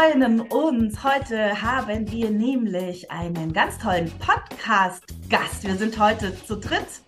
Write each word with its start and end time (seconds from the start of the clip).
Freuen 0.00 0.40
uns. 0.40 1.04
Heute 1.04 1.60
haben 1.60 2.10
wir 2.10 2.30
nämlich 2.30 3.10
einen 3.10 3.52
ganz 3.52 3.76
tollen 3.76 4.10
Podcast-Gast. 4.18 5.64
Wir 5.64 5.74
sind 5.76 5.98
heute 5.98 6.34
zu 6.46 6.56
dritt. 6.56 7.02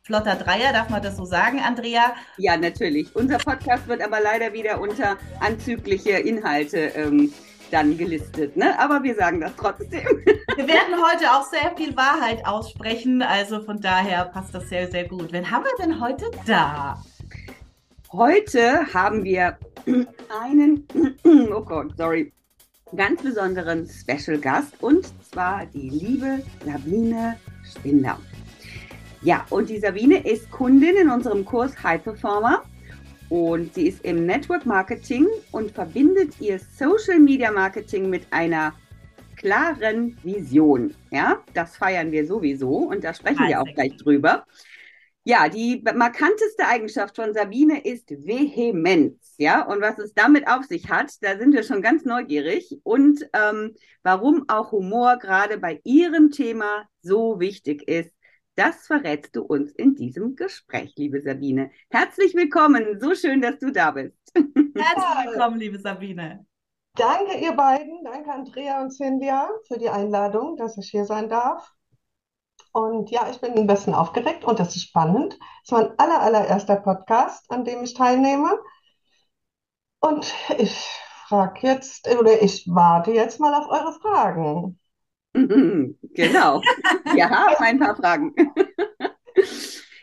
Flotter 0.00 0.36
Dreier, 0.36 0.72
darf 0.72 0.88
man 0.88 1.02
das 1.02 1.18
so 1.18 1.26
sagen, 1.26 1.60
Andrea? 1.60 2.14
Ja, 2.38 2.56
natürlich. 2.56 3.14
Unser 3.14 3.36
Podcast 3.36 3.86
wird 3.88 4.00
aber 4.02 4.20
leider 4.20 4.54
wieder 4.54 4.80
unter 4.80 5.18
anzügliche 5.40 6.12
Inhalte 6.12 6.78
ähm, 6.94 7.30
dann 7.70 7.98
gelistet. 7.98 8.56
Ne? 8.56 8.78
Aber 8.78 9.02
wir 9.02 9.14
sagen 9.16 9.42
das 9.42 9.52
trotzdem. 9.56 9.90
Wir 10.56 10.66
werden 10.66 10.94
heute 10.94 11.30
auch 11.32 11.44
sehr 11.44 11.74
viel 11.76 11.96
Wahrheit 11.96 12.46
aussprechen. 12.46 13.22
Also 13.22 13.62
von 13.62 13.80
daher 13.80 14.24
passt 14.26 14.54
das 14.54 14.68
sehr, 14.68 14.90
sehr 14.90 15.06
gut. 15.06 15.32
Wen 15.32 15.50
haben 15.50 15.64
wir 15.64 15.84
denn 15.84 16.00
heute 16.00 16.30
da? 16.46 17.02
Heute 18.12 18.92
haben 18.92 19.22
wir 19.22 19.56
einen, 20.42 20.84
oh 21.54 21.60
Gott, 21.60 21.96
sorry, 21.96 22.32
ganz 22.96 23.22
besonderen 23.22 23.88
Special 23.88 24.36
Gast 24.36 24.82
und 24.82 25.06
zwar 25.22 25.66
die 25.66 25.90
liebe 25.90 26.42
Sabine 26.64 27.36
Spinder. 27.62 28.18
Ja, 29.22 29.46
und 29.50 29.68
die 29.68 29.78
Sabine 29.78 30.26
ist 30.26 30.50
Kundin 30.50 30.96
in 30.96 31.08
unserem 31.08 31.44
Kurs 31.44 31.80
High 31.84 32.02
Performer 32.02 32.64
und 33.28 33.74
sie 33.74 33.86
ist 33.86 34.04
im 34.04 34.26
Network 34.26 34.66
Marketing 34.66 35.28
und 35.52 35.70
verbindet 35.70 36.40
ihr 36.40 36.58
Social 36.58 37.20
Media 37.20 37.52
Marketing 37.52 38.10
mit 38.10 38.26
einer 38.32 38.72
klaren 39.36 40.18
Vision. 40.24 40.96
Ja, 41.12 41.38
das 41.54 41.76
feiern 41.76 42.10
wir 42.10 42.26
sowieso 42.26 42.70
und 42.70 43.04
da 43.04 43.14
sprechen 43.14 43.46
wir 43.46 43.60
auch 43.60 43.72
gleich 43.72 43.96
drüber. 43.98 44.44
Ja, 45.30 45.48
die 45.48 45.80
markanteste 45.94 46.66
Eigenschaft 46.66 47.14
von 47.14 47.32
Sabine 47.32 47.84
ist 47.84 48.10
Vehemenz. 48.10 49.36
Ja, 49.38 49.64
und 49.64 49.80
was 49.80 49.96
es 50.00 50.12
damit 50.12 50.48
auf 50.48 50.64
sich 50.64 50.90
hat, 50.90 51.12
da 51.20 51.38
sind 51.38 51.54
wir 51.54 51.62
schon 51.62 51.82
ganz 51.82 52.04
neugierig. 52.04 52.80
Und 52.82 53.24
ähm, 53.32 53.76
warum 54.02 54.48
auch 54.48 54.72
Humor 54.72 55.18
gerade 55.18 55.58
bei 55.58 55.80
ihrem 55.84 56.32
Thema 56.32 56.82
so 57.00 57.38
wichtig 57.38 57.86
ist, 57.86 58.12
das 58.56 58.88
verrätst 58.88 59.36
du 59.36 59.42
uns 59.42 59.70
in 59.70 59.94
diesem 59.94 60.34
Gespräch, 60.34 60.94
liebe 60.96 61.22
Sabine. 61.22 61.70
Herzlich 61.90 62.34
willkommen. 62.34 62.98
So 62.98 63.14
schön, 63.14 63.40
dass 63.40 63.56
du 63.60 63.70
da 63.70 63.92
bist. 63.92 64.18
Herzlich 64.34 65.26
willkommen, 65.26 65.60
liebe 65.60 65.78
Sabine. 65.78 66.44
Danke, 66.96 67.38
ihr 67.38 67.52
beiden. 67.52 68.02
Danke, 68.02 68.32
Andrea 68.32 68.82
und 68.82 68.90
Cynthia, 68.90 69.48
für 69.68 69.78
die 69.78 69.90
Einladung, 69.90 70.56
dass 70.56 70.76
ich 70.76 70.90
hier 70.90 71.04
sein 71.04 71.28
darf. 71.28 71.72
Und 72.72 73.10
ja, 73.10 73.28
ich 73.30 73.40
bin 73.40 73.54
ein 73.54 73.66
bisschen 73.66 73.94
aufgeregt 73.94 74.44
und 74.44 74.58
das 74.60 74.76
ist 74.76 74.84
spannend. 74.84 75.38
Es 75.62 75.70
ist 75.70 75.72
mein 75.72 75.98
aller, 75.98 76.20
allererster 76.20 76.76
Podcast, 76.76 77.50
an 77.50 77.64
dem 77.64 77.82
ich 77.82 77.94
teilnehme. 77.94 78.58
Und 80.00 80.32
ich 80.58 80.88
frage 81.28 81.60
jetzt, 81.66 82.08
oder 82.08 82.42
ich 82.42 82.66
warte 82.68 83.12
jetzt 83.12 83.40
mal 83.40 83.54
auf 83.54 83.68
eure 83.68 83.92
Fragen. 84.00 84.78
Genau. 86.12 86.60
Wir 87.12 87.30
haben 87.30 87.54
ein 87.60 87.78
paar 87.78 87.94
Fragen. 87.94 88.34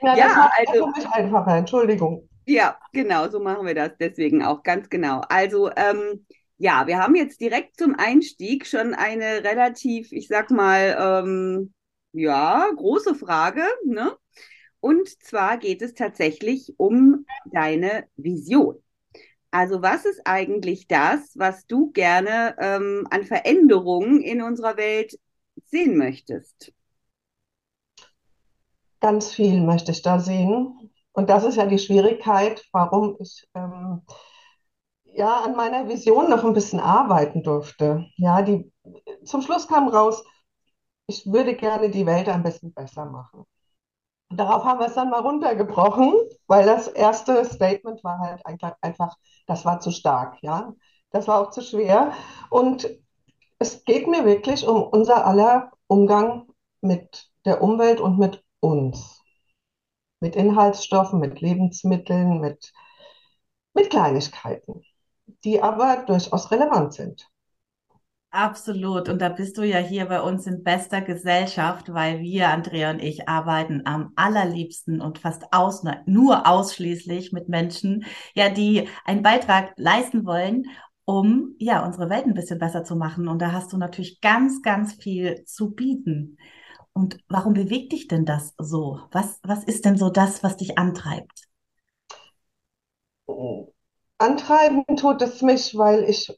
Ja, 0.01 0.15
das 0.15 0.19
ja, 0.19 0.51
also 0.57 0.91
für 0.91 0.99
mich 0.99 1.09
einfacher, 1.09 1.57
Entschuldigung. 1.57 2.29
Ja, 2.45 2.77
genau, 2.93 3.27
so 3.29 3.39
machen 3.39 3.65
wir 3.65 3.73
das 3.75 3.91
deswegen 3.99 4.43
auch 4.43 4.63
ganz 4.63 4.89
genau. 4.89 5.21
Also, 5.27 5.71
ähm, 5.75 6.25
ja, 6.57 6.87
wir 6.87 6.99
haben 6.99 7.15
jetzt 7.15 7.41
direkt 7.41 7.77
zum 7.77 7.95
Einstieg 7.97 8.65
schon 8.67 8.93
eine 8.93 9.43
relativ, 9.43 10.11
ich 10.11 10.27
sag 10.27 10.51
mal, 10.51 10.95
ähm, 10.99 11.73
ja, 12.11 12.69
große 12.75 13.15
Frage. 13.15 13.63
Ne? 13.85 14.15
Und 14.79 15.09
zwar 15.23 15.57
geht 15.57 15.81
es 15.81 15.93
tatsächlich 15.93 16.73
um 16.77 17.25
deine 17.51 18.07
Vision. 18.15 18.81
Also 19.51 19.81
was 19.81 20.05
ist 20.05 20.21
eigentlich 20.25 20.87
das, 20.87 21.33
was 21.35 21.65
du 21.67 21.91
gerne 21.91 22.55
ähm, 22.59 23.07
an 23.09 23.23
Veränderungen 23.23 24.21
in 24.21 24.41
unserer 24.41 24.77
Welt 24.77 25.17
sehen 25.65 25.97
möchtest? 25.97 26.73
Ganz 28.99 29.33
viel 29.33 29.61
möchte 29.61 29.91
ich 29.91 30.01
da 30.01 30.19
sehen. 30.19 30.91
Und 31.13 31.29
das 31.29 31.43
ist 31.43 31.55
ja 31.55 31.65
die 31.65 31.79
Schwierigkeit, 31.79 32.63
warum 32.71 33.15
ich 33.19 33.47
ähm, 33.55 34.01
ja 35.05 35.41
an 35.41 35.55
meiner 35.55 35.87
Vision 35.87 36.29
noch 36.29 36.43
ein 36.43 36.53
bisschen 36.53 36.79
arbeiten 36.79 37.41
durfte. 37.41 38.05
Ja, 38.17 38.41
die 38.41 38.71
zum 39.23 39.41
Schluss 39.41 39.67
kam 39.67 39.87
raus, 39.87 40.23
ich 41.07 41.25
würde 41.25 41.55
gerne 41.55 41.89
die 41.89 42.05
Welt 42.05 42.29
ein 42.29 42.43
bisschen 42.43 42.73
besser 42.73 43.05
machen. 43.05 43.45
Darauf 44.29 44.65
haben 44.65 44.79
wir 44.79 44.87
es 44.87 44.95
dann 44.95 45.09
mal 45.09 45.21
runtergebrochen, 45.21 46.13
weil 46.47 46.65
das 46.65 46.87
erste 46.87 47.45
Statement 47.45 48.03
war 48.03 48.19
halt 48.19 48.41
einfach, 48.81 49.15
das 49.47 49.65
war 49.65 49.79
zu 49.79 49.91
stark, 49.91 50.37
ja. 50.41 50.73
Das 51.11 51.27
war 51.27 51.41
auch 51.41 51.51
zu 51.51 51.61
schwer. 51.61 52.11
Und 52.49 52.89
es 53.59 53.85
geht 53.85 54.07
mir 54.07 54.25
wirklich 54.25 54.67
um 54.67 54.83
unser 54.83 55.25
aller 55.25 55.71
Umgang 55.87 56.47
mit 56.81 57.29
der 57.45 57.61
Umwelt 57.63 58.01
und 58.01 58.19
mit 58.19 58.43
uns. 58.59 59.21
Mit 60.19 60.35
Inhaltsstoffen, 60.35 61.19
mit 61.19 61.41
Lebensmitteln, 61.41 62.39
mit, 62.41 62.73
mit 63.73 63.89
Kleinigkeiten, 63.89 64.83
die 65.43 65.61
aber 65.61 66.03
durchaus 66.05 66.51
relevant 66.51 66.93
sind. 66.93 67.29
Absolut. 68.29 69.09
Und 69.09 69.19
da 69.21 69.29
bist 69.29 69.57
du 69.57 69.63
ja 69.63 69.77
hier 69.79 70.05
bei 70.05 70.21
uns 70.21 70.45
in 70.47 70.63
bester 70.63 71.01
Gesellschaft, 71.01 71.93
weil 71.93 72.19
wir, 72.19 72.49
Andrea 72.49 72.91
und 72.91 73.01
ich, 73.01 73.27
arbeiten 73.27 73.81
am 73.85 74.11
allerliebsten 74.15 75.01
und 75.01 75.17
fast 75.17 75.43
aus, 75.53 75.83
nur 76.05 76.45
ausschließlich 76.45 77.31
mit 77.31 77.47
Menschen, 77.49 78.05
ja, 78.35 78.49
die 78.49 78.89
einen 79.05 79.23
Beitrag 79.23 79.73
leisten 79.77 80.25
wollen, 80.25 80.65
um, 81.05 81.55
ja, 81.57 81.85
unsere 81.85 82.09
Welt 82.09 82.25
ein 82.25 82.33
bisschen 82.33 82.59
besser 82.59 82.83
zu 82.83 82.95
machen. 82.97 83.27
Und 83.27 83.41
da 83.41 83.53
hast 83.53 83.71
du 83.73 83.77
natürlich 83.77 84.19
ganz, 84.21 84.61
ganz 84.61 84.93
viel 84.93 85.43
zu 85.45 85.71
bieten. 85.71 86.37
Und 86.93 87.17
warum 87.29 87.53
bewegt 87.53 87.93
dich 87.93 88.07
denn 88.07 88.25
das 88.25 88.53
so? 88.57 88.99
Was, 89.11 89.39
was 89.43 89.63
ist 89.63 89.85
denn 89.85 89.97
so 89.97 90.09
das, 90.09 90.43
was 90.43 90.57
dich 90.57 90.77
antreibt? 90.77 91.47
Antreiben 94.19 94.83
tut 94.95 95.21
es 95.23 95.41
mich, 95.41 95.75
weil 95.75 96.03
ich 96.03 96.31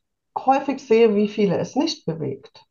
häufig 0.46 0.80
sehe, 0.86 1.16
wie 1.16 1.28
viele 1.28 1.58
es 1.58 1.76
nicht 1.76 2.06
bewegt. 2.06 2.66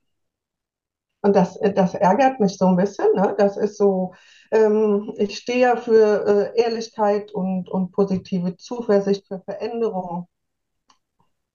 Und 1.21 1.35
das, 1.35 1.59
das 1.75 1.95
ärgert 1.95 2.41
mich 2.41 2.57
so 2.59 2.67
ein 2.67 2.77
bisschen. 2.77 3.07
Ne? 3.15 3.35
Das 3.39 3.57
ist 3.57 3.77
so, 3.77 4.15
ähm, 4.53 5.13
ich 5.19 5.37
stehe 5.39 5.59
ja 5.61 5.77
für 5.77 6.53
äh, 6.55 6.61
Ehrlichkeit 6.63 7.33
und, 7.33 7.69
und 7.69 7.93
positive 7.93 8.57
Zuversicht 8.57 9.27
für 9.27 9.41
Veränderung. 9.41 10.29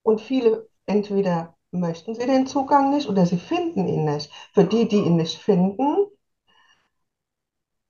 Und 0.02 0.20
viele 0.20 0.68
entweder 0.86 1.56
möchten 1.72 2.14
sie 2.14 2.26
den 2.26 2.46
Zugang 2.46 2.90
nicht 2.90 3.08
oder 3.08 3.26
sie 3.26 3.38
finden 3.38 3.88
ihn 3.88 4.04
nicht. 4.04 4.30
Für 4.52 4.64
die, 4.64 4.86
die 4.86 4.98
ihn 4.98 5.16
nicht 5.16 5.38
finden, 5.38 6.06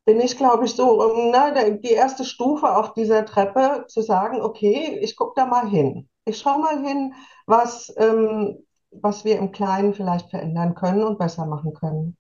bin 0.06 0.18
ich, 0.20 0.36
glaube 0.38 0.64
ich, 0.64 0.74
so, 0.74 1.02
ähm, 1.14 1.30
na, 1.30 1.50
die 1.70 1.90
erste 1.92 2.24
Stufe 2.24 2.74
auf 2.76 2.94
dieser 2.94 3.24
Treppe 3.26 3.84
zu 3.88 4.00
sagen, 4.02 4.40
okay, 4.42 4.98
ich 5.02 5.16
gucke 5.16 5.34
da 5.36 5.46
mal 5.46 5.68
hin. 5.68 6.08
Ich 6.26 6.38
schaue 6.38 6.60
mal 6.60 6.82
hin, 6.82 7.14
was, 7.46 7.92
ähm, 7.98 8.64
was 8.90 9.24
wir 9.24 9.38
im 9.38 9.52
Kleinen 9.52 9.94
vielleicht 9.94 10.30
verändern 10.30 10.74
können 10.74 11.02
und 11.02 11.18
besser 11.18 11.46
machen 11.46 11.74
können. 11.74 12.16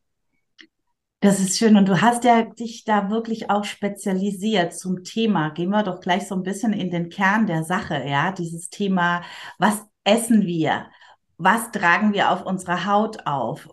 Das 1.20 1.40
ist 1.40 1.56
schön. 1.56 1.78
Und 1.78 1.88
du 1.88 2.02
hast 2.02 2.24
ja 2.24 2.42
dich 2.42 2.84
da 2.84 3.08
wirklich 3.08 3.48
auch 3.48 3.64
spezialisiert 3.64 4.74
zum 4.74 5.04
Thema. 5.04 5.50
Gehen 5.50 5.70
wir 5.70 5.82
doch 5.82 6.00
gleich 6.00 6.28
so 6.28 6.34
ein 6.34 6.42
bisschen 6.42 6.74
in 6.74 6.90
den 6.90 7.08
Kern 7.08 7.46
der 7.46 7.64
Sache, 7.64 8.04
ja. 8.06 8.30
Dieses 8.30 8.68
Thema, 8.68 9.22
was 9.58 9.82
essen 10.04 10.42
wir? 10.42 10.86
Was 11.38 11.70
tragen 11.70 12.12
wir 12.12 12.30
auf 12.30 12.44
unserer 12.44 12.84
Haut 12.84 13.26
auf? 13.26 13.70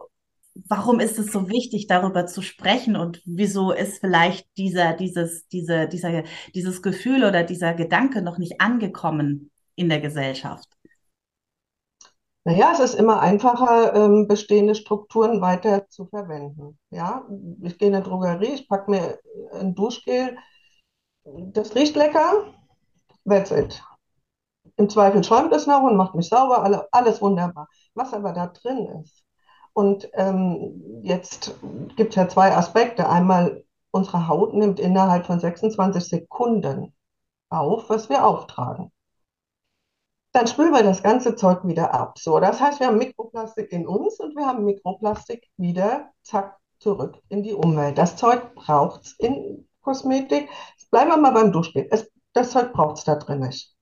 Warum 0.67 1.01
ist 1.01 1.19
es 1.19 1.31
so 1.33 1.49
wichtig, 1.49 1.87
darüber 1.87 2.25
zu 2.25 2.41
sprechen? 2.41 2.95
Und 2.95 3.21
wieso 3.25 3.73
ist 3.73 3.99
vielleicht 3.99 4.47
dieser, 4.57 4.93
dieses, 4.93 5.47
diese, 5.49 5.89
dieser, 5.89 6.23
dieses 6.55 6.81
Gefühl 6.81 7.25
oder 7.25 7.43
dieser 7.43 7.73
Gedanke 7.73 8.21
noch 8.21 8.37
nicht 8.37 8.61
angekommen 8.61 9.50
in 9.81 9.89
der 9.89 9.99
Gesellschaft? 9.99 10.69
Naja, 12.43 12.71
es 12.73 12.79
ist 12.79 12.95
immer 12.95 13.19
einfacher, 13.19 13.93
ähm, 13.95 14.27
bestehende 14.27 14.73
Strukturen 14.75 15.41
weiter 15.41 15.87
zu 15.89 16.05
verwenden. 16.07 16.79
Ja, 16.89 17.27
ich 17.61 17.77
gehe 17.77 17.89
in 17.89 17.95
eine 17.95 18.03
Drogerie, 18.03 18.53
ich 18.53 18.67
packe 18.67 18.89
mir 18.89 19.19
ein 19.53 19.75
Duschgel, 19.75 20.37
das 21.23 21.75
riecht 21.75 21.95
lecker, 21.95 22.45
that's 23.27 23.51
it. 23.51 23.83
Im 24.77 24.89
Zweifel 24.89 25.23
schäumt 25.23 25.53
es 25.53 25.67
noch 25.67 25.83
und 25.83 25.97
macht 25.97 26.15
mich 26.15 26.29
sauber, 26.29 26.63
alle, 26.63 26.87
alles 26.91 27.21
wunderbar. 27.21 27.67
Was 27.93 28.13
aber 28.13 28.33
da 28.33 28.47
drin 28.47 28.87
ist. 29.03 29.23
Und 29.73 30.09
ähm, 30.13 31.01
jetzt 31.03 31.55
gibt 31.95 32.11
es 32.11 32.15
ja 32.15 32.27
zwei 32.27 32.55
Aspekte. 32.55 33.07
Einmal, 33.07 33.63
unsere 33.91 34.27
Haut 34.27 34.53
nimmt 34.53 34.79
innerhalb 34.79 35.25
von 35.25 35.39
26 35.39 36.03
Sekunden 36.03 36.93
auf, 37.49 37.89
was 37.89 38.09
wir 38.09 38.25
auftragen 38.25 38.91
dann 40.31 40.47
spülen 40.47 40.71
wir 40.71 40.83
das 40.83 41.03
ganze 41.03 41.35
Zeug 41.35 41.65
wieder 41.65 41.93
ab. 41.93 42.17
So, 42.17 42.39
das 42.39 42.61
heißt, 42.61 42.79
wir 42.79 42.87
haben 42.87 42.97
Mikroplastik 42.97 43.71
in 43.71 43.87
uns 43.87 44.19
und 44.19 44.35
wir 44.35 44.45
haben 44.45 44.63
Mikroplastik 44.63 45.47
wieder, 45.57 46.11
zack, 46.23 46.57
zurück 46.79 47.17
in 47.29 47.43
die 47.43 47.53
Umwelt. 47.53 47.97
Das 47.97 48.15
Zeug 48.15 48.55
braucht 48.55 49.03
es 49.03 49.15
in 49.19 49.67
Kosmetik. 49.81 50.49
Bleiben 50.89 51.11
wir 51.11 51.17
mal 51.17 51.31
beim 51.31 51.51
Duschgel. 51.51 51.87
Es, 51.91 52.09
das 52.33 52.51
Zeug 52.51 52.73
braucht 52.73 52.97
es 52.97 53.03
da 53.03 53.15
drin 53.15 53.39
nicht. 53.39 53.75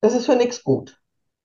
Das 0.00 0.14
ist 0.14 0.26
für 0.26 0.36
nichts 0.36 0.64
gut. 0.64 0.98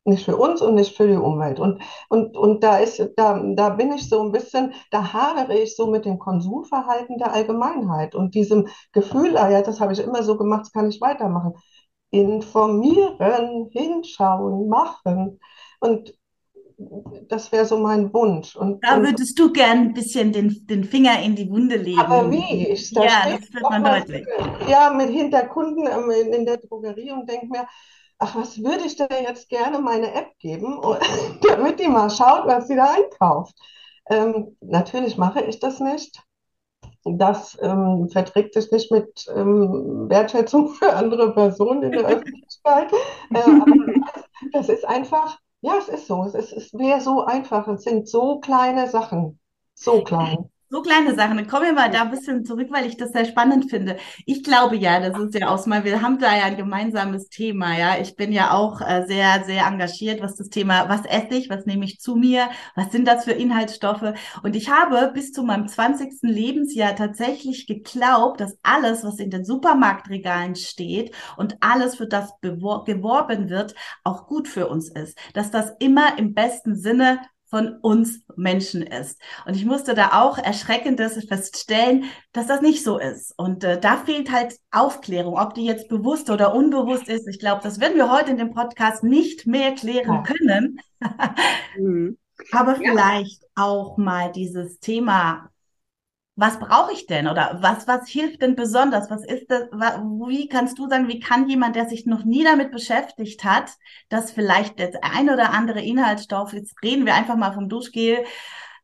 Nicht 0.06 0.24
für 0.24 0.38
uns 0.38 0.62
und 0.62 0.76
nicht 0.76 0.96
für 0.96 1.08
die 1.08 1.16
Umwelt. 1.16 1.60
Und, 1.60 1.82
und, 2.10 2.38
und 2.38 2.64
da 2.64 2.78
ist, 2.78 3.02
da, 3.18 3.42
da 3.56 3.70
bin 3.70 3.92
ich 3.92 4.08
so 4.08 4.22
ein 4.22 4.32
bisschen, 4.32 4.74
da 4.92 5.14
hadere 5.14 5.58
ich 5.58 5.76
so 5.76 5.88
mit 5.88 6.06
dem 6.06 6.20
Konsumverhalten 6.20 7.18
der 7.18 7.34
Allgemeinheit 7.34 8.14
und 8.16 8.36
diesem 8.36 8.68
Gefühl, 8.92 9.36
ah 9.38 9.50
ja, 9.50 9.62
das 9.62 9.80
habe 9.80 9.94
ich 9.94 10.00
immer 10.00 10.24
so 10.24 10.38
gemacht, 10.38 10.62
das 10.62 10.72
kann 10.72 10.90
ich 10.90 11.02
weitermachen 11.02 11.56
informieren, 12.16 13.70
hinschauen, 13.72 14.68
machen. 14.68 15.40
Und 15.80 16.14
das 17.28 17.52
wäre 17.52 17.66
so 17.66 17.78
mein 17.78 18.14
Wunsch. 18.14 18.56
Und, 18.56 18.84
da 18.84 19.02
würdest 19.02 19.40
du 19.40 19.52
gern 19.52 19.80
ein 19.80 19.94
bisschen 19.94 20.32
den, 20.32 20.66
den 20.68 20.84
Finger 20.84 21.22
in 21.22 21.36
die 21.36 21.50
Wunde 21.50 21.78
legen. 21.78 22.00
Aber 22.00 22.30
wie? 22.30 22.68
Ich, 22.68 22.94
da 22.94 23.04
ja, 23.04 23.38
das 23.38 23.54
wird 23.54 23.64
man 23.64 23.84
deutlich. 23.84 24.26
Ja, 24.68 24.92
mit 24.92 25.10
hinter 25.10 25.48
Kunden 25.48 25.88
ähm, 25.88 26.34
in 26.34 26.46
der 26.46 26.58
Drogerie 26.58 27.12
und 27.12 27.30
denke 27.30 27.48
mir, 27.48 27.68
ach, 28.20 28.36
was 28.36 28.62
würde 28.62 28.84
ich 28.86 28.96
da 28.96 29.08
jetzt 29.10 29.50
gerne 29.50 29.80
meine 29.80 30.14
App 30.14 30.38
geben, 30.40 30.82
damit 31.48 31.80
die 31.80 31.88
mal 31.88 32.10
schaut, 32.10 32.46
was 32.46 32.68
sie 32.68 32.76
da 32.76 32.94
einkauft. 32.94 33.56
Ähm, 34.10 34.56
natürlich 34.62 35.18
mache 35.18 35.42
ich 35.42 35.60
das 35.60 35.80
nicht 35.80 36.25
das 37.06 37.57
ähm, 37.62 38.10
verträgt 38.10 38.56
sich 38.56 38.72
nicht 38.72 38.92
mit 38.92 39.28
ähm, 39.36 40.10
Wertschätzung 40.10 40.69
für 40.74 40.94
andere 40.94 41.34
Personen 41.34 41.84
in 41.84 41.92
der 41.92 42.06
Öffentlichkeit. 42.06 42.92
Äh, 43.34 43.40
aber 43.40 43.66
das, 43.66 44.24
das, 44.54 44.69
ist 44.69 44.88
einfach, 44.88 45.40
ja, 45.62 45.78
es 45.78 45.88
ist 45.88 46.07
so. 46.07 46.24
Es, 46.24 46.34
ist, 46.34 46.52
es 46.54 46.74
wäre 46.74 47.02
so 47.02 47.24
einfach. 47.24 47.68
Es 47.68 47.84
sind 47.84 48.07
so 48.10 48.40
kleine 48.40 48.90
Sachen. 48.90 49.40
So 49.75 50.04
klein. 50.04 50.50
So 50.70 50.82
kleine 50.82 51.16
Sachen. 51.16 51.38
Dann 51.38 51.48
kommen 51.48 51.66
wir 51.66 51.74
mal 51.74 51.92
da 51.92 52.02
ein 52.02 52.12
bisschen 52.12 52.44
zurück, 52.44 52.70
weil 52.72 52.88
ich 52.88 52.98
das 52.98 53.12
sehr 53.12 53.26
spannend 53.26 53.70
finde. 53.70 53.98
Ich 54.26 54.44
glaube 54.44 54.76
ja, 54.76 55.00
das 55.00 55.18
ist 55.20 55.36
ja 55.36 55.50
auch 55.50 55.64
mal, 55.68 55.84
wir 55.84 56.02
haben 56.02 56.18
da 56.18 56.36
ja 56.36 56.46
ein 56.46 56.58
gemeinsames 56.58 57.30
Thema, 57.30 57.78
ja. 57.78 58.00
Ich 58.02 58.16
bin 58.16 58.32
ja 58.32 58.52
auch 58.52 58.82
äh, 58.82 59.06
sehr, 59.08 59.44
sehr 59.46 59.68
engagiert, 59.68 60.22
was 60.22 60.36
das 60.36 60.50
Thema, 60.50 60.90
was 60.90 61.06
esse 61.06 61.36
ich, 61.38 61.50
was 61.52 61.68
nehme 61.68 61.86
ich 61.86 62.00
zu 62.00 62.16
mir, 62.16 62.50
was 62.76 62.92
sind 62.92 63.08
das 63.08 63.26
für 63.26 63.32
Inhaltsstoffe? 63.32 64.14
Und 64.42 64.56
ich 64.56 64.72
habe 64.72 65.12
bis 65.14 65.32
zu 65.32 65.44
meinem 65.44 65.68
20. 65.68 66.24
Lebensjahr 66.24 66.96
tatsächlich 66.96 67.68
geglaubt, 67.68 68.42
dass 68.42 68.58
alles, 68.64 69.04
was 69.04 69.20
in 69.20 69.30
den 69.30 69.46
Supermarktregalen 69.46 70.56
steht 70.56 71.14
und 71.38 71.58
alles, 71.60 71.96
für 71.96 72.08
das 72.08 72.32
geworben 72.42 73.50
wird, 73.50 73.76
auch 74.04 74.26
gut 74.28 74.48
für 74.48 74.68
uns 74.68 74.90
ist. 74.90 75.18
Dass 75.34 75.52
das 75.52 75.74
immer 75.80 76.18
im 76.18 76.34
besten 76.34 76.76
Sinne 76.76 77.20
von 77.56 77.78
uns 77.81 78.19
Menschen 78.36 78.81
ist. 78.81 79.18
Und 79.46 79.56
ich 79.56 79.63
musste 79.63 79.94
da 79.94 80.22
auch 80.22 80.38
erschreckendes 80.38 81.25
feststellen, 81.25 82.04
dass 82.34 82.48
das 82.48 82.62
nicht 82.62 82.84
so 82.84 82.98
ist. 82.98 83.34
Und 83.38 83.63
äh, 83.63 83.80
da 83.80 83.96
fehlt 83.96 84.30
halt 84.30 84.57
Aufklärung, 84.72 85.40
ob 85.40 85.54
die 85.54 85.63
jetzt 85.63 85.88
bewusst 85.88 86.30
oder 86.30 86.54
unbewusst 86.54 87.07
ist. 87.07 87.30
Ich 87.30 87.40
glaube, 87.40 87.62
das 87.63 87.80
werden 87.80 87.96
wir 87.96 88.12
heute 88.12 88.31
in 88.31 88.38
dem 88.38 88.54
Podcast 88.54 89.06
nicht 89.06 89.48
mehr 89.48 89.74
klären 89.74 90.24
können. 90.24 90.81
mhm. 91.80 92.18
Aber 92.52 92.75
vielleicht 92.75 93.44
ja. 93.44 93.50
auch 93.56 93.96
mal 93.96 94.34
dieses 94.34 94.80
Thema 94.80 95.50
was 96.38 96.60
brauche 96.60 96.92
ich 96.92 97.06
denn 97.08 97.28
oder 97.28 97.60
was, 97.62 97.88
was 97.88 98.10
hilft 98.10 98.42
denn 98.42 98.56
besonders? 98.56 99.10
Was 99.10 99.24
ist 99.26 99.50
das, 99.50 99.64
wie 99.72 100.50
kannst 100.50 100.78
du 100.78 100.90
sagen, 100.90 101.08
wie 101.08 101.20
kann 101.20 101.48
jemand, 101.50 101.76
der 101.76 101.88
sich 101.88 102.06
noch 102.06 102.26
nie 102.26 102.44
damit 102.44 102.72
beschäftigt 102.72 103.44
hat, 103.46 103.72
dass 104.10 104.32
vielleicht 104.32 104.78
der 104.80 104.92
ein 105.04 105.30
oder 105.30 105.52
andere 105.52 105.82
Inhaltsstoff, 105.82 106.52
jetzt 106.54 106.76
reden 106.84 107.06
wir 107.06 107.16
einfach 107.16 107.38
mal 107.38 107.54
vom 107.54 107.70
Duschgel, 107.70 108.26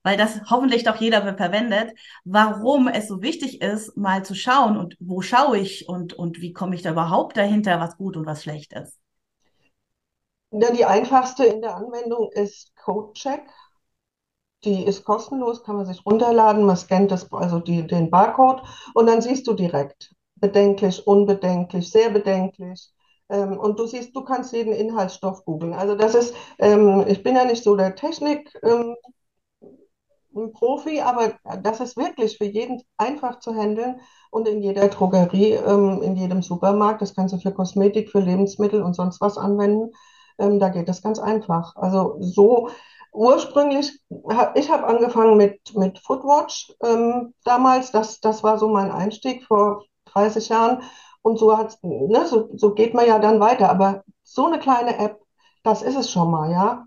weil 0.03 0.17
das 0.17 0.41
hoffentlich 0.49 0.83
doch 0.83 0.95
jeder 0.95 1.21
verwendet, 1.35 1.93
warum 2.23 2.87
es 2.87 3.07
so 3.07 3.21
wichtig 3.21 3.61
ist, 3.61 3.95
mal 3.97 4.23
zu 4.23 4.33
schauen 4.33 4.77
und 4.77 4.95
wo 4.99 5.21
schaue 5.21 5.59
ich 5.59 5.87
und, 5.89 6.13
und 6.13 6.41
wie 6.41 6.53
komme 6.53 6.75
ich 6.75 6.81
da 6.81 6.91
überhaupt 6.91 7.37
dahinter, 7.37 7.79
was 7.79 7.97
gut 7.97 8.15
und 8.17 8.25
was 8.25 8.43
schlecht 8.43 8.73
ist? 8.73 8.97
Ja, 10.51 10.71
die 10.71 10.85
einfachste 10.85 11.45
in 11.45 11.61
der 11.61 11.75
Anwendung 11.75 12.29
ist 12.31 12.75
CodeCheck. 12.75 13.43
Die 14.63 14.83
ist 14.85 15.05
kostenlos, 15.05 15.63
kann 15.63 15.77
man 15.77 15.85
sich 15.85 16.05
runterladen. 16.05 16.65
Man 16.65 16.77
scannt 16.77 17.11
das, 17.11 17.31
also 17.33 17.59
die, 17.59 17.85
den 17.87 18.09
Barcode 18.11 18.61
und 18.93 19.07
dann 19.07 19.21
siehst 19.21 19.47
du 19.47 19.53
direkt 19.53 20.13
bedenklich, 20.35 21.05
unbedenklich, 21.07 21.89
sehr 21.91 22.09
bedenklich. 22.09 22.91
Ähm, 23.29 23.57
und 23.57 23.79
du 23.79 23.87
siehst, 23.87 24.15
du 24.15 24.23
kannst 24.23 24.53
jeden 24.53 24.73
Inhaltsstoff 24.73 25.45
googeln. 25.45 25.73
Also 25.73 25.95
das 25.95 26.15
ist, 26.15 26.35
ähm, 26.59 27.05
ich 27.07 27.23
bin 27.23 27.35
ja 27.35 27.45
nicht 27.45 27.63
so 27.63 27.75
der 27.75 27.95
Technik. 27.95 28.51
Ähm, 28.63 28.95
Profi, 30.53 31.01
aber 31.01 31.33
das 31.61 31.81
ist 31.81 31.97
wirklich 31.97 32.37
für 32.37 32.45
jeden 32.45 32.81
einfach 32.97 33.39
zu 33.39 33.53
handeln 33.53 33.99
und 34.29 34.47
in 34.47 34.61
jeder 34.61 34.87
Drogerie, 34.87 35.53
ähm, 35.53 36.01
in 36.01 36.15
jedem 36.15 36.41
Supermarkt, 36.41 37.01
das 37.01 37.13
kannst 37.15 37.33
du 37.33 37.37
für 37.39 37.51
Kosmetik, 37.51 38.09
für 38.09 38.21
Lebensmittel 38.21 38.81
und 38.81 38.93
sonst 38.93 39.19
was 39.19 39.37
anwenden. 39.37 39.91
Ähm, 40.39 40.57
da 40.59 40.69
geht 40.69 40.87
das 40.87 41.01
ganz 41.01 41.19
einfach. 41.19 41.75
Also 41.75 42.15
so 42.21 42.69
ursprünglich, 43.11 43.99
ich 44.55 44.69
habe 44.69 44.87
angefangen 44.87 45.37
mit, 45.37 45.59
mit 45.75 45.99
Footwatch 45.99 46.73
ähm, 46.83 47.33
damals, 47.43 47.91
das, 47.91 48.19
das 48.19 48.43
war 48.43 48.57
so 48.57 48.69
mein 48.69 48.91
Einstieg 48.91 49.45
vor 49.45 49.85
30 50.05 50.49
Jahren 50.49 50.83
und 51.21 51.37
so, 51.37 51.57
hat, 51.57 51.77
ne, 51.83 52.25
so, 52.25 52.49
so 52.55 52.73
geht 52.73 52.93
man 52.93 53.05
ja 53.05 53.19
dann 53.19 53.39
weiter, 53.39 53.69
aber 53.69 54.03
so 54.23 54.47
eine 54.47 54.59
kleine 54.59 54.97
App, 54.97 55.19
das 55.63 55.81
ist 55.81 55.95
es 55.95 56.11
schon 56.11 56.31
mal, 56.31 56.51
ja. 56.51 56.85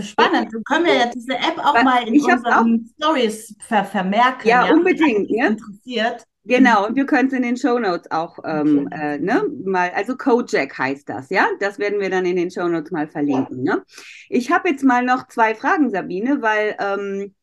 Spannend, 0.00 0.52
dann 0.52 0.62
können 0.64 0.86
wir 0.86 0.94
ja 0.94 1.06
diese 1.06 1.34
App 1.34 1.58
auch 1.58 1.82
mal 1.82 2.06
in 2.06 2.22
unseren 2.22 2.92
Stories 2.94 3.56
ver 3.66 3.84
vermerken. 3.84 4.48
Ja, 4.48 4.66
ja 4.66 4.72
unbedingt. 4.72 5.28
Ja. 5.30 5.48
Interessiert. 5.48 6.24
Genau, 6.44 6.86
und 6.86 6.96
wir 6.96 7.04
können 7.04 7.28
es 7.28 7.34
in 7.34 7.42
den 7.42 7.56
Show 7.56 7.78
Notes 7.78 8.10
auch 8.10 8.38
ähm, 8.44 8.88
äh, 8.92 9.18
ne, 9.18 9.44
mal, 9.64 9.90
also 9.94 10.16
Kojak 10.16 10.76
heißt 10.78 11.08
das, 11.08 11.28
ja? 11.28 11.46
Das 11.60 11.78
werden 11.78 12.00
wir 12.00 12.08
dann 12.08 12.24
in 12.24 12.36
den 12.36 12.50
Show 12.50 12.66
Notes 12.66 12.90
mal 12.90 13.08
verlinken. 13.08 13.62
Ne? 13.62 13.82
Ich 14.30 14.50
habe 14.50 14.70
jetzt 14.70 14.82
mal 14.82 15.04
noch 15.04 15.28
zwei 15.28 15.54
Fragen, 15.54 15.90
Sabine, 15.90 16.40
weil, 16.40 16.76
ähm, 16.80 17.34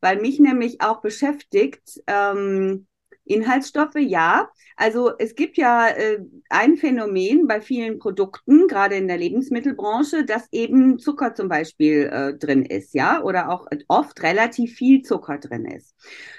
weil 0.00 0.20
mich 0.20 0.40
nämlich 0.40 0.80
auch 0.80 1.02
beschäftigt, 1.02 2.02
ähm, 2.06 2.86
Inhaltsstoffe, 3.26 3.96
ja. 3.96 4.48
Also 4.76 5.12
es 5.18 5.34
gibt 5.34 5.56
ja 5.56 5.88
äh, 5.88 6.18
ein 6.48 6.76
Phänomen 6.76 7.46
bei 7.46 7.60
vielen 7.60 7.98
Produkten, 7.98 8.68
gerade 8.68 8.96
in 8.96 9.08
der 9.08 9.16
Lebensmittelbranche, 9.16 10.24
dass 10.24 10.48
eben 10.52 10.98
Zucker 10.98 11.34
zum 11.34 11.48
Beispiel 11.48 12.10
äh, 12.12 12.34
drin 12.34 12.64
ist, 12.64 12.94
ja, 12.94 13.22
oder 13.22 13.50
auch 13.50 13.66
oft 13.88 14.22
relativ 14.22 14.74
viel 14.74 15.02
Zucker 15.02 15.38
drin 15.38 15.64
ist. 15.64 15.96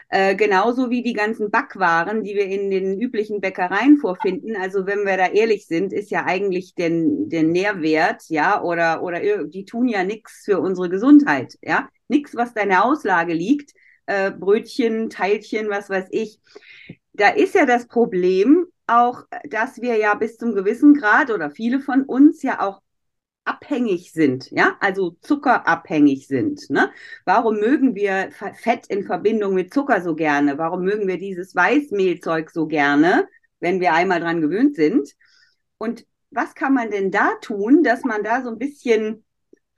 Äh, 0.10 0.36
genauso 0.36 0.90
wie 0.90 1.04
die 1.04 1.14
ganzen 1.14 1.52
Backwaren, 1.52 2.24
die 2.24 2.36
wir 2.36 2.46
in 2.46 2.70
den 2.70 3.02
üblichen 3.02 3.42
Bäckereien 3.42 3.98
vorfinden. 3.98 4.56
Also 4.56 4.86
wenn 4.86 5.06
wir 5.06 5.18
da 5.18 5.28
ehrlich 5.28 5.68
sind, 5.68 5.92
ist 5.92 6.12
ja 6.12 6.26
eigentlich 6.26 6.76
den, 6.76 7.28
der 7.30 7.44
Nährwert, 7.44 8.24
ja, 8.30 8.62
oder, 8.62 9.04
oder 9.04 9.46
die 9.46 9.66
tun 9.66 9.90
ja 9.90 10.04
nichts 10.06 10.44
für 10.46 10.60
unsere 10.62 10.90
Gesundheit, 10.90 11.58
ja. 11.62 11.90
Nichts, 12.08 12.36
was 12.36 12.54
da 12.54 12.62
in 12.62 12.70
der 12.70 12.86
Auslage 12.86 13.34
liegt, 13.34 13.74
äh, 14.08 14.32
Brötchen, 14.32 15.10
Teilchen, 15.10 15.70
was 15.70 15.90
weiß 15.90 16.08
ich. 16.12 16.40
Da 17.14 17.30
ist 17.30 17.56
ja 17.56 17.66
das 17.66 17.88
Problem 17.88 18.66
auch, 18.88 19.24
dass 19.50 19.82
wir 19.82 19.98
ja 19.98 20.16
bis 20.16 20.38
zum 20.38 20.56
gewissen 20.56 20.94
Grad 20.96 21.30
oder 21.30 21.52
viele 21.52 21.80
von 21.80 22.04
uns 22.04 22.42
ja 22.42 22.62
auch 22.62 22.82
abhängig 23.48 24.12
sind, 24.12 24.52
ja, 24.52 24.76
also 24.82 25.12
zuckerabhängig 25.22 26.28
sind. 26.28 26.70
Ne? 26.70 26.92
Warum 27.24 27.60
mögen 27.60 27.96
wir 27.96 28.30
Fett 28.32 28.88
in 28.88 29.06
Verbindung 29.06 29.54
mit 29.54 29.74
Zucker 29.74 30.02
so 30.02 30.16
gerne? 30.16 30.58
Warum 30.58 30.84
mögen 30.84 31.08
wir 31.08 31.18
dieses 31.18 31.56
Weißmehlzeug 31.56 32.50
so 32.52 32.68
gerne, 32.68 33.28
wenn 33.60 33.80
wir 33.80 33.94
einmal 33.94 34.20
dran 34.20 34.42
gewöhnt 34.42 34.76
sind? 34.76 35.16
Und 35.78 36.06
was 36.30 36.56
kann 36.56 36.74
man 36.74 36.92
denn 36.92 37.10
da 37.10 37.36
tun, 37.42 37.84
dass 37.84 38.04
man 38.04 38.24
da 38.24 38.44
so 38.44 38.50
ein 38.50 38.58
bisschen 38.58 39.24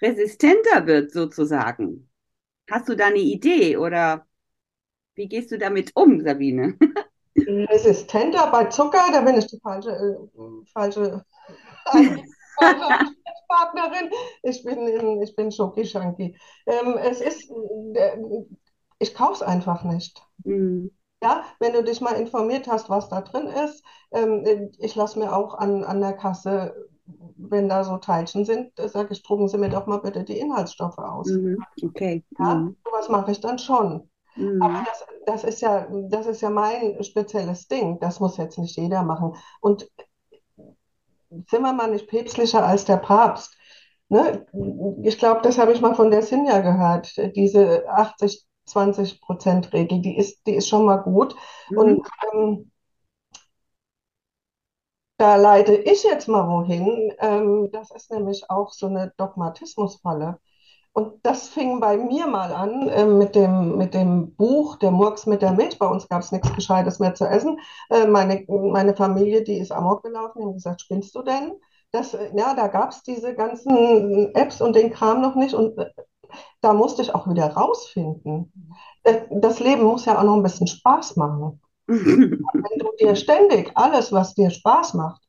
resistenter 0.01 0.87
wird, 0.87 1.11
sozusagen? 1.11 2.08
Hast 2.69 2.87
du 2.89 2.95
da 2.95 3.07
eine 3.07 3.19
Idee 3.19 3.77
oder 3.77 4.25
wie 5.15 5.27
gehst 5.27 5.51
du 5.51 5.57
damit 5.57 5.91
um, 5.95 6.21
Sabine? 6.21 6.77
Resistenter 7.35 8.51
bei 8.51 8.65
Zucker, 8.65 9.11
da 9.11 9.21
bin 9.21 9.37
ich 9.37 9.47
die 9.47 9.59
falsche, 9.59 9.91
äh, 9.91 10.69
falsche 10.73 11.23
Partnerin. 13.47 14.11
Ich 14.43 14.63
bin, 14.63 14.87
in, 14.87 15.21
ich 15.21 15.35
bin 15.35 15.51
Schoki-Shanky. 15.51 16.37
Ähm, 16.67 16.97
es 16.97 17.21
ist, 17.21 17.49
äh, 17.95 18.17
ich 18.99 19.13
kaufe 19.15 19.33
es 19.33 19.41
einfach 19.41 19.83
nicht. 19.83 20.21
Mhm. 20.43 20.91
Ja, 21.21 21.43
wenn 21.59 21.73
du 21.73 21.83
dich 21.83 21.99
mal 21.99 22.13
informiert 22.13 22.67
hast, 22.67 22.89
was 22.89 23.09
da 23.09 23.21
drin 23.21 23.47
ist, 23.47 23.83
ähm, 24.11 24.71
ich 24.77 24.95
lasse 24.95 25.19
mir 25.19 25.35
auch 25.35 25.53
an, 25.53 25.83
an 25.83 25.99
der 25.99 26.13
Kasse, 26.13 26.88
wenn 27.37 27.69
da 27.69 27.83
so 27.83 27.97
Teilchen 27.97 28.45
sind, 28.45 28.71
sage 28.77 29.13
ich, 29.13 29.23
drucken 29.23 29.47
Sie 29.47 29.57
mir 29.57 29.69
doch 29.69 29.87
mal 29.87 29.97
bitte 29.97 30.23
die 30.23 30.39
Inhaltsstoffe 30.39 30.97
aus. 30.97 31.29
Mhm. 31.29 31.63
Okay. 31.83 32.23
Ja, 32.37 32.55
mhm. 32.55 32.75
sowas 32.83 33.09
mache 33.09 33.31
ich 33.31 33.39
dann 33.39 33.59
schon. 33.59 34.09
Mhm. 34.35 34.61
Aber 34.61 34.85
das, 34.85 35.05
das 35.25 35.43
ist 35.43 35.61
ja, 35.61 35.87
das 36.09 36.27
ist 36.27 36.41
ja 36.41 36.49
mein 36.49 37.03
spezielles 37.03 37.67
Ding. 37.67 37.99
Das 37.99 38.19
muss 38.19 38.37
jetzt 38.37 38.57
nicht 38.57 38.77
jeder 38.77 39.03
machen. 39.03 39.35
Und 39.61 39.89
sind 41.29 41.61
wir 41.61 41.73
mal 41.73 41.91
nicht 41.91 42.07
päpstlicher 42.07 42.65
als 42.65 42.85
der 42.85 42.97
Papst? 42.97 43.55
Ne? 44.09 44.45
Ich 45.03 45.19
glaube, 45.19 45.41
das 45.43 45.59
habe 45.59 45.71
ich 45.71 45.81
mal 45.81 45.95
von 45.95 46.11
der 46.11 46.23
Sinja 46.23 46.61
gehört. 46.61 47.15
Diese 47.35 47.85
80-20-Prozent-Regel, 47.89 50.01
die 50.01 50.17
ist, 50.17 50.45
die 50.47 50.55
ist 50.55 50.67
schon 50.67 50.85
mal 50.85 50.97
gut. 50.97 51.35
Mhm. 51.69 51.77
Und 51.77 52.07
ähm, 52.33 52.71
da 55.19 55.35
leite 55.35 55.75
ich 55.75 56.03
jetzt 56.03 56.27
mal 56.29 56.47
wohin. 56.47 57.13
Ähm, 57.19 57.69
das 57.73 57.91
ist 57.91 58.09
nämlich 58.11 58.49
auch 58.49 58.71
so 58.71 58.87
eine 58.87 59.13
Dogmatismusfalle. 59.17 60.39
Und 60.93 61.25
das 61.25 61.49
fing 61.49 61.79
bei 61.81 61.97
mir 61.97 62.25
mal 62.27 62.53
an 62.53 62.87
äh, 62.89 63.05
mit 63.05 63.35
dem, 63.35 63.77
mit 63.77 63.93
dem 63.93 64.35
Buch 64.35 64.77
Der 64.77 64.91
Murks 64.91 65.25
mit 65.25 65.41
der 65.41 65.51
Milch. 65.51 65.77
Bei 65.77 65.87
uns 65.87 66.07
gab 66.07 66.21
es 66.21 66.31
nichts 66.31 66.53
Gescheites 66.55 66.99
mehr 66.99 67.15
zu 67.15 67.25
essen. 67.25 67.59
Äh, 67.89 68.07
meine, 68.07 68.45
meine 68.47 68.95
Familie, 68.95 69.43
die 69.43 69.57
ist 69.59 69.71
amok 69.71 70.03
gelaufen, 70.03 70.39
die 70.39 70.45
haben 70.45 70.53
gesagt, 70.53 70.81
spinnst 70.81 71.13
du 71.15 71.21
denn? 71.21 71.53
Das, 71.91 72.13
ja, 72.13 72.53
da 72.55 72.67
gab 72.67 72.91
es 72.91 73.03
diese 73.03 73.35
ganzen 73.35 74.33
Apps 74.35 74.61
und 74.61 74.75
den 74.75 74.91
Kram 74.91 75.21
noch 75.21 75.35
nicht. 75.35 75.53
Und 75.53 75.77
äh, 75.77 75.91
da 76.61 76.73
musste 76.73 77.01
ich 77.01 77.13
auch 77.13 77.27
wieder 77.29 77.47
rausfinden. 77.53 78.53
Äh, 79.03 79.21
das 79.31 79.59
Leben 79.59 79.83
muss 79.83 80.05
ja 80.05 80.17
auch 80.17 80.23
noch 80.23 80.35
ein 80.35 80.43
bisschen 80.43 80.67
Spaß 80.67 81.17
machen. 81.17 81.59
Wenn 82.53 82.79
du 82.79 82.91
dir 82.99 83.15
ständig 83.15 83.71
alles, 83.75 84.11
was 84.11 84.35
dir 84.35 84.51
Spaß 84.51 84.93
macht, 84.93 85.21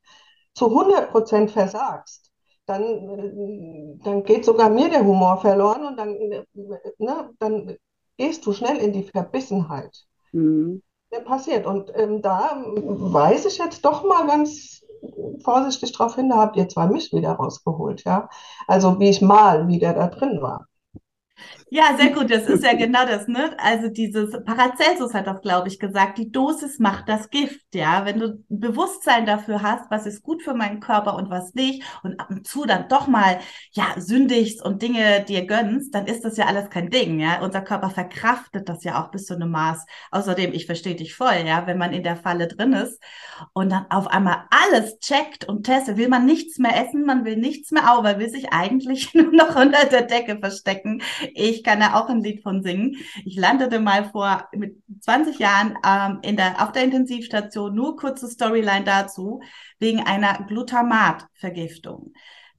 zu 0.54 0.66
100 0.66 1.10
Prozent 1.10 1.50
versagst, 1.50 2.30
dann, 2.66 2.82
äh, 2.82 3.98
dann 4.04 4.22
geht 4.24 4.44
sogar 4.44 4.68
mir 4.68 4.90
der 4.90 5.04
Humor 5.04 5.40
verloren 5.40 5.86
und 5.86 5.96
dann, 5.96 6.14
äh, 6.14 6.44
ne, 6.98 7.30
dann 7.38 7.76
gehst 8.16 8.44
du 8.44 8.52
schnell 8.52 8.76
in 8.76 8.92
die 8.92 9.04
Verbissenheit. 9.04 10.04
Mhm. 10.32 10.82
Der 11.12 11.20
passiert. 11.20 11.66
Und 11.66 11.90
ähm, 11.94 12.20
da 12.22 12.62
weise 12.62 13.48
ich 13.48 13.58
jetzt 13.58 13.84
doch 13.84 14.04
mal 14.04 14.26
ganz 14.26 14.84
vorsichtig 15.42 15.92
darauf 15.92 16.14
hin, 16.14 16.28
da 16.28 16.36
habt 16.36 16.56
ihr 16.56 16.68
zwar 16.68 16.88
mich 16.88 17.12
wieder 17.12 17.32
rausgeholt, 17.32 18.04
ja. 18.04 18.28
Also 18.66 19.00
wie 19.00 19.08
ich 19.08 19.22
mal 19.22 19.66
wieder 19.66 19.94
da 19.94 20.08
drin 20.08 20.42
war. 20.42 20.68
Ja, 21.72 21.96
sehr 21.96 22.10
gut. 22.10 22.30
Das 22.30 22.48
ist 22.48 22.64
ja 22.64 22.74
genau 22.74 23.06
das, 23.06 23.28
ne? 23.28 23.56
Also 23.58 23.88
dieses 23.88 24.32
Paracelsus 24.44 25.14
hat 25.14 25.28
das, 25.28 25.40
glaube 25.40 25.68
ich, 25.68 25.78
gesagt, 25.78 26.18
die 26.18 26.32
Dosis 26.32 26.80
macht 26.80 27.08
das 27.08 27.30
Gift, 27.30 27.64
ja. 27.74 28.04
Wenn 28.04 28.18
du 28.18 28.44
Bewusstsein 28.48 29.24
dafür 29.24 29.62
hast, 29.62 29.88
was 29.88 30.04
ist 30.04 30.22
gut 30.22 30.42
für 30.42 30.54
meinen 30.54 30.80
Körper 30.80 31.14
und 31.14 31.30
was 31.30 31.54
nicht 31.54 31.84
und 32.02 32.18
ab 32.18 32.28
und 32.30 32.44
zu 32.46 32.64
dann 32.64 32.88
doch 32.88 33.06
mal, 33.06 33.38
ja, 33.72 33.84
sündigst 33.98 34.64
und 34.64 34.82
Dinge 34.82 35.24
dir 35.24 35.46
gönnst, 35.46 35.94
dann 35.94 36.06
ist 36.06 36.24
das 36.24 36.36
ja 36.36 36.46
alles 36.46 36.70
kein 36.70 36.90
Ding, 36.90 37.20
ja. 37.20 37.40
Unser 37.40 37.60
Körper 37.62 37.90
verkraftet 37.90 38.68
das 38.68 38.82
ja 38.82 39.00
auch 39.00 39.12
bis 39.12 39.26
zu 39.26 39.34
einem 39.34 39.50
Maß. 39.50 39.86
Außerdem, 40.10 40.52
ich 40.52 40.66
verstehe 40.66 40.96
dich 40.96 41.14
voll, 41.14 41.44
ja, 41.46 41.68
wenn 41.68 41.78
man 41.78 41.92
in 41.92 42.02
der 42.02 42.16
Falle 42.16 42.48
drin 42.48 42.72
ist 42.72 43.00
und 43.52 43.70
dann 43.70 43.86
auf 43.90 44.08
einmal 44.08 44.44
alles 44.50 44.98
checkt 44.98 45.44
und 45.48 45.64
testet, 45.64 45.96
will 45.96 46.08
man 46.08 46.26
nichts 46.26 46.58
mehr 46.58 46.76
essen, 46.84 47.04
man 47.04 47.24
will 47.24 47.36
nichts 47.36 47.70
mehr, 47.70 47.84
aber 47.88 48.18
will 48.18 48.28
sich 48.28 48.52
eigentlich 48.52 49.14
nur 49.14 49.32
noch 49.32 49.54
unter 49.56 49.84
der 49.86 50.02
Decke 50.02 50.38
verstecken. 50.40 51.02
Ich 51.34 51.64
kann 51.64 51.80
da 51.80 51.94
auch 51.94 52.08
ein 52.08 52.22
Lied 52.22 52.42
von 52.42 52.62
singen. 52.62 52.96
Ich 53.24 53.36
landete 53.36 53.80
mal 53.80 54.10
vor 54.10 54.48
mit 54.52 54.76
20 55.00 55.38
Jahren 55.38 55.76
ähm, 55.86 56.18
in 56.22 56.36
der, 56.36 56.62
auf 56.62 56.72
der 56.72 56.84
Intensivstation, 56.84 57.74
nur 57.74 57.96
kurze 57.96 58.28
Storyline 58.28 58.84
dazu, 58.84 59.40
wegen 59.78 60.00
einer 60.00 60.44
Glutamatvergiftung. 60.46 62.12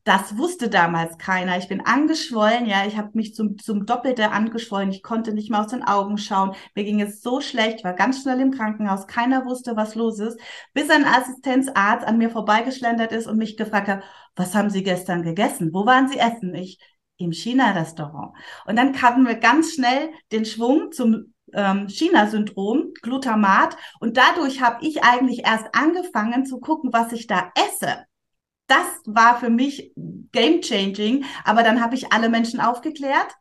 Das 0.03 0.35
wusste 0.35 0.67
damals 0.67 1.19
keiner. 1.19 1.59
Ich 1.59 1.67
bin 1.67 1.81
angeschwollen, 1.85 2.65
ja, 2.65 2.87
ich 2.87 2.97
habe 2.97 3.11
mich 3.13 3.35
zum, 3.35 3.59
zum 3.59 3.85
Doppelte 3.85 4.31
angeschwollen. 4.31 4.89
Ich 4.89 5.03
konnte 5.03 5.31
nicht 5.31 5.51
mehr 5.51 5.61
aus 5.61 5.67
den 5.67 5.83
Augen 5.83 6.17
schauen. 6.17 6.55
Mir 6.73 6.85
ging 6.85 6.99
es 7.01 7.21
so 7.21 7.39
schlecht, 7.39 7.83
war 7.83 7.93
ganz 7.93 8.23
schnell 8.23 8.39
im 8.39 8.49
Krankenhaus. 8.49 9.05
Keiner 9.05 9.45
wusste, 9.45 9.75
was 9.75 9.93
los 9.93 10.17
ist, 10.17 10.39
bis 10.73 10.89
ein 10.89 11.05
Assistenzarzt 11.05 12.07
an 12.07 12.17
mir 12.17 12.31
vorbeigeschlendert 12.31 13.11
ist 13.11 13.27
und 13.27 13.37
mich 13.37 13.57
gefragt 13.57 13.89
hat, 13.89 14.03
was 14.35 14.55
haben 14.55 14.71
Sie 14.71 14.81
gestern 14.81 15.21
gegessen? 15.21 15.69
Wo 15.71 15.85
waren 15.85 16.07
Sie 16.07 16.17
essen? 16.17 16.55
Ich, 16.55 16.79
im 17.21 17.31
China-Restaurant. 17.31 18.33
Und 18.65 18.75
dann 18.77 19.01
hatten 19.01 19.25
wir 19.25 19.35
ganz 19.35 19.73
schnell 19.73 20.09
den 20.31 20.45
Schwung 20.45 20.91
zum 20.91 21.33
ähm, 21.53 21.87
China-Syndrom, 21.89 22.93
Glutamat. 23.01 23.77
Und 23.99 24.17
dadurch 24.17 24.61
habe 24.61 24.85
ich 24.85 25.03
eigentlich 25.03 25.45
erst 25.45 25.67
angefangen 25.73 26.45
zu 26.45 26.59
gucken, 26.59 26.91
was 26.93 27.11
ich 27.11 27.27
da 27.27 27.51
esse. 27.55 28.05
Das 28.67 28.85
war 29.05 29.37
für 29.39 29.49
mich 29.49 29.93
game-changing. 30.31 31.25
Aber 31.43 31.63
dann 31.63 31.81
habe 31.81 31.95
ich 31.95 32.13
alle 32.13 32.29
Menschen 32.29 32.59
aufgeklärt 32.59 33.35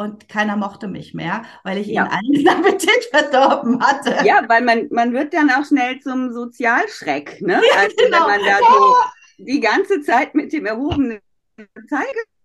und 0.00 0.28
keiner 0.28 0.56
mochte 0.56 0.88
mich 0.88 1.12
mehr, 1.12 1.42
weil 1.62 1.76
ich 1.78 1.88
ja. 1.88 2.04
ihnen 2.04 2.46
allen 2.46 2.48
Appetit 2.66 3.04
verdorben 3.10 3.80
hatte. 3.84 4.16
Ja, 4.24 4.42
weil 4.48 4.62
man, 4.62 4.88
man 4.90 5.12
wird 5.12 5.34
dann 5.34 5.50
auch 5.50 5.64
schnell 5.64 6.00
zum 6.00 6.32
Sozialschreck, 6.32 7.42
ne? 7.42 7.54
Ja, 7.54 7.80
also 7.80 7.96
genau. 7.96 8.26
wenn 8.26 8.26
man 8.26 8.40
da 8.46 8.58
so 8.66 8.94
die 9.44 9.60
ganze 9.60 10.00
Zeit 10.00 10.34
mit 10.34 10.52
dem 10.52 10.66
erhobenen 10.66 11.20
Zeigefinger 11.88 12.39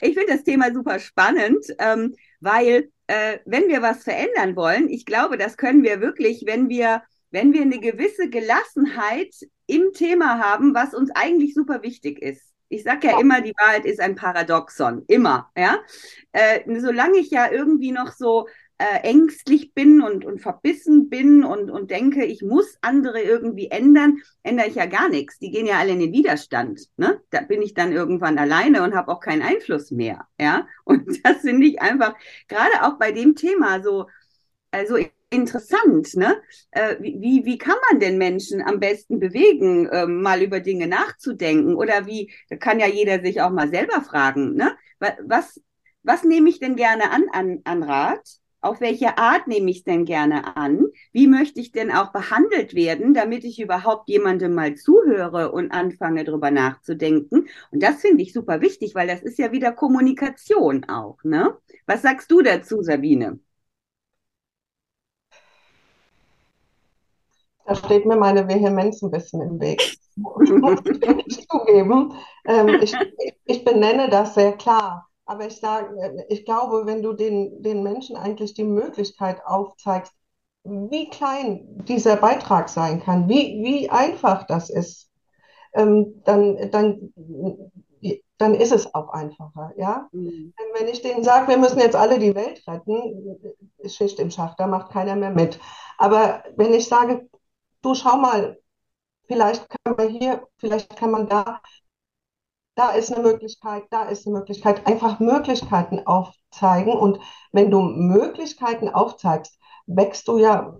ich 0.00 0.14
finde 0.14 0.32
das 0.32 0.44
Thema 0.44 0.72
super 0.72 0.98
spannend, 0.98 1.64
ähm, 1.78 2.14
weil 2.40 2.90
äh, 3.06 3.38
wenn 3.44 3.68
wir 3.68 3.82
was 3.82 4.04
verändern 4.04 4.56
wollen, 4.56 4.88
ich 4.88 5.04
glaube, 5.06 5.38
das 5.38 5.56
können 5.56 5.82
wir 5.82 6.00
wirklich, 6.00 6.44
wenn 6.46 6.68
wir, 6.68 7.02
wenn 7.30 7.52
wir 7.52 7.62
eine 7.62 7.78
gewisse 7.78 8.28
Gelassenheit 8.28 9.34
im 9.66 9.92
Thema 9.92 10.38
haben, 10.38 10.74
was 10.74 10.94
uns 10.94 11.10
eigentlich 11.14 11.54
super 11.54 11.82
wichtig 11.82 12.20
ist. 12.20 12.52
Ich 12.68 12.84
sage 12.84 13.08
ja, 13.08 13.20
immer, 13.20 13.42
die 13.42 13.52
Wahrheit 13.58 13.84
ist 13.84 14.00
ein 14.00 14.14
Paradoxon, 14.14 15.04
immer, 15.06 15.50
ja. 15.56 15.78
Äh, 16.32 16.60
solange 16.80 17.18
ich 17.18 17.30
ja 17.30 17.50
irgendwie 17.50 17.92
noch 17.92 18.12
so 18.12 18.48
äh, 18.82 19.08
ängstlich 19.08 19.74
bin 19.74 20.02
und, 20.02 20.24
und 20.24 20.40
verbissen 20.40 21.08
bin 21.08 21.44
und, 21.44 21.70
und 21.70 21.92
denke, 21.92 22.24
ich 22.24 22.42
muss 22.42 22.78
andere 22.80 23.20
irgendwie 23.22 23.70
ändern, 23.70 24.18
ändere 24.42 24.66
ich 24.66 24.74
ja 24.74 24.86
gar 24.86 25.08
nichts. 25.08 25.38
Die 25.38 25.52
gehen 25.52 25.66
ja 25.66 25.78
alle 25.78 25.92
in 25.92 26.00
den 26.00 26.12
Widerstand. 26.12 26.88
Ne? 26.96 27.20
Da 27.30 27.42
bin 27.42 27.62
ich 27.62 27.74
dann 27.74 27.92
irgendwann 27.92 28.38
alleine 28.38 28.82
und 28.82 28.94
habe 28.94 29.12
auch 29.12 29.20
keinen 29.20 29.42
Einfluss 29.42 29.92
mehr. 29.92 30.26
Ja, 30.40 30.66
und 30.84 31.06
das 31.24 31.42
finde 31.42 31.66
ich 31.66 31.80
einfach 31.80 32.16
gerade 32.48 32.82
auch 32.82 32.98
bei 32.98 33.12
dem 33.12 33.36
Thema 33.36 33.82
so 33.82 34.06
also 34.72 34.96
interessant, 35.30 36.16
ne? 36.16 36.42
Äh, 36.72 36.96
wie, 37.00 37.42
wie 37.44 37.58
kann 37.58 37.76
man 37.90 38.00
denn 38.00 38.18
Menschen 38.18 38.62
am 38.62 38.80
besten 38.80 39.20
bewegen, 39.20 39.86
äh, 39.86 40.06
mal 40.06 40.42
über 40.42 40.60
Dinge 40.60 40.86
nachzudenken? 40.86 41.74
Oder 41.76 42.06
wie, 42.06 42.32
kann 42.58 42.80
ja 42.80 42.86
jeder 42.86 43.20
sich 43.22 43.40
auch 43.40 43.50
mal 43.50 43.68
selber 43.68 44.00
fragen, 44.02 44.54
ne? 44.54 44.76
Was, 44.98 45.60
was 46.02 46.24
nehme 46.24 46.48
ich 46.48 46.58
denn 46.58 46.74
gerne 46.76 47.10
an, 47.10 47.24
an, 47.32 47.60
an 47.64 47.82
Rat? 47.82 48.41
Auf 48.62 48.80
welche 48.80 49.18
Art 49.18 49.46
nehme 49.48 49.70
ich 49.70 49.78
es 49.78 49.84
denn 49.84 50.04
gerne 50.04 50.56
an? 50.56 50.86
Wie 51.12 51.26
möchte 51.26 51.60
ich 51.60 51.72
denn 51.72 51.90
auch 51.90 52.12
behandelt 52.12 52.74
werden, 52.74 53.12
damit 53.14 53.44
ich 53.44 53.60
überhaupt 53.60 54.08
jemandem 54.08 54.54
mal 54.54 54.74
zuhöre 54.76 55.52
und 55.52 55.70
anfange 55.72 56.24
drüber 56.24 56.50
nachzudenken? 56.50 57.48
Und 57.70 57.82
das 57.82 58.00
finde 58.00 58.22
ich 58.22 58.32
super 58.32 58.60
wichtig, 58.60 58.94
weil 58.94 59.08
das 59.08 59.22
ist 59.22 59.38
ja 59.38 59.52
wieder 59.52 59.72
Kommunikation 59.72 60.84
auch, 60.84 61.22
ne? 61.24 61.56
Was 61.86 62.02
sagst 62.02 62.30
du 62.30 62.42
dazu, 62.42 62.82
Sabine? 62.82 63.38
Da 67.66 67.74
steht 67.74 68.06
mir 68.06 68.16
meine 68.16 68.46
Vehemenz 68.48 69.02
ein 69.02 69.10
bisschen 69.10 69.40
im 69.42 69.60
Weg. 69.60 69.80
ich 71.26 71.48
zugeben. 71.48 72.12
Ähm, 72.44 72.78
ich, 72.80 72.94
ich 73.46 73.64
benenne 73.64 74.08
das 74.10 74.34
sehr 74.34 74.52
klar. 74.52 75.08
Aber 75.32 75.46
ich 75.46 75.60
sage, 75.60 76.26
ich 76.28 76.44
glaube, 76.44 76.84
wenn 76.84 77.02
du 77.02 77.14
den, 77.14 77.62
den 77.62 77.82
Menschen 77.82 78.16
eigentlich 78.16 78.52
die 78.52 78.64
Möglichkeit 78.64 79.40
aufzeigst, 79.46 80.12
wie 80.62 81.08
klein 81.08 81.82
dieser 81.88 82.16
Beitrag 82.16 82.68
sein 82.68 83.02
kann, 83.02 83.30
wie, 83.30 83.62
wie 83.64 83.88
einfach 83.88 84.46
das 84.46 84.68
ist, 84.68 85.10
ähm, 85.72 86.20
dann, 86.24 86.70
dann, 86.70 87.14
dann 88.36 88.54
ist 88.54 88.72
es 88.72 88.94
auch 88.94 89.08
einfacher. 89.08 89.72
Ja? 89.78 90.10
Mhm. 90.12 90.52
Wenn 90.78 90.88
ich 90.88 91.00
denen 91.00 91.24
sage, 91.24 91.48
wir 91.48 91.56
müssen 91.56 91.78
jetzt 91.80 91.96
alle 91.96 92.18
die 92.18 92.34
Welt 92.34 92.62
retten, 92.68 93.40
ist 93.78 93.96
Schicht 93.96 94.20
im 94.20 94.30
Schacht, 94.30 94.60
da 94.60 94.66
macht 94.66 94.92
keiner 94.92 95.16
mehr 95.16 95.30
mit. 95.30 95.58
Aber 95.96 96.44
wenn 96.56 96.74
ich 96.74 96.88
sage, 96.88 97.26
du 97.80 97.94
schau 97.94 98.18
mal, 98.18 98.58
vielleicht 99.28 99.66
kann 99.70 99.94
man 99.96 100.10
hier, 100.10 100.46
vielleicht 100.58 100.94
kann 100.94 101.10
man 101.10 101.26
da, 101.26 101.62
da 102.82 102.90
ist 102.90 103.12
eine 103.12 103.22
Möglichkeit, 103.22 103.84
da 103.90 104.08
ist 104.08 104.26
eine 104.26 104.38
Möglichkeit, 104.38 104.86
einfach 104.88 105.20
Möglichkeiten 105.20 106.04
aufzeigen. 106.04 106.92
Und 106.92 107.20
wenn 107.52 107.70
du 107.70 107.80
Möglichkeiten 107.80 108.88
aufzeigst, 108.88 109.56
wächst 109.86 110.26
du 110.26 110.38
ja, 110.38 110.76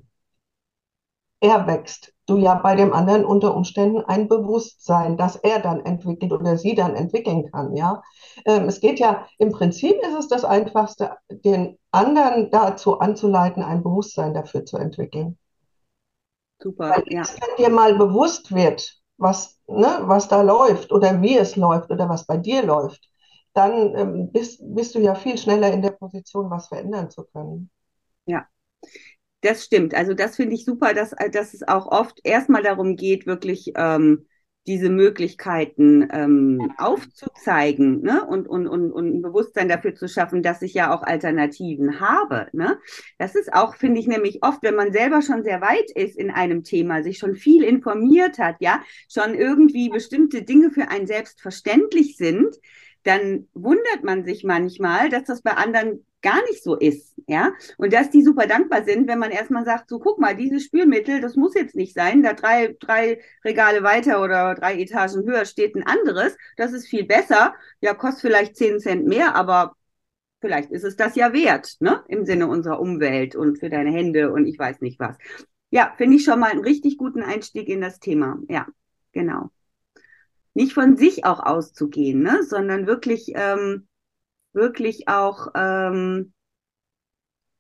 er 1.41 1.67
wächst 1.69 2.13
du 2.27 2.39
ja 2.39 2.55
bei 2.57 2.75
dem 2.75 2.93
anderen 2.93 3.25
unter 3.25 3.55
Umständen 3.55 4.01
ein 4.05 4.27
Bewusstsein, 4.27 5.17
das 5.17 5.37
er 5.37 5.61
dann 5.61 5.85
entwickelt 5.85 6.33
oder 6.33 6.57
sie 6.57 6.75
dann 6.75 6.97
entwickeln 6.97 7.51
kann, 7.53 7.77
ja. 7.77 8.03
Ähm, 8.47 8.65
es 8.65 8.81
geht 8.81 8.99
ja, 8.99 9.27
im 9.39 9.53
Prinzip 9.53 9.97
ist 10.03 10.15
es 10.19 10.29
das 10.29 10.45
Einfachste, 10.45 11.17
den 11.31 11.79
anderen 11.93 12.51
dazu 12.51 12.99
anzuleiten, 12.99 13.63
ein 13.63 13.85
Bewusstsein 13.85 14.35
dafür 14.35 14.65
zu 14.65 14.77
entwickeln. 14.77 15.39
Super, 16.61 16.91
Weil, 16.91 17.05
ja. 17.07 17.23
Wenn 17.23 17.65
dir 17.65 17.71
mal 17.71 17.95
bewusst 17.97 18.53
wird, 18.53 19.01
was, 19.19 19.61
ne, 19.73 20.01
was 20.03 20.29
da 20.29 20.43
läuft 20.43 20.93
oder 20.93 21.21
wie 21.23 21.37
es 21.37 21.57
läuft 21.57 21.91
oder 21.91 22.09
was 22.09 22.27
bei 22.27 22.37
dir 22.37 22.65
läuft, 22.65 23.09
dann 23.55 23.95
ähm, 23.97 24.33
bist, 24.33 24.61
bist 24.75 24.95
du 24.95 25.01
ja 25.01 25.15
viel 25.15 25.37
schneller 25.39 25.73
in 25.73 25.83
der 25.83 25.91
Position, 25.93 26.51
was 26.51 26.69
verändern 26.69 27.11
zu 27.11 27.25
können. 27.25 27.71
Ja, 28.27 28.47
das 29.41 29.65
stimmt. 29.65 29.95
Also 29.95 30.15
das 30.15 30.37
finde 30.37 30.55
ich 30.55 30.65
super, 30.65 30.95
dass, 30.95 31.11
dass 31.33 31.55
es 31.55 31.67
auch 31.67 31.87
oft 31.87 32.21
erstmal 32.25 32.63
darum 32.63 32.97
geht, 32.97 33.27
wirklich 33.27 33.73
ähm, 33.77 34.27
diese 34.67 34.91
Möglichkeiten 34.91 36.09
ähm, 36.13 36.73
aufzuzeigen 36.79 38.03
ne? 38.03 38.25
und, 38.25 38.49
und, 38.49 38.69
und, 38.69 38.93
und 38.93 39.15
ein 39.15 39.23
Bewusstsein 39.23 39.69
dafür 39.69 39.95
zu 39.95 40.09
schaffen, 40.09 40.43
dass 40.43 40.63
ich 40.63 40.73
ja 40.73 40.95
auch 40.95 41.03
Alternativen 41.03 41.99
habe. 41.99 42.47
Ne? 42.53 42.79
Das 43.19 43.35
ist 43.35 43.53
auch, 43.53 43.75
finde 43.75 43.99
ich, 43.99 44.07
nämlich 44.07 44.43
oft, 44.43 44.63
wenn 44.63 44.77
man 44.77 44.93
selber 44.93 45.21
schon 45.21 45.43
sehr 45.43 45.61
weit 45.61 45.91
ist 45.95 46.17
in 46.17 46.31
einem 46.31 46.63
Thema, 46.63 47.03
sich 47.03 47.19
schon 47.19 47.35
viel 47.35 47.65
informiert 47.65 48.39
hat, 48.39 48.57
ja, 48.61 48.83
schon 49.09 49.35
irgendwie 49.35 49.89
bestimmte 49.89 50.43
Dinge 50.43 50.71
für 50.71 50.89
einen 50.89 51.09
selbstverständlich 51.09 52.17
sind, 52.17 52.57
dann 53.03 53.49
wundert 53.55 54.05
man 54.05 54.25
sich 54.25 54.45
manchmal, 54.45 55.09
dass 55.09 55.25
das 55.25 55.43
bei 55.43 55.53
anderen 55.53 56.07
gar 56.23 56.41
nicht 56.43 56.63
so 56.63 56.77
ist, 56.77 57.12
ja, 57.27 57.53
und 57.77 57.93
dass 57.93 58.11
die 58.11 58.23
super 58.23 58.47
dankbar 58.47 58.85
sind, 58.85 59.09
wenn 59.09 59.19
man 59.19 59.31
erstmal 59.31 59.65
sagt, 59.65 59.89
so 59.89 59.99
guck 59.99 60.19
mal, 60.19 60.37
dieses 60.37 60.65
Spülmittel, 60.65 61.21
das 61.21 61.37
muss 61.37 61.55
jetzt 61.55 61.77
nicht 61.77 61.95
sein, 61.95 62.23
da 62.23 62.33
drei, 62.33 62.77
drei 62.81 63.21
Regale 63.45 63.83
weiter 63.83 64.23
oder 64.23 64.55
drei 64.55 64.81
Etagen 64.81 65.25
höher 65.25 65.45
steht 65.45 65.75
ein 65.75 65.87
anderes, 65.87 66.37
das 66.57 66.73
ist 66.73 66.89
viel 66.89 67.05
besser, 67.05 67.55
ja, 67.81 67.95
kostet 67.95 68.23
vielleicht 68.23 68.57
zehn 68.57 68.79
Cent 68.81 69.07
mehr, 69.07 69.35
aber 69.35 69.75
vielleicht 70.41 70.71
ist 70.71 70.85
es 70.85 70.97
das 70.97 71.15
ja 71.15 71.33
wert, 71.33 71.77
ne, 71.81 72.03
im 72.09 72.25
Sinne 72.27 72.49
unserer 72.49 72.81
Umwelt 72.81 73.35
und 73.37 73.59
für 73.59 73.71
deine 73.71 73.93
Hände 73.93 74.33
und 74.33 74.47
ich 74.47 74.59
weiß 74.59 74.81
nicht 74.81 74.99
was. 75.01 75.17
Ja, 75.71 75.95
finde 75.97 76.17
ich 76.17 76.25
schon 76.25 76.41
mal 76.41 76.51
einen 76.51 76.65
richtig 76.65 76.99
guten 76.99 77.23
Einstieg 77.23 77.69
in 77.69 77.81
das 77.81 77.99
Thema, 77.99 78.39
ja, 78.49 78.67
genau. 79.13 79.51
Nicht 80.53 80.75
von 80.75 80.99
sich 80.99 81.25
auch 81.25 81.41
auszugehen, 81.41 82.23
ne, 82.23 82.43
sondern 82.43 82.87
wirklich, 82.87 83.33
ähm, 83.35 83.87
wirklich 84.53 85.09
auch, 85.09 85.49
ähm, 85.55 86.33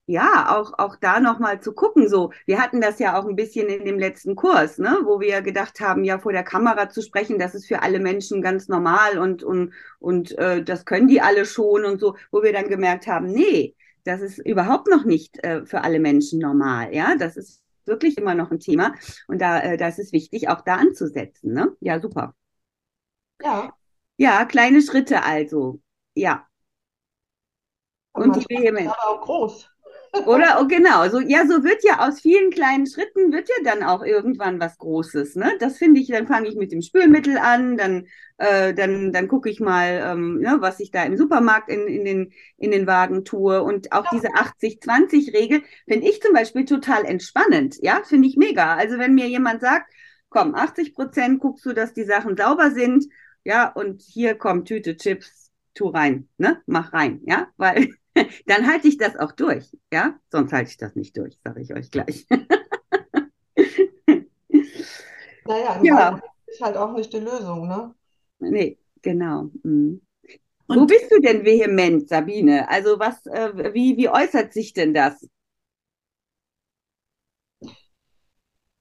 ja, 0.06 0.56
auch, 0.58 0.78
auch 0.78 0.96
da 0.96 1.20
nochmal 1.20 1.60
zu 1.60 1.72
gucken. 1.72 2.08
So, 2.08 2.32
wir 2.46 2.60
hatten 2.60 2.80
das 2.80 2.98
ja 2.98 3.18
auch 3.18 3.26
ein 3.26 3.36
bisschen 3.36 3.68
in 3.68 3.84
dem 3.84 3.98
letzten 3.98 4.34
Kurs, 4.34 4.78
ne, 4.78 4.98
wo 5.04 5.20
wir 5.20 5.42
gedacht 5.42 5.80
haben, 5.80 6.04
ja, 6.04 6.18
vor 6.18 6.32
der 6.32 6.42
Kamera 6.42 6.88
zu 6.88 7.02
sprechen, 7.02 7.38
das 7.38 7.54
ist 7.54 7.66
für 7.66 7.82
alle 7.82 8.00
Menschen 8.00 8.42
ganz 8.42 8.68
normal 8.68 9.18
und, 9.18 9.42
und, 9.42 9.72
und 10.00 10.36
äh, 10.38 10.62
das 10.62 10.84
können 10.84 11.08
die 11.08 11.20
alle 11.20 11.46
schon 11.46 11.84
und 11.84 12.00
so, 12.00 12.16
wo 12.30 12.42
wir 12.42 12.52
dann 12.52 12.68
gemerkt 12.68 13.06
haben, 13.06 13.26
nee, 13.26 13.76
das 14.04 14.20
ist 14.20 14.38
überhaupt 14.38 14.88
noch 14.88 15.04
nicht 15.04 15.42
äh, 15.44 15.64
für 15.64 15.82
alle 15.82 16.00
Menschen 16.00 16.40
normal. 16.40 16.92
Ja, 16.94 17.14
das 17.16 17.36
ist 17.36 17.62
wirklich 17.84 18.18
immer 18.18 18.34
noch 18.34 18.50
ein 18.50 18.60
Thema. 18.60 18.94
Und 19.28 19.40
da, 19.40 19.60
äh, 19.60 19.76
da 19.76 19.88
ist 19.88 19.98
es 19.98 20.12
wichtig, 20.12 20.48
auch 20.48 20.62
da 20.62 20.76
anzusetzen. 20.76 21.52
Ne? 21.52 21.76
Ja, 21.80 22.00
super. 22.00 22.34
Ja. 23.42 23.72
Ja, 24.16 24.44
kleine 24.44 24.82
Schritte 24.82 25.22
also. 25.22 25.80
Ja. 26.14 26.46
Und, 28.12 28.24
und 28.24 28.36
die 28.36 28.54
Vehemenz. 28.54 28.90
Aber 28.90 29.08
auch 29.08 29.20
groß. 29.22 29.71
Oder 30.26 30.58
oh, 30.60 30.66
genau, 30.66 31.08
so 31.08 31.20
ja, 31.20 31.46
so 31.46 31.64
wird 31.64 31.82
ja 31.84 32.06
aus 32.06 32.20
vielen 32.20 32.50
kleinen 32.50 32.86
Schritten 32.86 33.32
wird 33.32 33.48
ja 33.48 33.54
dann 33.64 33.82
auch 33.82 34.02
irgendwann 34.02 34.60
was 34.60 34.76
Großes. 34.76 35.36
Ne? 35.36 35.54
Das 35.58 35.78
finde 35.78 36.00
ich, 36.00 36.08
dann 36.08 36.26
fange 36.26 36.48
ich 36.48 36.54
mit 36.54 36.70
dem 36.70 36.82
Spülmittel 36.82 37.38
an, 37.38 37.78
dann 37.78 38.06
äh, 38.36 38.74
dann 38.74 39.12
dann 39.12 39.26
gucke 39.26 39.48
ich 39.48 39.58
mal, 39.58 40.02
ähm, 40.04 40.38
ne, 40.40 40.58
was 40.60 40.80
ich 40.80 40.90
da 40.90 41.02
im 41.04 41.16
Supermarkt 41.16 41.70
in, 41.70 41.86
in 41.86 42.04
den 42.04 42.32
in 42.58 42.70
den 42.72 42.86
Wagen 42.86 43.24
tue 43.24 43.62
und 43.62 43.92
auch 43.92 44.04
diese 44.12 44.34
80-20-Regel 44.34 45.62
finde 45.88 46.06
ich 46.06 46.20
zum 46.20 46.34
Beispiel 46.34 46.66
total 46.66 47.06
entspannend. 47.06 47.78
Ja, 47.80 48.02
finde 48.04 48.28
ich 48.28 48.36
mega. 48.36 48.74
Also 48.76 48.98
wenn 48.98 49.14
mir 49.14 49.28
jemand 49.28 49.62
sagt, 49.62 49.90
komm, 50.28 50.54
80 50.54 50.94
Prozent 50.94 51.40
guckst 51.40 51.64
du, 51.64 51.72
dass 51.72 51.94
die 51.94 52.04
Sachen 52.04 52.36
sauber 52.36 52.70
sind, 52.70 53.06
ja, 53.44 53.68
und 53.68 54.02
hier 54.02 54.34
kommt 54.36 54.68
Tüte 54.68 54.96
Chips, 54.96 55.50
tu 55.74 55.88
rein, 55.88 56.28
ne, 56.36 56.60
mach 56.66 56.92
rein, 56.92 57.20
ja, 57.24 57.48
weil 57.56 57.88
dann 58.46 58.66
halte 58.66 58.88
ich 58.88 58.98
das 58.98 59.16
auch 59.16 59.32
durch, 59.32 59.76
ja? 59.92 60.18
Sonst 60.30 60.52
halte 60.52 60.70
ich 60.70 60.76
das 60.76 60.94
nicht 60.96 61.16
durch, 61.16 61.38
sage 61.44 61.60
ich 61.60 61.74
euch 61.74 61.90
gleich. 61.90 62.26
naja, 65.46 65.80
ja. 65.82 66.20
ist 66.46 66.60
halt 66.60 66.76
auch 66.76 66.92
nicht 66.92 67.12
die 67.12 67.20
Lösung, 67.20 67.66
ne? 67.68 67.94
Nee, 68.38 68.78
genau. 69.00 69.50
Mhm. 69.62 70.00
Wo 70.68 70.86
bist 70.86 71.10
du 71.10 71.20
denn 71.20 71.44
vehement, 71.44 72.08
Sabine? 72.08 72.68
Also 72.68 72.98
was, 72.98 73.26
äh, 73.26 73.74
wie, 73.74 73.96
wie 73.96 74.08
äußert 74.08 74.52
sich 74.52 74.72
denn 74.72 74.94
das? 74.94 75.28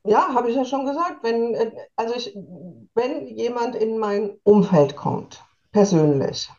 Ja, 0.04 0.34
habe 0.34 0.50
ich 0.50 0.56
ja 0.56 0.66
schon 0.66 0.86
gesagt, 0.86 1.24
wenn, 1.24 1.54
äh, 1.54 1.72
also 1.96 2.16
ich, 2.16 2.36
wenn 2.96 3.28
jemand 3.28 3.76
in 3.76 4.00
mein 4.00 4.40
Umfeld 4.44 4.96
kommt, 4.96 5.44
persönlich, 5.72 6.50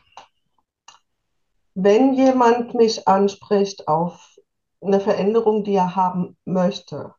wenn 1.75 2.13
jemand 2.13 2.73
mich 2.73 3.07
anspricht 3.07 3.87
auf 3.87 4.37
eine 4.81 4.99
Veränderung, 4.99 5.63
die 5.63 5.75
er 5.75 5.95
haben 5.95 6.37
möchte, 6.45 7.15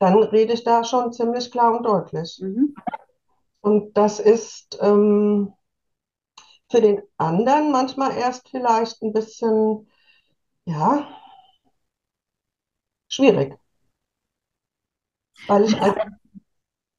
dann 0.00 0.22
rede 0.22 0.54
ich 0.54 0.64
da 0.64 0.84
schon 0.84 1.12
ziemlich 1.12 1.50
klar 1.50 1.76
und 1.76 1.84
deutlich. 1.84 2.38
Mhm. 2.40 2.74
Und 3.60 3.96
das 3.96 4.20
ist 4.20 4.78
ähm, 4.80 5.54
für 6.70 6.80
den 6.80 7.02
anderen 7.16 7.70
manchmal 7.72 8.16
erst 8.16 8.48
vielleicht 8.50 9.02
ein 9.02 9.12
bisschen, 9.12 9.88
ja, 10.66 11.08
schwierig. 13.08 13.58
Weil 15.46 15.64
ich 15.64 15.74
einfach, 15.80 16.06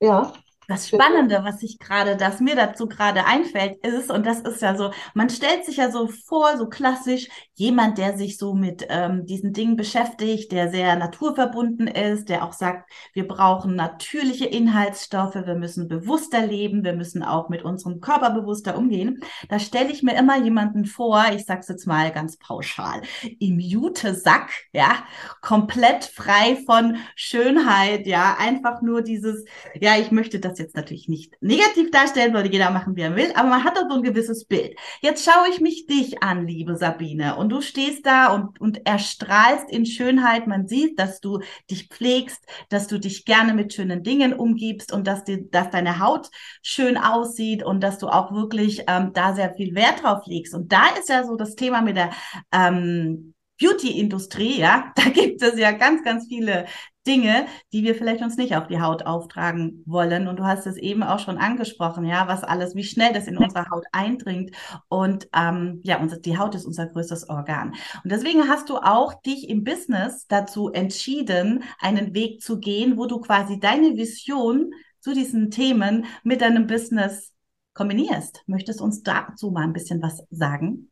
ja. 0.01 0.33
Das 0.67 0.87
Spannende, 0.87 1.43
was 1.43 1.59
sich 1.59 1.77
gerade, 1.77 2.17
das 2.17 2.39
mir 2.39 2.55
dazu 2.55 2.87
gerade 2.87 3.25
einfällt, 3.25 3.85
ist, 3.85 4.09
und 4.09 4.25
das 4.25 4.39
ist 4.41 4.61
ja 4.61 4.75
so, 4.75 4.91
man 5.13 5.29
stellt 5.29 5.65
sich 5.65 5.77
ja 5.77 5.91
so 5.91 6.07
vor, 6.07 6.57
so 6.57 6.67
klassisch, 6.67 7.27
jemand, 7.53 7.97
der 7.97 8.17
sich 8.17 8.37
so 8.37 8.53
mit 8.53 8.85
ähm, 8.89 9.25
diesen 9.25 9.53
Dingen 9.53 9.75
beschäftigt, 9.75 10.51
der 10.51 10.71
sehr 10.71 10.95
naturverbunden 10.95 11.87
ist, 11.87 12.29
der 12.29 12.43
auch 12.43 12.53
sagt, 12.53 12.89
wir 13.13 13.27
brauchen 13.27 13.75
natürliche 13.75 14.45
Inhaltsstoffe, 14.45 15.35
wir 15.35 15.55
müssen 15.55 15.87
bewusster 15.87 16.45
leben, 16.45 16.83
wir 16.83 16.93
müssen 16.93 17.23
auch 17.23 17.49
mit 17.49 17.63
unserem 17.63 18.01
Körper 18.01 18.31
bewusster 18.31 18.77
umgehen. 18.77 19.19
Da 19.49 19.59
stelle 19.59 19.91
ich 19.91 20.03
mir 20.03 20.17
immer 20.17 20.37
jemanden 20.37 20.85
vor, 20.85 21.23
ich 21.33 21.45
sag's 21.45 21.67
jetzt 21.67 21.85
mal 21.85 22.11
ganz 22.11 22.37
pauschal, 22.37 23.01
im 23.39 23.59
Jute-Sack, 23.59 24.51
ja, 24.73 25.03
komplett 25.41 26.05
frei 26.05 26.57
von 26.65 26.97
Schönheit, 27.15 28.07
ja, 28.07 28.35
einfach 28.39 28.81
nur 28.81 29.01
dieses, 29.01 29.45
ja, 29.79 29.97
ich 29.97 30.11
möchte 30.11 30.39
das 30.39 30.54
das 30.55 30.65
jetzt 30.65 30.75
natürlich 30.75 31.07
nicht 31.07 31.33
negativ 31.41 31.91
darstellen, 31.91 32.33
weil 32.33 32.51
jeder 32.51 32.71
machen, 32.71 32.95
wie 32.95 33.01
er 33.01 33.15
will, 33.15 33.31
aber 33.35 33.49
man 33.49 33.63
hat 33.63 33.77
da 33.77 33.87
so 33.89 33.95
ein 33.95 34.03
gewisses 34.03 34.45
Bild. 34.45 34.77
Jetzt 35.01 35.25
schaue 35.25 35.49
ich 35.49 35.59
mich 35.59 35.85
dich 35.85 36.23
an, 36.23 36.47
liebe 36.47 36.75
Sabine, 36.75 37.35
und 37.35 37.49
du 37.49 37.61
stehst 37.61 38.05
da 38.05 38.33
und, 38.33 38.59
und 38.61 38.85
erstrahlst 38.85 39.69
in 39.69 39.85
Schönheit. 39.85 40.47
Man 40.47 40.67
sieht, 40.67 40.99
dass 40.99 41.19
du 41.19 41.39
dich 41.69 41.89
pflegst, 41.89 42.43
dass 42.69 42.87
du 42.87 42.99
dich 42.99 43.25
gerne 43.25 43.53
mit 43.53 43.73
schönen 43.73 44.03
Dingen 44.03 44.33
umgibst 44.33 44.91
und 44.91 45.05
dass, 45.07 45.23
die, 45.23 45.49
dass 45.49 45.69
deine 45.69 45.99
Haut 45.99 46.29
schön 46.61 46.97
aussieht 46.97 47.63
und 47.63 47.81
dass 47.81 47.97
du 47.97 48.07
auch 48.07 48.31
wirklich 48.33 48.83
ähm, 48.87 49.11
da 49.13 49.33
sehr 49.35 49.53
viel 49.53 49.75
Wert 49.75 50.03
drauf 50.03 50.25
legst. 50.25 50.53
Und 50.53 50.71
da 50.71 50.83
ist 50.99 51.09
ja 51.09 51.23
so 51.23 51.35
das 51.35 51.55
Thema 51.55 51.81
mit 51.81 51.97
der 51.97 52.11
ähm, 52.51 53.33
Beauty-Industrie, 53.59 54.59
ja, 54.59 54.91
da 54.95 55.03
gibt 55.09 55.41
es 55.41 55.57
ja 55.57 55.71
ganz, 55.71 56.03
ganz 56.03 56.27
viele 56.27 56.65
Dinge, 57.05 57.45
die 57.71 57.83
wir 57.83 57.95
vielleicht 57.95 58.23
uns 58.23 58.37
nicht 58.37 58.55
auf 58.55 58.67
die 58.67 58.81
Haut 58.81 59.05
auftragen 59.05 59.83
wollen. 59.85 60.27
Und 60.27 60.37
du 60.37 60.43
hast 60.43 60.67
es 60.67 60.77
eben 60.77 61.03
auch 61.03 61.19
schon 61.19 61.37
angesprochen, 61.37 62.05
ja, 62.05 62.27
was 62.27 62.43
alles, 62.43 62.75
wie 62.75 62.83
schnell 62.83 63.13
das 63.13 63.27
in 63.27 63.37
unsere 63.37 63.69
Haut 63.69 63.85
eindringt. 63.91 64.55
Und 64.87 65.27
ähm, 65.35 65.81
ja, 65.83 65.99
unser, 65.99 66.17
die 66.17 66.37
Haut 66.37 66.55
ist 66.55 66.65
unser 66.65 66.87
größtes 66.87 67.29
Organ. 67.29 67.73
Und 68.03 68.11
deswegen 68.11 68.47
hast 68.47 68.69
du 68.69 68.77
auch 68.77 69.13
dich 69.21 69.49
im 69.49 69.63
Business 69.63 70.27
dazu 70.27 70.71
entschieden, 70.71 71.63
einen 71.79 72.13
Weg 72.13 72.41
zu 72.41 72.59
gehen, 72.59 72.97
wo 72.97 73.05
du 73.05 73.19
quasi 73.19 73.59
deine 73.59 73.97
Vision 73.97 74.71
zu 74.99 75.13
diesen 75.13 75.51
Themen 75.51 76.05
mit 76.23 76.41
deinem 76.41 76.67
Business 76.67 77.33
kombinierst. 77.75 78.41
Möchtest 78.47 78.79
du 78.79 78.83
uns 78.83 79.03
dazu 79.03 79.51
mal 79.51 79.63
ein 79.63 79.73
bisschen 79.73 80.01
was 80.01 80.23
sagen? 80.31 80.91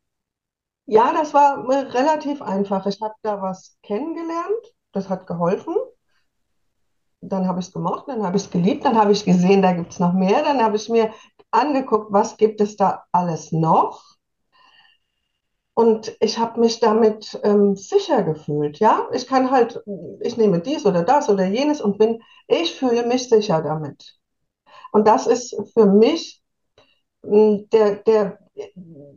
Ja, 0.86 1.12
das 1.12 1.32
war 1.32 1.66
relativ 1.66 2.42
einfach. 2.42 2.86
Ich 2.86 3.00
habe 3.00 3.14
da 3.22 3.40
was 3.40 3.76
kennengelernt, 3.82 4.74
das 4.92 5.08
hat 5.08 5.26
geholfen. 5.26 5.74
Dann 7.28 7.46
habe 7.46 7.60
ich 7.60 7.66
es 7.66 7.72
gemocht, 7.72 8.04
dann 8.08 8.22
habe 8.22 8.36
ich 8.36 8.44
es 8.44 8.50
geliebt, 8.50 8.84
dann 8.84 8.96
habe 8.98 9.12
ich 9.12 9.24
gesehen, 9.24 9.62
da 9.62 9.72
gibt 9.72 9.92
es 9.92 9.98
noch 10.00 10.12
mehr. 10.12 10.42
Dann 10.42 10.62
habe 10.62 10.76
ich 10.76 10.88
mir 10.88 11.12
angeguckt, 11.50 12.12
was 12.12 12.36
gibt 12.36 12.60
es 12.60 12.76
da 12.76 13.04
alles 13.12 13.52
noch. 13.52 14.02
Und 15.74 16.16
ich 16.20 16.38
habe 16.38 16.60
mich 16.60 16.78
damit 16.78 17.38
ähm, 17.42 17.74
sicher 17.74 18.22
gefühlt. 18.22 18.78
Ja, 18.78 19.08
ich 19.12 19.26
kann 19.26 19.50
halt, 19.50 19.82
ich 20.20 20.36
nehme 20.36 20.60
dies 20.60 20.86
oder 20.86 21.02
das 21.02 21.28
oder 21.28 21.44
jenes 21.46 21.80
und 21.80 21.98
bin, 21.98 22.22
ich 22.46 22.74
fühle 22.74 23.06
mich 23.06 23.28
sicher 23.28 23.60
damit. 23.60 24.16
Und 24.92 25.08
das 25.08 25.26
ist 25.26 25.56
für 25.74 25.86
mich 25.86 26.42
hm, 27.24 27.68
der, 27.72 27.96
der, 27.96 28.38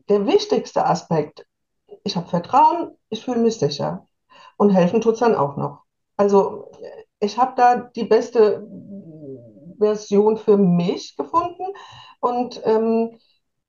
der 0.09 0.25
wichtigste 0.25 0.85
Aspekt 0.85 1.45
ich 2.03 2.15
habe 2.15 2.27
Vertrauen, 2.27 2.97
ich 3.09 3.23
fühle 3.23 3.39
mich 3.39 3.59
sicher. 3.59 4.07
Und 4.57 4.71
helfen 4.71 5.01
tut 5.01 5.15
es 5.15 5.19
dann 5.19 5.35
auch 5.35 5.57
noch. 5.57 5.83
Also 6.15 6.71
ich 7.19 7.37
habe 7.37 7.53
da 7.55 7.75
die 7.75 8.05
beste 8.05 8.67
Version 9.79 10.37
für 10.37 10.57
mich 10.57 11.15
gefunden. 11.15 11.65
Und 12.19 12.61
ähm, 12.65 13.19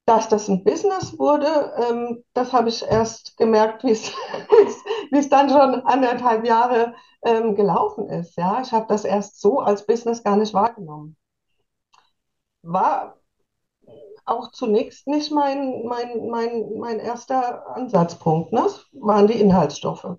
dass 0.06 0.28
das 0.28 0.48
ein 0.48 0.64
Business 0.64 1.18
wurde, 1.18 1.74
ähm, 1.76 2.24
das 2.32 2.52
habe 2.52 2.70
ich 2.70 2.82
erst 2.82 3.36
gemerkt, 3.36 3.84
wie 3.84 3.90
es 5.12 5.28
dann 5.28 5.50
schon 5.50 5.82
anderthalb 5.84 6.46
Jahre 6.46 6.94
ähm, 7.22 7.54
gelaufen 7.54 8.08
ist. 8.08 8.36
Ja, 8.36 8.60
ich 8.62 8.72
habe 8.72 8.86
das 8.88 9.04
erst 9.04 9.40
so 9.40 9.60
als 9.60 9.84
Business 9.84 10.22
gar 10.22 10.36
nicht 10.36 10.54
wahrgenommen. 10.54 11.16
War 12.62 13.18
auch 14.24 14.50
zunächst 14.52 15.06
nicht 15.06 15.30
mein, 15.30 15.84
mein, 15.86 16.26
mein, 16.28 16.78
mein 16.78 17.00
erster 17.00 17.66
Ansatzpunkt. 17.76 18.52
Ne? 18.52 18.62
Das 18.62 18.86
waren 18.92 19.26
die 19.26 19.40
Inhaltsstoffe. 19.40 20.16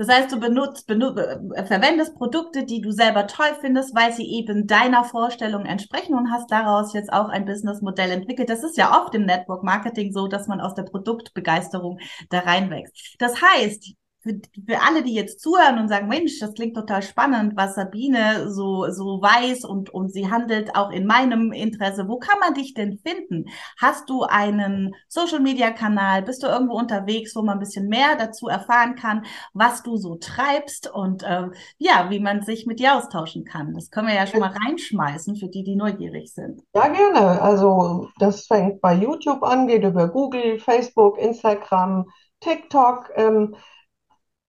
Das 0.00 0.08
heißt, 0.08 0.32
du 0.32 0.40
benutzt, 0.40 0.86
benutzt, 0.86 1.18
äh, 1.18 1.66
verwendest 1.66 2.14
Produkte, 2.14 2.64
die 2.64 2.80
du 2.80 2.90
selber 2.90 3.26
toll 3.26 3.54
findest, 3.60 3.94
weil 3.94 4.14
sie 4.14 4.24
eben 4.32 4.66
deiner 4.66 5.04
Vorstellung 5.04 5.66
entsprechen 5.66 6.14
und 6.14 6.30
hast 6.30 6.50
daraus 6.50 6.94
jetzt 6.94 7.12
auch 7.12 7.28
ein 7.28 7.44
Businessmodell 7.44 8.10
entwickelt. 8.10 8.48
Das 8.48 8.64
ist 8.64 8.78
ja 8.78 8.98
oft 8.98 9.14
im 9.14 9.26
Network 9.26 9.62
Marketing 9.62 10.10
so, 10.14 10.26
dass 10.26 10.48
man 10.48 10.62
aus 10.62 10.74
der 10.74 10.84
Produktbegeisterung 10.84 11.98
da 12.30 12.38
reinwächst. 12.38 13.16
Das 13.18 13.42
heißt, 13.42 13.92
für, 14.20 14.34
für 14.66 14.80
alle, 14.86 15.02
die 15.02 15.14
jetzt 15.14 15.40
zuhören 15.40 15.78
und 15.78 15.88
sagen, 15.88 16.08
Mensch, 16.08 16.38
das 16.40 16.54
klingt 16.54 16.76
total 16.76 17.02
spannend, 17.02 17.56
was 17.56 17.74
Sabine 17.74 18.50
so, 18.50 18.90
so 18.90 19.20
weiß 19.22 19.64
und, 19.64 19.90
und 19.90 20.12
sie 20.12 20.30
handelt 20.30 20.76
auch 20.76 20.90
in 20.90 21.06
meinem 21.06 21.52
Interesse. 21.52 22.06
Wo 22.06 22.18
kann 22.18 22.38
man 22.38 22.52
dich 22.54 22.74
denn 22.74 22.98
finden? 22.98 23.46
Hast 23.80 24.10
du 24.10 24.22
einen 24.22 24.94
Social 25.08 25.40
Media 25.40 25.70
Kanal? 25.70 26.22
Bist 26.22 26.42
du 26.42 26.48
irgendwo 26.48 26.74
unterwegs, 26.74 27.34
wo 27.34 27.42
man 27.42 27.56
ein 27.56 27.60
bisschen 27.60 27.88
mehr 27.88 28.16
dazu 28.18 28.48
erfahren 28.48 28.94
kann, 28.94 29.24
was 29.54 29.82
du 29.82 29.96
so 29.96 30.16
treibst 30.16 30.90
und 30.92 31.22
äh, 31.22 31.48
ja, 31.78 32.10
wie 32.10 32.20
man 32.20 32.42
sich 32.42 32.66
mit 32.66 32.78
dir 32.78 32.96
austauschen 32.96 33.44
kann? 33.46 33.74
Das 33.74 33.90
können 33.90 34.08
wir 34.08 34.14
ja 34.14 34.26
schon 34.26 34.40
mal 34.40 34.54
reinschmeißen 34.66 35.36
für 35.36 35.48
die, 35.48 35.64
die 35.64 35.76
neugierig 35.76 36.34
sind. 36.34 36.62
Ja, 36.74 36.88
gerne. 36.88 37.40
Also 37.40 38.08
das 38.18 38.46
fängt 38.46 38.82
bei 38.82 38.94
YouTube 38.94 39.42
an, 39.42 39.66
geht 39.66 39.82
über 39.82 40.08
Google, 40.08 40.58
Facebook, 40.58 41.18
Instagram, 41.18 42.04
TikTok. 42.40 43.10
Ähm, 43.16 43.56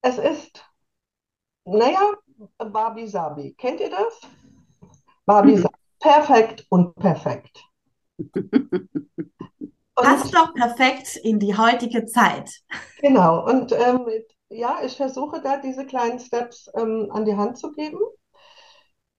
es 0.01 0.17
ist, 0.17 0.65
naja, 1.65 2.13
Barbie 2.57 3.07
Sabi. 3.07 3.53
Kennt 3.53 3.79
ihr 3.79 3.89
das? 3.89 4.21
Barbie 5.25 5.57
Sabi. 5.57 5.75
Perfekt 5.99 6.65
und 6.69 6.95
perfekt. 6.95 7.63
Passt 9.95 10.33
doch 10.33 10.53
perfekt 10.55 11.17
in 11.17 11.39
die 11.39 11.55
heutige 11.55 12.05
Zeit. 12.05 12.49
Genau. 13.01 13.45
Und 13.45 13.71
ähm, 13.71 14.07
ja, 14.49 14.79
ich 14.83 14.97
versuche 14.97 15.41
da 15.41 15.57
diese 15.57 15.85
kleinen 15.85 16.19
Steps 16.19 16.69
ähm, 16.75 17.09
an 17.11 17.25
die 17.25 17.35
Hand 17.35 17.59
zu 17.59 17.71
geben 17.71 17.99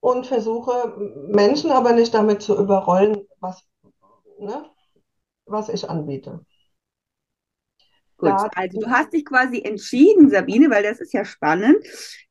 und 0.00 0.26
versuche 0.26 0.94
Menschen 1.28 1.70
aber 1.70 1.92
nicht 1.92 2.12
damit 2.12 2.42
zu 2.42 2.58
überrollen, 2.58 3.28
was, 3.38 3.62
ne, 4.40 4.64
was 5.46 5.68
ich 5.68 5.88
anbiete. 5.88 6.44
Gut, 8.22 8.50
also 8.54 8.80
du 8.80 8.86
hast 8.88 9.12
dich 9.12 9.24
quasi 9.24 9.62
entschieden, 9.62 10.30
Sabine, 10.30 10.70
weil 10.70 10.84
das 10.84 11.00
ist 11.00 11.12
ja 11.12 11.24
spannend, 11.24 11.76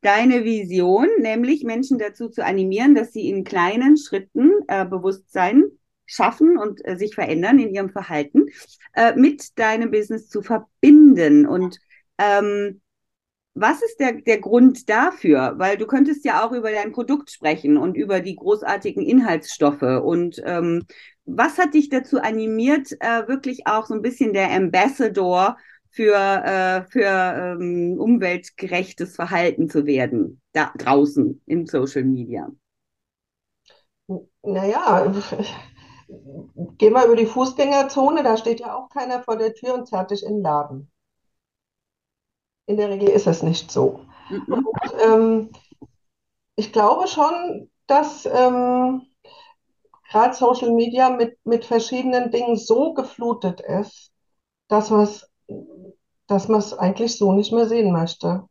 deine 0.02 0.46
Vision, 0.46 1.08
nämlich 1.20 1.64
Menschen 1.64 2.00
dazu 2.00 2.30
zu 2.30 2.46
animieren, 2.46 2.96
dass 2.96 3.12
sie 3.12 3.30
in 3.30 3.44
kleinen 3.44 3.98
Schritten 3.98 4.52
äh, 4.68 4.86
Bewusstsein 4.86 5.66
schaffen 6.06 6.58
und 6.58 6.80
äh, 6.86 6.98
sich 6.98 7.14
verändern 7.14 7.60
in 7.60 7.74
ihrem 7.74 7.90
Verhalten, 7.90 8.48
äh, 8.94 9.14
mit 9.16 9.60
deinem 9.60 9.92
Business 9.92 10.30
zu 10.30 10.42
verbinden. 10.42 11.46
Und 11.46 11.78
ähm, 12.18 12.82
was 13.54 13.82
ist 13.82 14.00
der, 14.00 14.14
der 14.14 14.40
Grund 14.40 14.90
dafür? 14.90 15.56
Weil 15.58 15.78
du 15.78 15.86
könntest 15.88 16.24
ja 16.24 16.46
auch 16.46 16.54
über 16.54 16.72
dein 16.72 16.94
Produkt 16.94 17.32
sprechen 17.32 17.78
und 17.78 17.96
über 17.98 18.22
die 18.22 18.36
großartigen 18.36 19.04
Inhaltsstoffe. 19.04 19.82
Und 19.82 20.42
ähm, 20.46 20.86
was 21.26 21.58
hat 21.58 21.74
dich 21.74 21.90
dazu 21.90 22.20
animiert, 22.20 22.92
äh, 23.00 23.28
wirklich 23.28 23.68
auch 23.68 23.86
so 23.86 23.94
ein 23.94 24.02
bisschen 24.02 24.34
der 24.34 24.52
Ambassador 24.52 25.58
für, 25.92 26.16
äh, 26.16 26.84
für 26.90 27.06
ähm, 27.06 28.00
umweltgerechtes 28.00 29.16
Verhalten 29.16 29.70
zu 29.70 29.86
werden, 29.86 30.42
da 30.54 30.72
draußen 30.78 31.42
in 31.46 31.68
Social 31.68 32.04
Media? 32.04 32.50
Naja, 34.42 35.14
geh 36.78 36.90
mal 36.90 37.06
über 37.06 37.16
die 37.16 37.26
Fußgängerzone, 37.26 38.24
da 38.24 38.38
steht 38.38 38.62
ja 38.62 38.76
auch 38.76 38.90
keiner 38.90 39.22
vor 39.24 39.38
der 39.38 39.54
Tür 39.54 39.74
und 39.74 39.88
zerrt 39.88 40.12
dich 40.12 40.24
in 40.24 40.36
den 40.36 40.44
Laden. 40.44 40.92
In 42.68 42.78
der 42.78 42.90
Regel 42.90 43.10
ist 43.10 43.28
es 43.28 43.44
nicht 43.44 43.70
so. 43.70 44.00
Mhm. 44.30 44.66
Und, 44.66 44.94
ähm, 45.06 45.50
ich 46.56 46.72
glaube 46.72 47.08
schon, 47.08 47.70
dass 47.88 48.26
ähm, 48.26 49.02
gerade 50.10 50.36
Social 50.36 50.72
Media 50.72 51.10
mit, 51.10 51.38
mit 51.46 51.66
verschiedenen 51.66 52.32
Dingen 52.32 52.56
so 52.56 52.94
geflutet 52.94 53.62
ist, 53.62 54.12
dass 54.68 54.90
man 54.90 55.02
es 55.02 55.31
dass 56.32 56.48
man 56.48 56.60
es 56.60 56.74
eigentlich 56.74 57.18
so 57.18 57.34
nicht 57.34 57.52
mehr 57.52 57.68
sehen 57.68 57.92
möchte. 57.92 58.44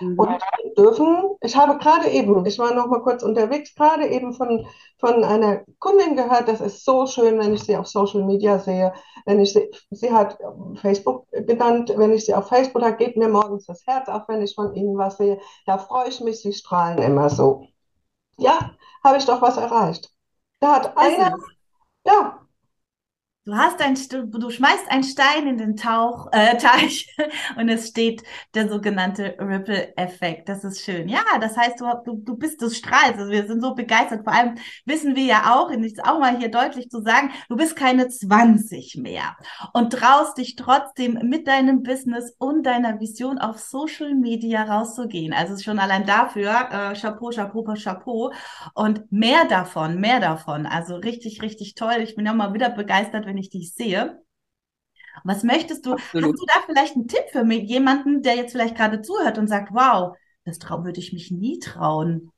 Mhm. 0.00 0.18
Und 0.18 0.38
dürfen, 0.76 1.36
ich 1.42 1.56
habe 1.56 1.78
gerade 1.78 2.08
eben, 2.08 2.44
ich 2.44 2.58
war 2.58 2.74
noch 2.74 2.86
mal 2.86 3.02
kurz 3.02 3.22
unterwegs, 3.22 3.74
gerade 3.74 4.08
eben 4.08 4.32
von, 4.32 4.66
von 4.98 5.22
einer 5.22 5.62
Kundin 5.78 6.16
gehört, 6.16 6.48
das 6.48 6.60
ist 6.60 6.84
so 6.84 7.06
schön, 7.06 7.38
wenn 7.38 7.54
ich 7.54 7.62
sie 7.62 7.76
auf 7.76 7.86
Social 7.86 8.24
Media 8.24 8.58
sehe, 8.58 8.92
wenn 9.26 9.40
ich 9.40 9.52
sie, 9.52 9.70
sie 9.90 10.12
hat 10.12 10.38
Facebook 10.76 11.26
genannt, 11.30 11.92
wenn 11.96 12.12
ich 12.12 12.26
sie 12.26 12.34
auf 12.34 12.48
Facebook, 12.48 12.82
da 12.82 12.90
geht 12.90 13.16
mir 13.16 13.28
morgens 13.28 13.66
das 13.66 13.86
Herz 13.86 14.08
auf, 14.08 14.22
wenn 14.26 14.42
ich 14.42 14.54
von 14.54 14.74
ihnen 14.74 14.98
was 14.98 15.16
sehe, 15.18 15.40
da 15.66 15.78
freue 15.78 16.08
ich 16.08 16.20
mich, 16.20 16.42
sie 16.42 16.52
strahlen 16.52 16.98
immer 16.98 17.30
so. 17.30 17.66
Ja, 18.38 18.72
habe 19.04 19.18
ich 19.18 19.24
doch 19.26 19.40
was 19.40 19.56
erreicht. 19.56 20.10
Da 20.60 20.76
hat 20.76 20.96
einer, 20.96 21.36
ja, 22.04 22.39
Du 23.46 23.56
hast 23.56 23.80
ein, 23.80 23.94
du 23.94 24.50
schmeißt 24.50 24.90
einen 24.90 25.02
Stein 25.02 25.46
in 25.46 25.56
den 25.56 25.74
Tauch, 25.74 26.28
äh, 26.30 26.56
Teich 26.58 27.08
und 27.56 27.70
es 27.70 27.88
steht 27.88 28.22
der 28.54 28.68
sogenannte 28.68 29.34
Ripple-Effekt. 29.40 30.46
Das 30.50 30.62
ist 30.62 30.82
schön. 30.82 31.08
Ja, 31.08 31.22
das 31.40 31.56
heißt, 31.56 31.80
du, 31.80 31.86
du, 32.04 32.36
bist, 32.36 32.60
du 32.60 32.68
strahlst. 32.68 33.18
Also 33.18 33.30
wir 33.30 33.46
sind 33.46 33.62
so 33.62 33.74
begeistert. 33.74 34.24
Vor 34.24 34.34
allem 34.34 34.56
wissen 34.84 35.16
wir 35.16 35.24
ja 35.24 35.54
auch, 35.54 35.70
und 35.70 35.84
jetzt 35.84 36.04
auch 36.04 36.20
mal 36.20 36.36
hier 36.36 36.50
deutlich 36.50 36.90
zu 36.90 37.00
sagen, 37.00 37.30
du 37.48 37.56
bist 37.56 37.76
keine 37.76 38.08
20 38.08 38.96
mehr 38.96 39.34
und 39.72 39.94
traust 39.94 40.36
dich 40.36 40.54
trotzdem 40.54 41.14
mit 41.22 41.48
deinem 41.48 41.82
Business 41.82 42.34
und 42.36 42.64
deiner 42.64 43.00
Vision 43.00 43.38
auf 43.38 43.58
Social 43.58 44.14
Media 44.14 44.64
rauszugehen. 44.64 45.32
Also 45.32 45.56
schon 45.56 45.78
allein 45.78 46.04
dafür, 46.04 46.68
äh, 46.70 46.94
Chapeau, 46.94 47.30
Chapeau, 47.30 47.64
Chapeau. 47.74 48.32
Und 48.74 49.10
mehr 49.10 49.46
davon, 49.48 49.98
mehr 49.98 50.20
davon. 50.20 50.66
Also 50.66 50.96
richtig, 50.96 51.40
richtig 51.40 51.74
toll. 51.74 52.00
Ich 52.02 52.16
bin 52.16 52.28
auch 52.28 52.34
mal 52.34 52.52
wieder 52.52 52.68
begeistert, 52.68 53.29
wenn 53.30 53.38
ich 53.38 53.48
dich 53.48 53.72
sehe. 53.72 54.20
Was 55.24 55.44
möchtest 55.44 55.86
du? 55.86 55.92
Absolut. 55.92 56.32
Hast 56.32 56.40
du 56.40 56.46
da 56.46 56.60
vielleicht 56.66 56.96
einen 56.96 57.08
Tipp 57.08 57.24
für 57.30 57.44
mich, 57.44 57.68
jemanden, 57.68 58.22
der 58.22 58.34
jetzt 58.34 58.52
vielleicht 58.52 58.76
gerade 58.76 59.02
zuhört 59.02 59.38
und 59.38 59.46
sagt, 59.46 59.72
wow, 59.72 60.16
das 60.44 60.58
trauen 60.58 60.84
würde 60.84 60.98
ich 60.98 61.12
mich 61.12 61.30
nie 61.30 61.58
trauen? 61.60 62.32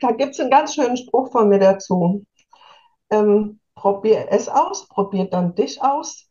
Da 0.00 0.10
gibt 0.10 0.32
es 0.32 0.40
einen 0.40 0.50
ganz 0.50 0.74
schönen 0.74 0.96
Spruch 0.96 1.30
von 1.30 1.48
mir 1.48 1.60
dazu. 1.60 2.24
Ähm, 3.10 3.60
probier 3.76 4.26
es 4.30 4.48
aus, 4.48 4.88
probier 4.88 5.26
dann 5.26 5.54
dich 5.54 5.80
aus 5.80 6.28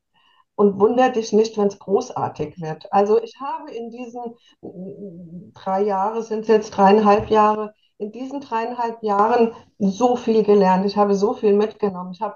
und 0.56 0.80
wundere 0.80 1.14
dich 1.14 1.32
nicht, 1.32 1.58
wenn 1.58 1.68
es 1.68 1.80
großartig 1.80 2.60
wird. 2.60 2.92
Also 2.92 3.22
ich 3.22 3.40
habe 3.40 3.72
in 3.72 3.90
diesen 3.90 5.52
drei 5.54 5.84
Jahre, 5.84 6.24
sind 6.24 6.42
es 6.42 6.48
jetzt 6.50 6.72
dreieinhalb 6.72 7.30
Jahre, 7.30 7.74
in 8.02 8.12
diesen 8.12 8.42
dreieinhalb 8.42 9.04
Jahren 9.04 9.54
so 9.78 10.16
viel 10.16 10.44
gelernt. 10.44 10.86
Ich 10.86 10.98
habe 10.98 11.14
so 11.14 11.34
viel 11.34 11.54
mitgenommen. 11.54 12.12
Ich 12.14 12.22
habe 12.22 12.36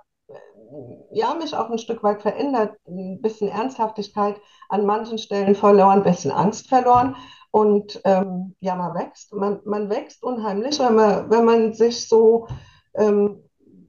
ja, 1.12 1.34
mich 1.34 1.56
auch 1.56 1.69
ein 1.69 1.80
Stück 1.80 2.04
weit 2.04 2.21
verändert, 2.21 2.75
ein 2.88 3.21
bisschen 3.21 3.49
Ernsthaftigkeit 3.49 4.39
an 4.69 4.86
manchen 4.86 5.17
Stellen 5.17 5.56
verloren, 5.56 5.99
ein 5.99 6.04
bisschen 6.04 6.32
Angst 6.32 6.69
verloren. 6.69 7.15
Und 7.51 7.99
ähm, 8.04 8.56
ja, 8.60 8.75
man 8.75 8.93
wächst. 8.93 9.34
Man, 9.34 9.62
man 9.65 9.89
wächst 9.89 10.23
unheimlich, 10.23 10.78
wenn 10.80 10.95
man, 10.95 11.30
wenn 11.32 11.45
man 11.45 11.73
sich 11.73 12.08
so 12.08 12.47
ähm, 12.93 13.41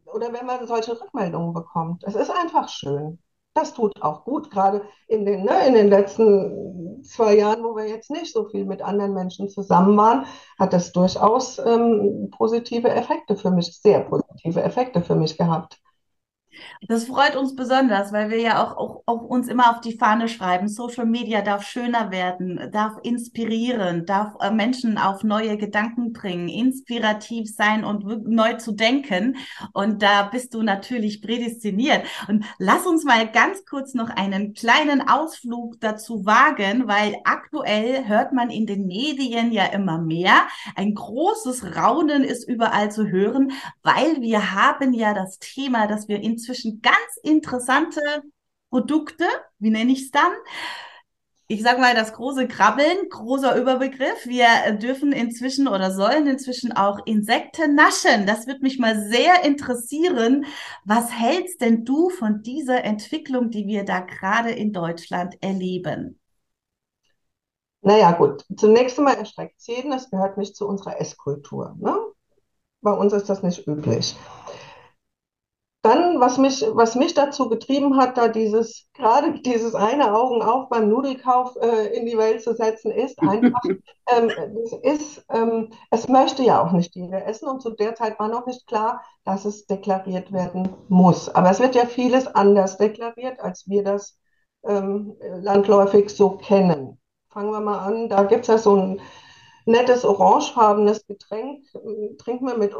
oder 0.07 0.33
wenn 0.33 0.47
man 0.47 0.67
solche 0.67 0.99
Rückmeldungen 0.99 1.53
bekommt. 1.53 2.05
Es 2.05 2.15
ist 2.15 2.31
einfach 2.31 2.69
schön. 2.69 3.19
Das 3.57 3.73
tut 3.73 4.03
auch 4.03 4.25
gut, 4.25 4.51
gerade 4.51 4.83
in 5.09 5.25
den, 5.25 5.45
ne, 5.45 5.67
in 5.67 5.73
den 5.73 5.89
letzten 5.89 7.03
zwei 7.03 7.39
Jahren, 7.39 7.65
wo 7.65 7.75
wir 7.75 7.89
jetzt 7.89 8.11
nicht 8.11 8.31
so 8.31 8.45
viel 8.45 8.67
mit 8.67 8.83
anderen 8.83 9.15
Menschen 9.15 9.49
zusammen 9.49 9.97
waren, 9.97 10.27
hat 10.59 10.75
das 10.75 10.93
durchaus 10.93 11.59
ähm, 11.59 12.29
positive 12.37 12.91
Effekte 12.91 13.35
für 13.35 13.51
mich, 13.51 13.81
sehr 13.81 14.01
positive 14.01 14.63
Effekte 14.63 15.01
für 15.01 15.15
mich 15.15 15.39
gehabt. 15.39 15.81
Das 16.89 17.05
freut 17.05 17.37
uns 17.37 17.55
besonders, 17.55 18.13
weil 18.13 18.31
wir 18.31 18.41
ja 18.41 18.63
auch, 18.63 18.77
auch, 18.77 19.03
auch, 19.07 19.23
uns 19.23 19.49
immer 19.49 19.71
auf 19.71 19.81
die 19.81 19.97
Fahne 19.97 20.29
schreiben. 20.29 20.69
Social 20.69 21.07
Media 21.07 21.43
darf 21.43 21.67
schöner 21.67 22.11
werden, 22.11 22.71
darf 22.73 22.95
inspirieren, 23.03 24.07
darf 24.07 24.35
äh, 24.41 24.51
Menschen 24.51 24.99
auf 24.99 25.25
neue 25.25 25.57
Gedanken 25.57 26.13
bringen, 26.13 26.49
inspirativ 26.49 27.55
sein 27.55 27.85
und 27.85 28.05
neu 28.27 28.55
zu 28.55 28.73
denken. 28.73 29.37
Und 29.73 30.03
da 30.03 30.25
bist 30.25 30.55
du 30.55 30.63
natürlich 30.63 31.23
prädestiniert. 31.23 32.07
Und 32.29 32.45
lass 32.59 32.87
uns 32.87 33.05
mal 33.05 33.31
ganz 33.31 33.65
kurz 33.65 33.95
noch 33.95 34.11
einen 34.11 34.55
kleinen 34.55 35.09
Ausflug 35.09 35.81
dazu 35.81 36.27
wagen, 36.27 36.87
weil 36.87 37.17
aktuell 37.25 38.07
hört 38.07 38.33
man 38.33 38.51
in 38.51 38.67
den 38.67 38.87
Medien 38.87 39.53
ja 39.53 39.67
immer 39.67 39.99
mehr. 39.99 40.47
Ein 40.75 40.95
großes 40.95 41.77
Raunen 41.77 42.23
ist 42.23 42.49
überall 42.49 42.91
zu 42.91 43.09
hören, 43.09 43.53
weil 43.83 44.21
wir 44.21 44.53
haben 44.55 44.93
ja 44.93 45.15
das 45.15 45.39
Thema, 45.39 45.87
dass 45.87 46.09
wir 46.09 46.21
inzwischen 46.21 46.46
inzwischen 46.47 46.81
ganz 46.81 47.17
interessante 47.23 48.01
Produkte, 48.71 49.25
wie 49.59 49.71
nenne 49.71 49.93
ich 49.93 50.03
es 50.03 50.11
dann? 50.11 50.33
Ich 51.49 51.63
sage 51.63 51.81
mal 51.81 51.95
das 51.95 52.13
große 52.13 52.49
Krabbeln, 52.49 53.09
großer 53.09 53.57
Überbegriff. 53.57 54.27
Wir 54.27 54.73
dürfen 54.73 55.13
inzwischen 55.13 55.69
oder 55.69 55.93
sollen 55.93 56.27
inzwischen 56.27 56.73
auch 56.73 57.07
Insekten 57.07 57.77
naschen. 57.77 58.27
Das 58.27 58.49
wird 58.49 58.63
mich 58.63 58.81
mal 58.81 59.01
sehr 59.09 59.45
interessieren. 59.45 60.47
Was 60.85 61.13
hältst 61.13 61.61
denn 61.61 61.85
du 61.85 62.11
von 62.11 62.43
dieser 62.43 62.83
Entwicklung, 62.83 63.51
die 63.51 63.67
wir 63.69 63.85
da 63.85 64.01
gerade 64.01 64.51
in 64.51 64.73
Deutschland 64.73 65.37
erleben? 65.41 66.19
Naja, 67.83 68.11
gut. 68.11 68.45
Zunächst 68.57 68.99
einmal 68.99 69.17
erschreckt 69.17 69.55
es 69.59 69.69
jeden, 69.69 69.93
das 69.93 70.11
gehört 70.11 70.39
nicht 70.39 70.57
zu 70.57 70.67
unserer 70.67 71.01
Esskultur. 71.01 71.77
Ne? 71.79 71.97
Bei 72.83 72.93
uns 72.93 73.13
ist 73.13 73.29
das 73.29 73.45
nicht 73.45 73.69
üblich. 73.69 74.17
Dann, 75.87 76.19
was 76.19 76.37
mich, 76.37 76.67
was 76.73 76.97
mich 76.97 77.15
dazu 77.15 77.49
getrieben 77.49 77.97
hat, 77.97 78.19
da 78.19 78.27
dieses, 78.27 78.89
gerade 78.93 79.41
dieses 79.43 79.77
eine 79.77 80.17
Augen 80.17 80.43
auf 80.43 80.69
beim 80.69 80.89
Nudelkauf 80.89 81.55
äh, 81.63 81.97
in 81.97 82.07
die 82.07 82.19
Welt 82.19 82.43
zu 82.43 82.57
setzen, 82.57 82.91
ist 82.91 83.21
einfach, 83.21 83.61
ähm, 84.11 84.33
das 84.65 84.73
ist, 84.83 85.25
ähm, 85.31 85.71
es 85.93 86.09
möchte 86.09 86.43
ja 86.43 86.61
auch 86.61 86.73
nicht 86.73 86.97
jeder 86.97 87.25
essen 87.29 87.49
und 87.49 87.63
zu 87.63 87.71
der 87.71 87.95
Zeit 87.95 88.19
war 88.19 88.27
noch 88.27 88.47
nicht 88.47 88.67
klar, 88.67 89.01
dass 89.23 89.45
es 89.45 89.67
deklariert 89.67 90.33
werden 90.33 90.75
muss. 90.89 91.29
Aber 91.29 91.51
es 91.51 91.61
wird 91.61 91.77
ja 91.77 91.87
vieles 91.87 92.27
anders 92.27 92.79
deklariert, 92.79 93.39
als 93.39 93.69
wir 93.69 93.85
das 93.85 94.19
ähm, 94.65 95.15
landläufig 95.41 96.11
so 96.11 96.31
kennen. 96.31 97.01
Fangen 97.29 97.53
wir 97.53 97.61
mal 97.61 97.79
an, 97.79 98.09
da 98.09 98.25
gibt 98.25 98.41
es 98.41 98.49
ja 98.49 98.59
so 98.59 98.75
ein 98.75 99.01
nettes 99.67 100.05
orangefarbenes 100.05 101.07
Getränk, 101.07 101.65
trinken 102.19 102.49
wir 102.49 102.59
mit 102.59 102.75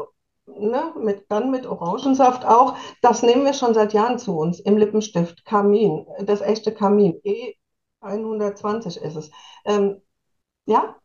ne, 0.47 0.93
mit, 0.97 1.25
dann 1.29 1.51
mit 1.51 1.65
Orangensaft 1.65 2.45
auch. 2.45 2.75
Das 3.01 3.23
nehmen 3.23 3.45
wir 3.45 3.53
schon 3.53 3.73
seit 3.73 3.93
Jahren 3.93 4.19
zu 4.19 4.37
uns 4.37 4.59
im 4.59 4.77
Lippenstift. 4.77 5.45
Kamin, 5.45 6.05
das 6.23 6.41
echte 6.41 6.73
Kamin. 6.73 7.21
E120 8.01 8.99
ist 9.01 9.15
es. 9.15 9.31
Ähm, 9.65 10.01
ja, 10.65 10.95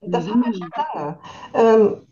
das 0.00 0.26
mhm. 0.26 0.30
haben 0.30 0.44
wir 0.44 0.54
schon 0.54 0.70
lange. 0.94 1.18
Ähm, 1.54 2.06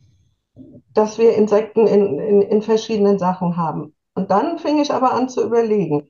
dass 0.95 1.19
wir 1.19 1.37
Insekten 1.37 1.87
in, 1.87 2.19
in, 2.19 2.43
in 2.43 2.63
verschiedenen 2.63 3.19
Sachen 3.19 3.57
haben. 3.57 3.95
Und 4.15 4.31
dann 4.31 4.59
fing 4.59 4.81
ich 4.81 4.93
aber 4.93 5.13
an 5.13 5.29
zu 5.29 5.45
überlegen, 5.45 6.09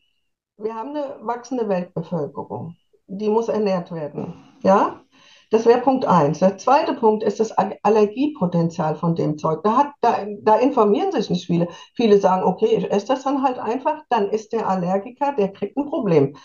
wir 0.57 0.75
haben 0.75 0.91
eine 0.91 1.17
wachsende 1.21 1.69
Weltbevölkerung, 1.69 2.77
die 3.07 3.29
muss 3.29 3.49
ernährt 3.49 3.93
werden. 3.93 4.35
Ja, 4.63 5.03
das 5.51 5.67
wäre 5.67 5.81
Punkt 5.81 6.05
eins. 6.05 6.41
Der 6.41 6.59
zweite 6.59 6.95
Punkt 6.95 7.23
ist 7.23 7.41
das 7.41 7.53
Allergiepotenzial 7.53 8.97
von 8.97 9.15
dem 9.15 9.39
Zeug. 9.39 9.63
Da, 9.65 9.77
hat, 9.79 9.93
da, 10.01 10.27
da 10.43 10.57
informieren 10.57 11.13
sich 11.13 11.31
nicht 11.31 11.47
viele. 11.47 11.69
Viele 11.95 12.19
sagen, 12.21 12.43
okay, 12.45 12.77
ich 12.77 12.91
esse 12.91 13.07
das 13.07 13.25
dann 13.25 13.43
halt 13.43 13.59
einfach, 13.59 14.03
dann 14.11 14.29
ist 14.29 14.53
der 14.53 14.69
Allergiker, 14.69 15.33
der 15.33 15.53
kriegt 15.53 15.77
ein 15.77 15.87
Problem. 15.87 16.37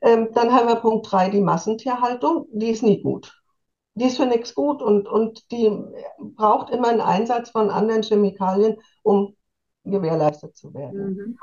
Ähm, 0.00 0.28
dann 0.32 0.52
haben 0.52 0.68
wir 0.68 0.76
Punkt 0.76 1.10
drei, 1.10 1.28
die 1.28 1.40
Massentierhaltung, 1.40 2.46
die 2.52 2.70
ist 2.70 2.82
nie 2.82 3.02
gut. 3.02 3.42
Die 3.94 4.06
ist 4.06 4.16
für 4.16 4.26
nichts 4.26 4.54
gut 4.54 4.80
und, 4.80 5.06
und 5.06 5.50
die 5.52 5.70
braucht 6.18 6.70
immer 6.70 6.88
einen 6.88 7.02
Einsatz 7.02 7.50
von 7.50 7.68
anderen 7.68 8.02
Chemikalien, 8.02 8.76
um 9.02 9.36
gewährleistet 9.84 10.56
zu 10.56 10.72
werden. 10.72 11.14
Mhm. 11.14 11.38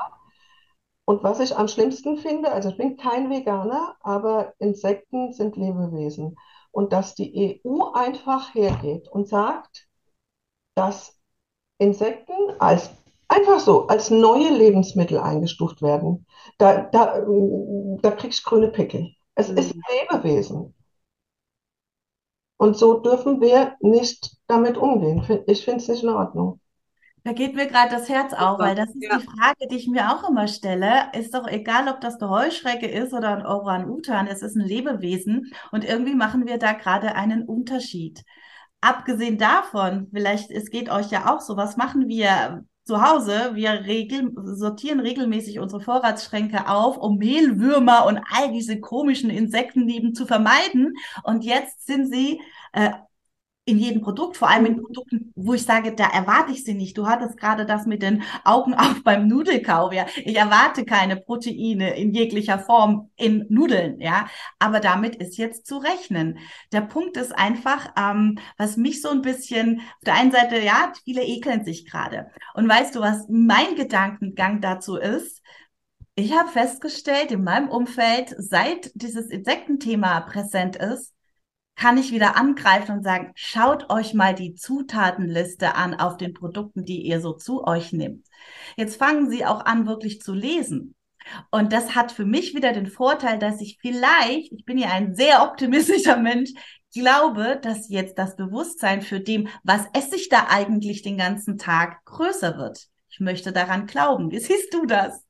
Und 1.06 1.24
was 1.24 1.40
ich 1.40 1.58
am 1.58 1.68
schlimmsten 1.68 2.18
finde, 2.18 2.52
also 2.52 2.70
ich 2.70 2.78
bin 2.78 2.96
kein 2.96 3.30
Veganer, 3.30 3.96
aber 4.02 4.54
Insekten 4.60 5.34
sind 5.34 5.58
Lebewesen 5.58 6.36
und 6.72 6.94
dass 6.94 7.16
die 7.16 7.62
EU 7.66 7.92
einfach 7.94 8.54
hergeht 8.54 9.08
und 9.08 9.28
sagt, 9.28 9.88
dass 10.76 11.20
Insekten 11.78 12.34
als 12.60 12.92
einfach 13.28 13.60
so 13.60 13.88
als 13.88 14.10
neue 14.10 14.50
Lebensmittel 14.50 15.18
eingestuft 15.18 15.82
werden. 15.82 16.26
Da, 16.58 16.82
da, 16.82 17.26
da 18.02 18.12
kriegst 18.12 18.46
du 18.46 18.50
grüne 18.50 18.70
Pickel. 18.70 19.14
Es 19.36 19.50
mhm. 19.50 19.58
ist 19.58 19.76
ein 19.76 19.82
Lebewesen. 20.02 20.76
Und 22.58 22.76
so 22.76 23.00
dürfen 23.00 23.40
wir 23.40 23.78
nicht 23.80 24.36
damit 24.48 24.78
umgehen. 24.78 25.44
Ich 25.48 25.64
finde 25.64 25.80
es 25.80 25.88
nicht 25.88 26.04
in 26.04 26.10
Ordnung. 26.10 26.60
Da 27.24 27.34
geht 27.34 27.56
mir 27.56 27.68
gerade 27.68 27.92
das 27.92 28.08
Herz 28.08 28.34
auf, 28.34 28.60
weil 28.60 28.76
das 28.76 28.90
ist 28.90 29.04
ja. 29.04 29.18
die 29.18 29.26
Frage, 29.26 29.68
die 29.70 29.76
ich 29.76 29.88
mir 29.88 30.12
auch 30.12 30.30
immer 30.30 30.48
stelle. 30.48 31.12
Ist 31.14 31.34
doch 31.34 31.48
egal, 31.48 31.88
ob 31.88 32.02
das 32.02 32.22
eine 32.22 32.30
Heuschrecke 32.30 32.88
ist 32.88 33.14
oder 33.14 33.36
ein 33.36 33.46
Orang-Utan, 33.46 34.28
es 34.28 34.42
ist 34.42 34.56
ein 34.56 34.66
Lebewesen 34.66 35.52
und 35.72 35.84
irgendwie 35.84 36.16
machen 36.16 36.48
wir 36.48 36.58
da 36.58 36.74
gerade 36.74 37.16
einen 37.16 37.44
Unterschied. 37.44 38.24
Abgesehen 38.82 39.38
davon, 39.38 40.08
vielleicht, 40.12 40.52
es 40.52 40.70
geht 40.70 40.90
euch 40.90 41.12
ja 41.12 41.34
auch 41.34 41.42
so, 41.42 41.58
was 41.58 41.76
machen 41.76 42.08
wir 42.08 42.64
zu 42.86 43.02
Hause? 43.02 43.52
Wir 43.54 43.72
regel, 43.86 44.32
sortieren 44.36 45.02
regelmäßig 45.02 45.60
unsere 45.60 45.82
Vorratsschränke 45.82 46.70
auf, 46.70 46.98
um 46.98 47.18
Mehlwürmer 47.18 48.06
und 48.06 48.20
all 48.32 48.52
diese 48.52 48.80
komischen 48.80 49.30
Insektenleben 49.30 50.16
zu 50.16 50.26
vermeiden. 50.26 50.94
Und 51.24 51.44
jetzt 51.44 51.86
sind 51.86 52.12
sie 52.12 52.42
äh, 52.72 52.92
in 53.70 53.78
jedem 53.78 54.02
Produkt, 54.02 54.38
vor 54.38 54.50
allem 54.50 54.66
in 54.66 54.78
mhm. 54.78 54.84
Produkten, 54.84 55.34
wo 55.36 55.54
ich 55.54 55.64
sage, 55.64 55.94
da 55.94 56.08
erwarte 56.08 56.52
ich 56.52 56.64
sie 56.64 56.74
nicht. 56.74 56.98
Du 56.98 57.08
hattest 57.08 57.38
gerade 57.38 57.66
das 57.66 57.86
mit 57.86 58.02
den 58.02 58.24
Augen 58.44 58.74
auf 58.76 59.04
beim 59.04 59.28
Nudelkauf, 59.28 59.94
ja. 59.94 60.06
Ich 60.18 60.36
erwarte 60.36 60.86
keine 60.86 61.18
Proteine 61.18 61.96
in 61.98 62.14
jeglicher 62.14 62.60
Form 62.60 63.10
in 63.16 63.46
Nudeln, 63.50 64.02
ja. 64.02 64.28
Aber 64.58 64.80
damit 64.80 65.16
ist 65.16 65.38
jetzt 65.38 65.68
zu 65.68 65.78
rechnen. 65.78 66.40
Der 66.72 66.82
Punkt 66.82 67.18
ist 67.18 67.38
einfach, 67.38 67.94
ähm, 67.98 68.40
was 68.58 68.78
mich 68.78 69.02
so 69.02 69.10
ein 69.10 69.22
bisschen, 69.22 69.80
auf 69.80 70.04
der 70.06 70.16
einen 70.16 70.32
Seite, 70.32 70.60
ja, 70.60 70.92
viele 71.04 71.24
ekeln 71.24 71.64
sich 71.64 71.86
gerade. 71.86 72.32
Und 72.56 72.68
weißt 72.68 72.96
du, 72.96 73.02
was 73.02 73.26
mein 73.30 73.76
Gedankengang 73.76 74.62
dazu 74.62 74.98
ist? 74.98 75.42
Ich 76.16 76.38
habe 76.38 76.50
festgestellt 76.50 77.32
in 77.32 77.44
meinem 77.44 77.70
Umfeld, 77.70 78.36
seit 78.38 78.92
dieses 78.94 79.28
Insektenthema 79.28 80.20
präsent 80.22 80.76
ist, 80.76 81.14
kann 81.80 81.98
ich 81.98 82.12
wieder 82.12 82.36
angreifen 82.36 82.98
und 82.98 83.04
sagen, 83.04 83.32
schaut 83.36 83.90
euch 83.90 84.14
mal 84.14 84.36
die 84.36 84.54
Zutatenliste 84.54 85.76
an 85.76 85.94
auf 85.94 86.18
den 86.18 86.34
Produkten, 86.34 86.84
die 86.84 87.04
ihr 87.04 87.22
so 87.22 87.32
zu 87.32 87.64
euch 87.66 87.94
nehmt. 87.94 88.28
Jetzt 88.76 88.98
fangen 88.98 89.30
sie 89.30 89.46
auch 89.46 89.64
an, 89.66 89.88
wirklich 89.88 90.22
zu 90.22 90.34
lesen. 90.34 90.94
Und 91.52 91.72
das 91.72 91.96
hat 91.96 92.12
für 92.12 92.26
mich 92.26 92.54
wieder 92.54 92.74
den 92.74 92.88
Vorteil, 92.88 93.40
dass 93.40 93.62
ich 93.62 93.78
vielleicht, 93.80 94.52
ich 94.52 94.66
bin 94.66 94.78
ja 94.78 94.90
ein 94.90 95.16
sehr 95.16 95.42
optimistischer 95.42 96.18
Mensch, 96.18 96.52
glaube, 96.94 97.58
dass 97.62 97.88
jetzt 97.88 98.18
das 98.18 98.36
Bewusstsein 98.36 99.02
für 99.02 99.22
dem, 99.22 99.48
was 99.64 99.86
esse 99.94 100.18
ich 100.18 100.28
da 100.28 100.48
eigentlich 100.50 101.02
den 101.02 101.18
ganzen 101.18 101.58
Tag, 101.58 102.04
größer 102.04 102.58
wird. 102.58 102.88
Ich 103.10 103.22
möchte 103.22 103.54
daran 103.54 103.86
glauben. 103.86 104.32
Wie 104.32 104.40
siehst 104.40 104.74
du 104.74 104.86
das? 104.86 105.24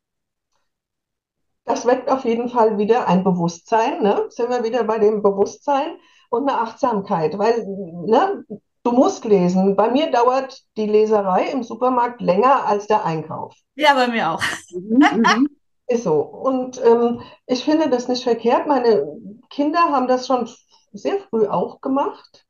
Das 1.65 1.85
weckt 1.85 2.09
auf 2.09 2.25
jeden 2.25 2.49
Fall 2.49 2.79
wieder 2.79 3.07
ein 3.07 3.23
Bewusstsein. 3.23 4.01
Ne? 4.01 4.25
Sind 4.29 4.49
wir 4.49 4.63
wieder 4.63 4.83
bei 4.85 4.97
dem 4.97 5.21
Bewusstsein? 5.21 5.99
Und 6.29 6.47
eine 6.47 6.59
Achtsamkeit, 6.59 7.37
weil 7.37 7.65
ne, 7.65 8.45
du 8.83 8.91
musst 8.91 9.25
lesen. 9.25 9.75
Bei 9.75 9.89
mir 9.89 10.11
dauert 10.11 10.61
die 10.77 10.85
Leserei 10.85 11.49
im 11.51 11.63
Supermarkt 11.63 12.21
länger 12.21 12.65
als 12.65 12.87
der 12.87 13.05
Einkauf. 13.05 13.55
Ja, 13.75 13.93
bei 13.93 14.07
mir 14.07 14.31
auch. 14.31 14.41
Mhm, 14.71 15.23
mhm. 15.23 15.49
Ist 15.87 16.03
so. 16.03 16.19
Und 16.21 16.79
ähm, 16.83 17.21
ich 17.47 17.63
finde 17.63 17.89
das 17.89 18.07
nicht 18.07 18.23
verkehrt. 18.23 18.67
Meine 18.67 19.07
Kinder 19.49 19.79
haben 19.79 20.07
das 20.07 20.27
schon 20.27 20.47
sehr 20.93 21.19
früh 21.29 21.47
auch 21.47 21.81
gemacht. 21.81 22.45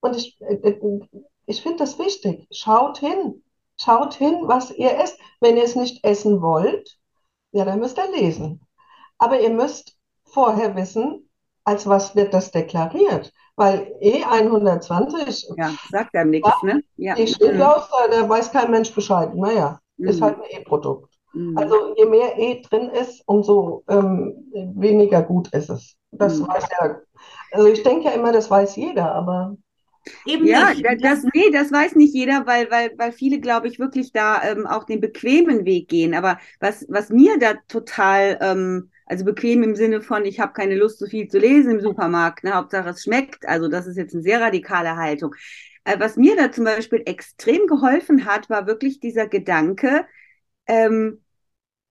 Und 0.00 0.16
ich, 0.16 0.40
äh, 0.40 0.54
äh, 0.54 1.00
ich 1.46 1.62
finde 1.62 1.78
das 1.78 1.98
wichtig. 1.98 2.46
Schaut 2.52 2.98
hin. 2.98 3.42
Schaut 3.76 4.14
hin, 4.14 4.42
was 4.42 4.70
ihr 4.70 4.98
esst. 4.98 5.18
Wenn 5.40 5.56
ihr 5.56 5.64
es 5.64 5.74
nicht 5.74 6.04
essen 6.04 6.42
wollt, 6.42 6.98
ja, 7.52 7.64
dann 7.64 7.80
müsst 7.80 7.98
ihr 7.98 8.10
lesen. 8.12 8.60
Aber 9.18 9.40
ihr 9.40 9.50
müsst 9.50 9.96
vorher 10.24 10.76
wissen, 10.76 11.29
als 11.70 11.86
was 11.86 12.14
wird 12.16 12.34
das 12.34 12.50
deklariert. 12.50 13.32
Weil 13.56 13.94
E120, 14.00 15.46
Ja, 15.54 15.78
sagt 15.88 16.14
einem 16.16 16.30
nichts, 16.30 16.62
ne? 16.62 16.82
Ja. 16.96 17.18
die 17.18 17.26
steht 17.26 17.58
raus, 17.60 17.88
da 18.10 18.28
weiß 18.28 18.52
kein 18.52 18.70
Mensch 18.70 18.94
Bescheid. 18.94 19.34
Naja, 19.34 19.80
ist 20.04 20.20
Mhm. 20.20 20.22
halt 20.22 20.36
ein 20.38 20.60
E-Produkt. 20.60 21.12
Mhm. 21.34 21.54
Also 21.54 21.94
je 21.96 22.06
mehr 22.06 22.38
E 22.38 22.62
drin 22.62 22.90
ist, 22.90 23.22
umso 23.26 23.84
ähm, 23.88 24.34
weniger 24.74 25.22
gut 25.22 25.48
ist 25.52 25.70
es. 25.70 25.96
Das 26.12 26.40
Mhm. 26.40 26.46
weiß 26.46 26.64
ja, 26.80 26.96
also 27.52 27.66
ich 27.68 27.82
denke 27.82 28.06
ja 28.06 28.12
immer, 28.12 28.32
das 28.32 28.50
weiß 28.50 28.76
jeder, 28.76 29.12
aber 29.14 29.56
Eben 30.24 30.48
Ja, 30.48 30.74
nicht. 30.74 30.82
da- 30.82 30.94
das, 30.96 31.24
nee, 31.34 31.50
das 31.52 31.70
weiß 31.72 31.94
nicht 31.96 32.14
jeder, 32.14 32.46
weil, 32.46 32.70
weil, 32.70 32.92
weil 32.98 33.12
viele, 33.12 33.40
glaube 33.40 33.68
ich, 33.68 33.78
wirklich 33.78 34.12
da 34.12 34.42
ähm, 34.42 34.66
auch 34.66 34.84
den 34.84 35.00
bequemen 35.00 35.64
Weg 35.64 35.88
gehen. 35.88 36.14
Aber 36.14 36.38
was, 36.60 36.86
was 36.88 37.10
mir 37.10 37.38
da 37.38 37.54
total, 37.68 38.38
ähm, 38.40 38.89
also 39.10 39.24
bequem 39.24 39.64
im 39.64 39.74
Sinne 39.74 40.02
von, 40.02 40.24
ich 40.24 40.38
habe 40.38 40.52
keine 40.52 40.76
Lust, 40.76 41.00
so 41.00 41.06
viel 41.06 41.26
zu 41.28 41.38
lesen 41.38 41.72
im 41.72 41.80
Supermarkt, 41.80 42.44
ne, 42.44 42.54
Hauptsache 42.54 42.90
es 42.90 43.02
schmeckt. 43.02 43.46
Also 43.46 43.68
das 43.68 43.88
ist 43.88 43.96
jetzt 43.96 44.14
eine 44.14 44.22
sehr 44.22 44.40
radikale 44.40 44.96
Haltung. 44.96 45.34
Äh, 45.84 45.98
was 45.98 46.16
mir 46.16 46.36
da 46.36 46.52
zum 46.52 46.64
Beispiel 46.64 47.02
extrem 47.06 47.66
geholfen 47.66 48.24
hat, 48.24 48.48
war 48.48 48.68
wirklich 48.68 49.00
dieser 49.00 49.26
Gedanke, 49.26 50.06
ähm, 50.68 51.22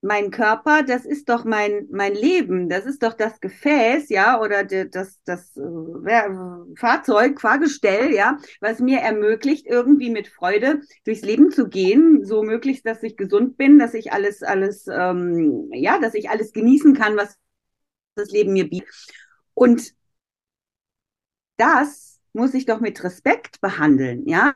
mein 0.01 0.31
Körper, 0.31 0.83
das 0.83 1.05
ist 1.05 1.27
doch 1.27 1.43
mein, 1.43 1.87
mein 1.91 2.13
Leben, 2.13 2.69
das 2.69 2.85
ist 2.85 3.03
doch 3.03 3.13
das 3.13 3.39
Gefäß, 3.41 4.09
ja, 4.09 4.39
oder 4.39 4.63
de, 4.63 4.87
das, 4.87 5.19
das 5.25 5.57
äh, 5.57 6.29
Fahrzeug, 6.75 7.41
Fahrgestell, 7.41 8.13
ja, 8.13 8.37
was 8.61 8.79
mir 8.79 8.99
ermöglicht, 8.99 9.67
irgendwie 9.67 10.09
mit 10.09 10.29
Freude 10.29 10.81
durchs 11.03 11.23
Leben 11.23 11.51
zu 11.51 11.67
gehen, 11.67 12.23
so 12.23 12.43
möglichst, 12.43 12.85
dass 12.85 13.03
ich 13.03 13.17
gesund 13.17 13.57
bin, 13.57 13.77
dass 13.77 13.93
ich 13.93 14.13
alles, 14.13 14.41
alles, 14.41 14.87
ähm, 14.87 15.69
ja, 15.73 15.99
dass 15.99 16.13
ich 16.13 16.29
alles 16.29 16.53
genießen 16.53 16.93
kann, 16.95 17.17
was 17.17 17.35
das 18.15 18.31
Leben 18.31 18.53
mir 18.53 18.69
bietet. 18.69 18.89
Und 19.53 19.93
das 21.57 22.19
muss 22.31 22.53
ich 22.53 22.65
doch 22.65 22.79
mit 22.79 23.03
Respekt 23.03 23.59
behandeln, 23.59 24.27
ja. 24.27 24.55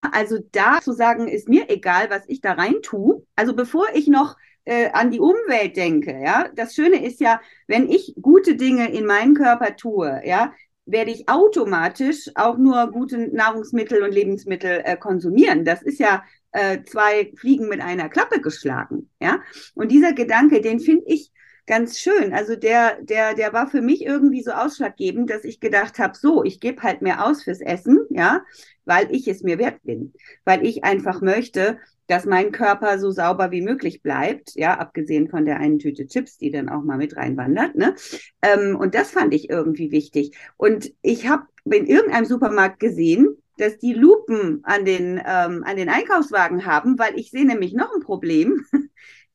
Also 0.00 0.38
da 0.50 0.80
zu 0.80 0.92
sagen, 0.92 1.28
ist 1.28 1.48
mir 1.48 1.70
egal, 1.70 2.10
was 2.10 2.22
ich 2.26 2.40
da 2.40 2.54
rein 2.54 2.82
tue. 2.82 3.24
Also 3.36 3.54
bevor 3.54 3.86
ich 3.94 4.08
noch 4.08 4.36
äh, 4.64 4.90
an 4.92 5.10
die 5.10 5.20
Umwelt 5.20 5.76
denke, 5.76 6.20
ja, 6.22 6.48
das 6.54 6.74
Schöne 6.74 7.04
ist 7.04 7.20
ja, 7.20 7.40
wenn 7.66 7.88
ich 7.88 8.14
gute 8.20 8.56
Dinge 8.56 8.92
in 8.92 9.06
meinen 9.06 9.34
Körper 9.34 9.76
tue, 9.76 10.20
ja, 10.24 10.52
werde 10.84 11.10
ich 11.10 11.28
automatisch 11.28 12.30
auch 12.34 12.58
nur 12.58 12.90
gute 12.90 13.18
Nahrungsmittel 13.34 14.02
und 14.02 14.12
Lebensmittel 14.12 14.82
äh, 14.84 14.96
konsumieren. 14.96 15.64
Das 15.64 15.82
ist 15.82 15.98
ja 15.98 16.24
äh, 16.52 16.82
zwei 16.84 17.32
Fliegen 17.36 17.68
mit 17.68 17.80
einer 17.80 18.08
Klappe 18.08 18.40
geschlagen, 18.40 19.08
ja. 19.20 19.40
Und 19.74 19.90
dieser 19.90 20.12
Gedanke, 20.12 20.60
den 20.60 20.80
finde 20.80 21.04
ich 21.06 21.32
ganz 21.66 21.98
schön. 21.98 22.32
Also 22.34 22.56
der, 22.56 23.00
der, 23.02 23.34
der 23.34 23.52
war 23.52 23.68
für 23.68 23.80
mich 23.80 24.04
irgendwie 24.04 24.42
so 24.42 24.50
ausschlaggebend, 24.50 25.30
dass 25.30 25.44
ich 25.44 25.60
gedacht 25.60 25.98
habe, 25.98 26.16
so, 26.16 26.42
ich 26.44 26.60
gebe 26.60 26.82
halt 26.82 27.02
mehr 27.02 27.24
aus 27.24 27.44
fürs 27.44 27.60
Essen, 27.60 28.00
ja, 28.10 28.44
weil 28.84 29.06
ich 29.14 29.28
es 29.28 29.42
mir 29.42 29.58
wert 29.58 29.82
bin, 29.84 30.12
weil 30.44 30.66
ich 30.66 30.84
einfach 30.84 31.20
möchte, 31.20 31.78
dass 32.12 32.26
mein 32.26 32.52
Körper 32.52 32.98
so 32.98 33.10
sauber 33.10 33.52
wie 33.52 33.62
möglich 33.62 34.02
bleibt, 34.02 34.54
ja, 34.54 34.78
abgesehen 34.78 35.30
von 35.30 35.46
der 35.46 35.56
einen 35.56 35.78
Tüte 35.78 36.06
Chips, 36.06 36.36
die 36.36 36.50
dann 36.50 36.68
auch 36.68 36.82
mal 36.82 36.98
mit 36.98 37.16
reinwandert, 37.16 37.74
ne? 37.74 37.94
Ähm, 38.42 38.76
und 38.76 38.94
das 38.94 39.10
fand 39.12 39.32
ich 39.32 39.48
irgendwie 39.48 39.90
wichtig. 39.92 40.36
Und 40.58 40.92
ich 41.00 41.26
habe 41.26 41.46
in 41.64 41.86
irgendeinem 41.86 42.26
Supermarkt 42.26 42.80
gesehen, 42.80 43.28
dass 43.56 43.78
die 43.78 43.94
Lupen 43.94 44.60
an 44.62 44.84
den, 44.84 45.22
ähm, 45.24 45.64
an 45.64 45.78
den 45.78 45.88
Einkaufswagen 45.88 46.66
haben, 46.66 46.98
weil 46.98 47.18
ich 47.18 47.30
sehe 47.30 47.46
nämlich 47.46 47.72
noch 47.72 47.90
ein 47.94 48.02
Problem. 48.02 48.66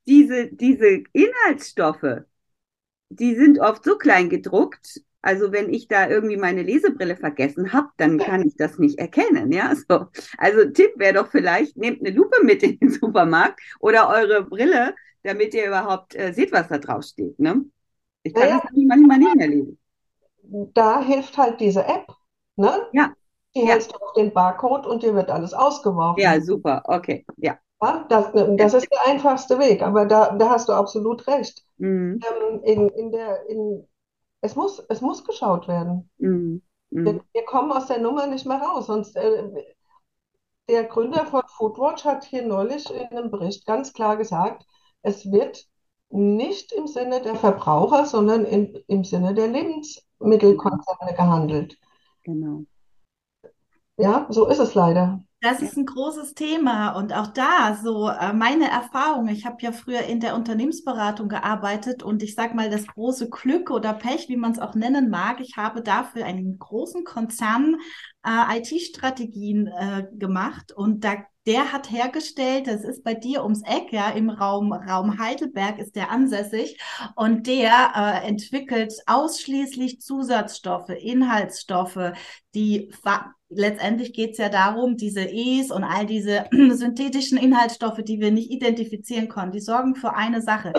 diese, 0.08 0.46
diese 0.46 1.02
Inhaltsstoffe, 1.14 2.26
die 3.10 3.34
sind 3.34 3.58
oft 3.58 3.84
so 3.86 3.98
klein 3.98 4.30
gedruckt. 4.30 5.02
Also 5.22 5.52
wenn 5.52 5.74
ich 5.74 5.88
da 5.88 6.08
irgendwie 6.10 6.38
meine 6.38 6.64
Lesebrille 6.64 7.18
vergessen 7.18 7.74
habe, 7.74 7.90
dann 7.98 8.18
kann 8.20 8.48
ich 8.48 8.56
das 8.56 8.78
nicht 8.80 9.00
erkennen. 9.00 9.52
Ja, 9.52 9.74
so. 9.76 10.08
Also 10.38 10.70
Tipp 10.72 10.92
wäre 10.98 11.14
doch 11.16 11.28
vielleicht, 11.32 11.76
nehmt 11.78 12.00
eine 12.06 12.16
Lupe 12.16 12.44
mit 12.44 12.64
in 12.64 12.80
den 12.80 12.90
Supermarkt 12.90 13.60
oder 13.80 14.10
eure 14.10 14.44
Brille, 14.46 14.96
damit 15.24 15.54
ihr 15.54 15.68
überhaupt 15.68 16.16
äh, 16.16 16.32
seht, 16.34 16.52
was 16.52 16.68
da 16.70 16.78
drauf 16.78 17.04
steht. 17.04 17.38
Ne? 17.40 17.66
Ich 18.24 18.34
kann 18.34 18.50
Naja. 18.50 18.62
das 18.64 18.72
manchmal 18.74 19.18
nicht 19.20 19.36
mehr 19.36 19.48
lesen. 19.48 19.80
da 20.74 21.02
hilft 21.02 21.38
halt 21.38 21.60
diese 21.60 21.86
App, 21.86 22.08
ne? 22.56 22.82
Ja. 22.94 23.14
Die 23.56 23.62
Ja. 23.62 23.68
hältst 23.68 23.92
du 23.92 23.98
auf 23.98 24.14
den 24.14 24.34
Barcode 24.34 24.86
und 24.86 25.04
dir 25.04 25.16
wird 25.16 25.30
alles 25.32 25.54
ausgeworfen. 25.54 26.22
Ja, 26.24 26.42
super. 26.42 26.82
Okay. 26.86 27.26
Ja. 27.38 27.60
Ja, 27.82 28.06
das, 28.10 28.32
das 28.58 28.74
ist 28.74 28.92
der 28.92 29.06
einfachste 29.08 29.60
Weg, 29.60 29.82
aber 29.84 30.06
da, 30.06 30.36
da 30.36 30.50
hast 30.50 30.68
du 30.70 30.74
absolut 30.74 31.28
recht. 31.28 31.64
Mhm. 31.80 32.20
Ähm, 32.24 32.62
in, 32.64 32.90
in 32.90 33.12
der, 33.12 33.48
in, 33.50 33.88
es 34.42 34.56
muss, 34.56 34.80
es 34.90 35.02
muss 35.02 35.24
geschaut 35.24 35.68
werden. 35.68 36.10
Mhm. 36.18 36.62
Mhm. 36.90 37.06
Wir, 37.06 37.22
wir 37.34 37.46
kommen 37.46 37.72
aus 37.72 37.88
der 37.88 38.00
Nummer 38.00 38.28
nicht 38.28 38.46
mehr 38.46 38.62
raus. 38.62 38.88
Sonst, 38.88 39.16
äh, 39.16 39.50
der 40.70 40.84
Gründer 40.86 41.26
von 41.26 41.44
Foodwatch 41.48 42.06
hat 42.06 42.26
hier 42.26 42.46
neulich 42.46 42.90
in 42.90 43.08
einem 43.08 43.32
Bericht 43.32 43.66
ganz 43.66 43.94
klar 43.94 44.18
gesagt, 44.18 44.66
es 45.02 45.32
wird 45.32 45.66
nicht 46.10 46.72
im 46.72 46.88
Sinne 46.88 47.22
der 47.22 47.36
Verbraucher, 47.36 48.06
sondern 48.06 48.46
in, 48.46 48.76
im 48.88 49.04
Sinne 49.04 49.34
der 49.34 49.48
Lebensmittelkonzerne 49.48 51.14
gehandelt. 51.16 51.78
Genau. 52.24 52.64
Ja, 53.98 54.28
so 54.30 54.48
ist 54.48 54.60
es 54.60 54.74
leider. 54.76 55.24
Das 55.50 55.62
ist 55.62 55.78
ein 55.78 55.86
großes 55.86 56.34
Thema 56.34 56.90
und 56.98 57.14
auch 57.14 57.28
da 57.28 57.80
so 57.82 58.10
äh, 58.10 58.34
meine 58.34 58.70
Erfahrung. 58.70 59.30
Ich 59.30 59.46
habe 59.46 59.56
ja 59.62 59.72
früher 59.72 60.02
in 60.02 60.20
der 60.20 60.36
Unternehmensberatung 60.36 61.30
gearbeitet 61.30 62.04
und 62.04 62.22
ich 62.22 62.36
sag 62.36 62.54
mal 62.54 62.70
das 62.70 62.86
große 62.86 63.30
Glück 63.30 63.72
oder 63.72 63.94
Pech, 63.94 64.28
wie 64.28 64.36
man 64.36 64.52
es 64.52 64.60
auch 64.60 64.76
nennen 64.76 65.10
mag. 65.10 65.40
Ich 65.40 65.56
habe 65.56 65.82
dafür 65.82 66.26
einen 66.26 66.60
großen 66.60 67.06
Konzern 67.06 67.78
äh, 68.28 68.60
IT-Strategien 68.60 69.68
äh, 69.68 70.08
gemacht 70.18 70.72
und 70.72 71.04
da 71.04 71.16
der 71.48 71.72
hat 71.72 71.90
hergestellt, 71.90 72.68
das 72.68 72.84
ist 72.84 73.06
bei 73.06 73.14
dir 73.14 73.44
ums 73.44 73.62
Eck, 73.64 73.94
ja, 73.94 74.10
im 74.10 74.30
Raum, 74.30 74.74
Raum 74.74 75.18
Heidelberg 75.18 75.80
ist 75.80 75.96
der 75.96 76.12
ansässig 76.12 76.78
und 77.16 77.48
der 77.48 77.94
äh, 77.96 78.28
entwickelt 78.28 78.94
ausschließlich 79.06 80.02
Zusatzstoffe, 80.02 80.90
Inhaltsstoffe, 80.90 82.12
die 82.54 82.92
letztendlich 83.50 84.12
geht 84.12 84.32
es 84.32 84.40
ja 84.40 84.50
darum, 84.50 84.98
diese 84.98 85.24
E's 85.24 85.72
und 85.72 85.86
all 85.86 86.06
diese 86.06 86.46
synthetischen 86.52 87.38
Inhaltsstoffe, 87.38 88.04
die 88.04 88.20
wir 88.20 88.32
nicht 88.32 88.52
identifizieren 88.52 89.30
können, 89.30 89.54
die 89.54 89.62
sorgen 89.62 89.96
für 89.96 90.14
eine 90.16 90.42
Sache. 90.42 90.74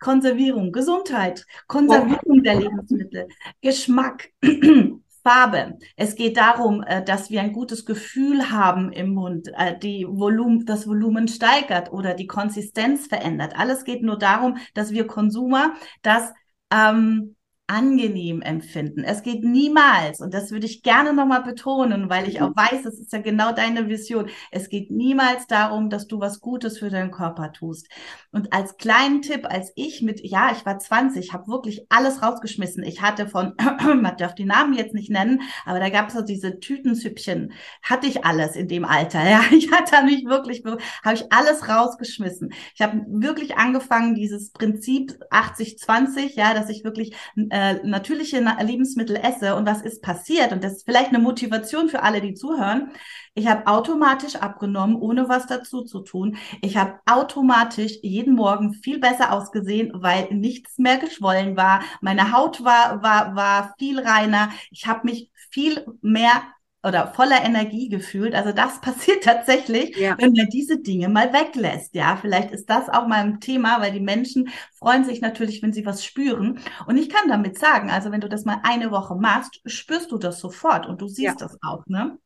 Konservierung, 0.00 0.72
Gesundheit, 0.72 1.46
Konservierung 1.68 2.42
der 2.42 2.56
Lebensmittel, 2.60 3.28
Geschmack, 3.60 4.30
Farbe. 5.24 5.78
Es 5.96 6.14
geht 6.16 6.36
darum, 6.36 6.82
äh, 6.82 7.02
dass 7.02 7.30
wir 7.30 7.40
ein 7.40 7.52
gutes 7.52 7.86
Gefühl 7.86 8.50
haben 8.50 8.92
im 8.92 9.14
Mund, 9.14 9.48
äh, 9.56 9.76
die 9.76 10.06
Volumen, 10.06 10.66
das 10.66 10.86
Volumen 10.86 11.28
steigert 11.28 11.92
oder 11.92 12.14
die 12.14 12.26
Konsistenz 12.26 13.06
verändert. 13.06 13.54
Alles 13.56 13.84
geht 13.84 14.02
nur 14.02 14.18
darum, 14.18 14.58
dass 14.74 14.92
wir 14.92 15.06
Konsumer 15.06 15.74
das 16.02 16.32
ähm, 16.70 17.33
angenehm 17.66 18.42
empfinden. 18.42 19.04
Es 19.04 19.22
geht 19.22 19.42
niemals, 19.42 20.20
und 20.20 20.34
das 20.34 20.50
würde 20.50 20.66
ich 20.66 20.82
gerne 20.82 21.14
nochmal 21.14 21.42
betonen, 21.42 22.10
weil 22.10 22.28
ich 22.28 22.42
auch 22.42 22.54
weiß, 22.54 22.82
das 22.82 22.98
ist 22.98 23.12
ja 23.12 23.20
genau 23.20 23.52
deine 23.52 23.88
Vision, 23.88 24.28
es 24.50 24.68
geht 24.68 24.90
niemals 24.90 25.46
darum, 25.46 25.88
dass 25.88 26.06
du 26.06 26.20
was 26.20 26.40
Gutes 26.40 26.78
für 26.78 26.90
deinen 26.90 27.10
Körper 27.10 27.52
tust. 27.52 27.88
Und 28.32 28.52
als 28.52 28.76
kleinen 28.76 29.22
Tipp, 29.22 29.46
als 29.48 29.72
ich 29.76 30.02
mit, 30.02 30.20
ja, 30.22 30.52
ich 30.52 30.66
war 30.66 30.78
20, 30.78 31.32
habe 31.32 31.48
wirklich 31.48 31.86
alles 31.88 32.22
rausgeschmissen. 32.22 32.82
Ich 32.82 33.00
hatte 33.00 33.28
von, 33.28 33.54
man 33.80 34.16
darf 34.18 34.34
die 34.34 34.44
Namen 34.44 34.74
jetzt 34.74 34.92
nicht 34.92 35.10
nennen, 35.10 35.40
aber 35.64 35.80
da 35.80 35.88
gab 35.88 36.08
es 36.08 36.14
so 36.14 36.20
diese 36.20 36.60
Tütensüppchen, 36.60 37.52
hatte 37.82 38.06
ich 38.06 38.26
alles 38.26 38.56
in 38.56 38.68
dem 38.68 38.84
Alter. 38.84 39.22
Ja, 39.34 39.40
ich 39.50 39.72
hatte 39.72 40.04
mich 40.04 40.26
wirklich, 40.26 40.62
habe 40.64 41.14
ich 41.14 41.32
alles 41.32 41.66
rausgeschmissen. 41.68 42.52
Ich 42.74 42.82
habe 42.82 43.04
wirklich 43.08 43.56
angefangen, 43.56 44.14
dieses 44.14 44.52
Prinzip 44.52 45.12
80-20, 45.30 46.36
ja, 46.36 46.52
dass 46.52 46.68
ich 46.68 46.84
wirklich 46.84 47.16
äh, 47.54 47.74
natürliche 47.86 48.40
Na- 48.40 48.60
Lebensmittel 48.60 49.14
esse. 49.16 49.54
Und 49.54 49.64
was 49.64 49.80
ist 49.82 50.02
passiert? 50.02 50.52
Und 50.52 50.64
das 50.64 50.72
ist 50.72 50.84
vielleicht 50.84 51.10
eine 51.10 51.20
Motivation 51.20 51.88
für 51.88 52.02
alle, 52.02 52.20
die 52.20 52.34
zuhören. 52.34 52.90
Ich 53.34 53.46
habe 53.46 53.68
automatisch 53.68 54.34
abgenommen, 54.36 54.96
ohne 54.96 55.28
was 55.28 55.46
dazu 55.46 55.82
zu 55.82 56.00
tun. 56.00 56.36
Ich 56.62 56.76
habe 56.76 56.98
automatisch 57.06 57.98
jeden 58.02 58.34
Morgen 58.34 58.74
viel 58.74 58.98
besser 58.98 59.32
ausgesehen, 59.32 59.92
weil 59.94 60.28
nichts 60.34 60.78
mehr 60.78 60.98
geschwollen 60.98 61.56
war. 61.56 61.82
Meine 62.00 62.32
Haut 62.32 62.64
war, 62.64 63.02
war, 63.02 63.36
war 63.36 63.74
viel 63.78 64.00
reiner. 64.00 64.50
Ich 64.72 64.86
habe 64.86 65.02
mich 65.04 65.30
viel 65.50 65.84
mehr 66.02 66.42
oder 66.84 67.08
voller 67.14 67.42
Energie 67.44 67.88
gefühlt. 67.88 68.34
Also 68.34 68.52
das 68.52 68.80
passiert 68.82 69.24
tatsächlich, 69.24 69.96
Ja. 69.96 70.18
wenn 70.18 70.32
man 70.32 70.48
diese 70.48 70.78
Dinge 70.80 71.08
mal 71.08 71.32
weglässt. 71.32 71.94
Ja, 71.94 72.16
vielleicht 72.20 72.50
ist 72.50 72.68
das 72.70 72.88
auch 72.88 73.06
mal 73.06 73.24
ein 73.24 73.40
Thema, 73.40 73.80
weil 73.80 73.92
die 73.92 74.00
Menschen 74.00 74.48
freuen 74.78 75.04
sich 75.04 75.20
natürlich, 75.20 75.62
wenn 75.62 75.72
sie 75.72 75.86
was 75.86 76.04
spüren. 76.04 76.60
Und 76.86 76.96
ich 76.96 77.08
kann 77.08 77.28
damit 77.28 77.58
sagen, 77.58 77.90
also 77.90 78.10
wenn 78.12 78.20
du 78.20 78.28
das 78.28 78.44
mal 78.44 78.60
eine 78.64 78.90
Woche 78.90 79.14
machst, 79.16 79.60
spürst 79.66 80.12
du 80.12 80.18
das 80.18 80.40
sofort 80.40 80.86
und 80.86 81.00
du 81.00 81.08
siehst 81.08 81.40
das 81.40 81.56
auch, 81.62 81.84
ne? 81.86 82.18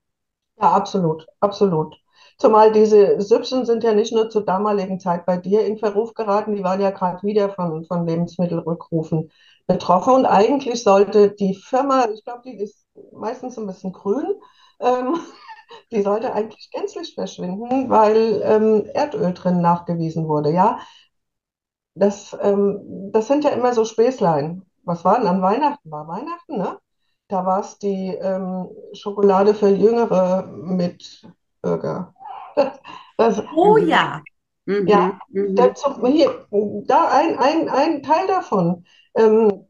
Ja, 0.60 0.72
absolut, 0.72 1.26
absolut. 1.40 1.96
Zumal 2.38 2.72
diese 2.72 3.20
Süppchen 3.20 3.64
sind 3.66 3.82
ja 3.84 3.94
nicht 3.94 4.12
nur 4.12 4.28
zur 4.30 4.44
damaligen 4.44 5.00
Zeit 5.00 5.26
bei 5.26 5.36
dir 5.36 5.64
in 5.66 5.78
Verruf 5.78 6.14
geraten, 6.14 6.54
die 6.54 6.62
waren 6.64 6.80
ja 6.80 6.90
gerade 6.90 7.22
wieder 7.26 7.50
von, 7.50 7.84
von 7.84 8.06
Lebensmittelrückrufen 8.06 9.30
betroffen. 9.66 10.14
Und 10.14 10.26
eigentlich 10.26 10.82
sollte 10.82 11.30
die 11.32 11.54
Firma, 11.54 12.06
ich 12.12 12.24
glaube, 12.24 12.42
die 12.44 12.56
ist 12.60 12.84
meistens 13.12 13.58
ein 13.58 13.66
bisschen 13.66 13.92
grün, 13.92 14.26
ähm, 14.80 15.18
die 15.92 16.02
sollte 16.02 16.32
eigentlich 16.34 16.70
gänzlich 16.72 17.14
verschwinden, 17.14 17.90
weil 17.90 18.42
ähm, 18.44 18.86
Erdöl 18.94 19.34
drin 19.34 19.60
nachgewiesen 19.60 20.28
wurde. 20.28 20.52
Ja, 20.52 20.80
das, 21.94 22.36
ähm, 22.42 23.10
das 23.12 23.26
sind 23.28 23.44
ja 23.44 23.50
immer 23.50 23.74
so 23.74 23.84
Späßlein. 23.84 24.62
Was 24.84 25.04
war 25.04 25.18
denn 25.18 25.26
an 25.26 25.42
Weihnachten? 25.42 25.90
War 25.90 26.06
Weihnachten, 26.08 26.56
ne? 26.58 26.78
Da 27.28 27.44
war 27.44 27.60
es 27.60 27.78
die 27.78 28.08
ähm, 28.14 28.68
Schokolade 28.94 29.54
für 29.54 29.68
jüngere 29.68 30.46
Mitbürger. 30.46 32.14
Das, 33.18 33.42
Oh 33.50 33.76
Mhm. 33.78 33.88
ja. 33.88 34.22
Mhm. 34.66 34.86
Ja, 34.86 35.20
Mhm. 35.34 35.56
dazu, 35.56 36.06
hier, 36.06 36.46
da 36.86 37.08
ein, 37.10 37.38
ein, 37.38 37.68
ein 37.70 38.02
Teil 38.02 38.26
davon 38.28 38.86
ähm, 39.16 39.67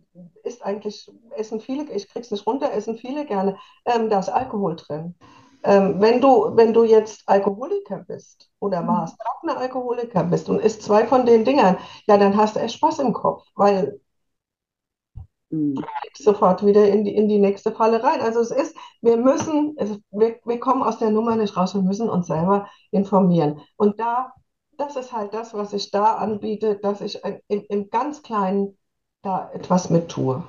ist 0.49 0.65
eigentlich, 0.65 1.11
essen 1.37 1.61
viele, 1.61 1.91
ich 1.93 2.09
krieg's 2.09 2.31
nicht 2.33 2.47
runter, 2.47 2.73
essen 2.73 2.99
viele 2.99 3.27
gerne, 3.27 3.59
ähm, 3.87 4.11
da 4.11 4.21
ist 4.21 4.31
Alkohol 4.31 4.77
drin. 4.77 5.15
Ähm, 5.65 6.01
wenn 6.01 6.21
du, 6.21 6.57
wenn 6.57 6.73
du 6.75 6.85
jetzt 6.85 7.23
Alkoholiker 7.29 8.05
bist 8.09 8.51
oder 8.61 8.87
Mhm. 8.87 8.87
warst, 8.87 9.19
trockener 9.21 9.59
Alkoholiker 9.59 10.25
bist 10.25 10.49
und 10.49 10.61
isst 10.61 10.83
zwei 10.83 11.07
von 11.07 11.27
den 11.27 11.45
Dingern, 11.45 11.79
ja, 12.07 12.17
dann 12.19 12.37
hast 12.37 12.57
du 12.57 12.61
echt 12.61 12.75
Spaß 12.77 13.01
im 13.01 13.13
Kopf, 13.13 13.45
weil 13.57 14.01
Mhm. 15.51 15.89
kriegst 16.03 16.25
sofort 16.25 16.65
wieder 16.65 16.89
in 16.89 17.05
die, 17.05 17.15
in 17.15 17.29
die 17.29 17.39
nächste 17.39 17.73
Falle 17.73 18.03
rein. 18.03 18.21
Also 18.21 18.41
es 18.41 18.51
ist, 18.51 18.77
wir 19.03 19.17
müssen, 19.17 19.75
es, 19.79 19.99
wir, 20.11 20.37
wir 20.45 20.61
kommen 20.61 20.83
aus 20.83 20.99
der 20.99 21.11
Nummer 21.11 21.37
nicht 21.37 21.57
raus, 21.57 21.75
wir 21.75 21.83
müssen 21.83 22.09
uns 22.09 22.27
selber 22.27 22.69
informieren. 22.91 23.61
Und 23.77 24.01
da, 24.01 24.33
das 24.77 24.97
ist 24.97 25.13
halt 25.13 25.35
das, 25.35 25.55
was 25.55 25.73
ich 25.73 25.91
da 25.91 26.15
anbiete, 26.17 26.77
dass 26.79 27.01
ich 27.01 27.21
im, 27.49 27.65
im 27.69 27.91
ganz 27.91 28.23
Kleinen 28.23 28.77
da 29.23 29.49
etwas 29.55 29.91
mit 29.91 30.09
tue. 30.09 30.43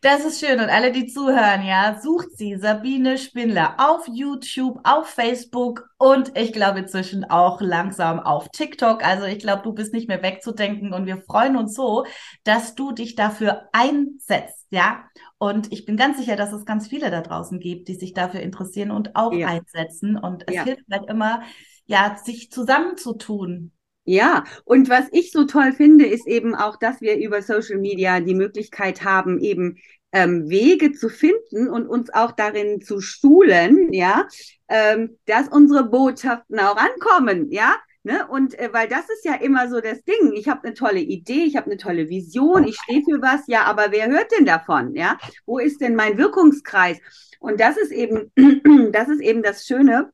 Das 0.00 0.24
ist 0.24 0.40
schön. 0.40 0.58
Und 0.60 0.68
alle, 0.68 0.90
die 0.92 1.06
zuhören, 1.06 1.64
ja, 1.64 2.00
sucht 2.00 2.36
sie, 2.36 2.56
Sabine 2.56 3.18
Spindler, 3.18 3.74
auf 3.78 4.06
YouTube, 4.08 4.80
auf 4.84 5.08
Facebook 5.08 5.88
und 5.96 6.36
ich 6.36 6.52
glaube 6.52 6.80
inzwischen 6.80 7.24
auch 7.24 7.60
langsam 7.60 8.18
auf 8.18 8.48
TikTok. 8.50 9.04
Also 9.04 9.26
ich 9.26 9.38
glaube, 9.38 9.62
du 9.62 9.72
bist 9.72 9.92
nicht 9.92 10.08
mehr 10.08 10.22
wegzudenken 10.22 10.92
und 10.92 11.06
wir 11.06 11.22
freuen 11.22 11.56
uns 11.56 11.74
so, 11.74 12.04
dass 12.44 12.74
du 12.74 12.92
dich 12.92 13.14
dafür 13.14 13.68
einsetzt, 13.72 14.66
ja. 14.70 15.04
Und 15.38 15.72
ich 15.72 15.84
bin 15.84 15.96
ganz 15.96 16.18
sicher, 16.18 16.36
dass 16.36 16.52
es 16.52 16.64
ganz 16.64 16.88
viele 16.88 17.10
da 17.10 17.20
draußen 17.20 17.60
gibt, 17.60 17.86
die 17.88 17.94
sich 17.94 18.12
dafür 18.12 18.40
interessieren 18.40 18.90
und 18.90 19.14
auch 19.16 19.32
Ja. 19.32 19.46
einsetzen. 19.46 20.16
Und 20.16 20.44
es 20.48 20.54
Ja. 20.56 20.64
hilft 20.64 20.84
halt 20.90 21.08
immer, 21.08 21.42
ja, 21.86 22.16
sich 22.22 22.50
zusammenzutun. 22.50 23.72
Ja, 24.04 24.44
und 24.64 24.88
was 24.88 25.06
ich 25.12 25.30
so 25.30 25.44
toll 25.44 25.72
finde, 25.72 26.06
ist 26.06 26.26
eben 26.26 26.54
auch, 26.56 26.76
dass 26.76 27.00
wir 27.00 27.16
über 27.18 27.40
Social 27.40 27.78
Media 27.78 28.18
die 28.20 28.34
Möglichkeit 28.34 29.04
haben, 29.04 29.38
eben 29.38 29.78
ähm, 30.12 30.48
Wege 30.50 30.92
zu 30.92 31.08
finden 31.08 31.68
und 31.68 31.86
uns 31.86 32.12
auch 32.12 32.32
darin 32.32 32.82
zu 32.82 33.00
schulen, 33.00 33.92
ja, 33.92 34.26
ähm, 34.68 35.18
dass 35.26 35.48
unsere 35.48 35.84
Botschaften 35.84 36.58
auch 36.58 36.76
ankommen, 36.76 37.50
ja. 37.50 37.76
Ne? 38.04 38.26
Und 38.26 38.58
äh, 38.58 38.70
weil 38.72 38.88
das 38.88 39.08
ist 39.08 39.24
ja 39.24 39.34
immer 39.34 39.68
so 39.68 39.80
das 39.80 40.02
Ding. 40.02 40.32
Ich 40.34 40.48
habe 40.48 40.64
eine 40.64 40.74
tolle 40.74 40.98
Idee, 40.98 41.44
ich 41.44 41.54
habe 41.56 41.66
eine 41.66 41.76
tolle 41.76 42.08
Vision, 42.08 42.64
ich 42.64 42.76
stehe 42.76 43.02
für 43.02 43.22
was, 43.22 43.46
ja, 43.46 43.62
aber 43.62 43.92
wer 43.92 44.08
hört 44.08 44.32
denn 44.36 44.44
davon? 44.44 44.96
Ja, 44.96 45.18
wo 45.46 45.58
ist 45.58 45.80
denn 45.80 45.94
mein 45.94 46.18
Wirkungskreis? 46.18 46.98
Und 47.38 47.60
das 47.60 47.76
ist 47.76 47.92
eben, 47.92 48.32
das 48.92 49.08
ist 49.08 49.20
eben 49.20 49.42
das 49.44 49.66
Schöne. 49.66 50.10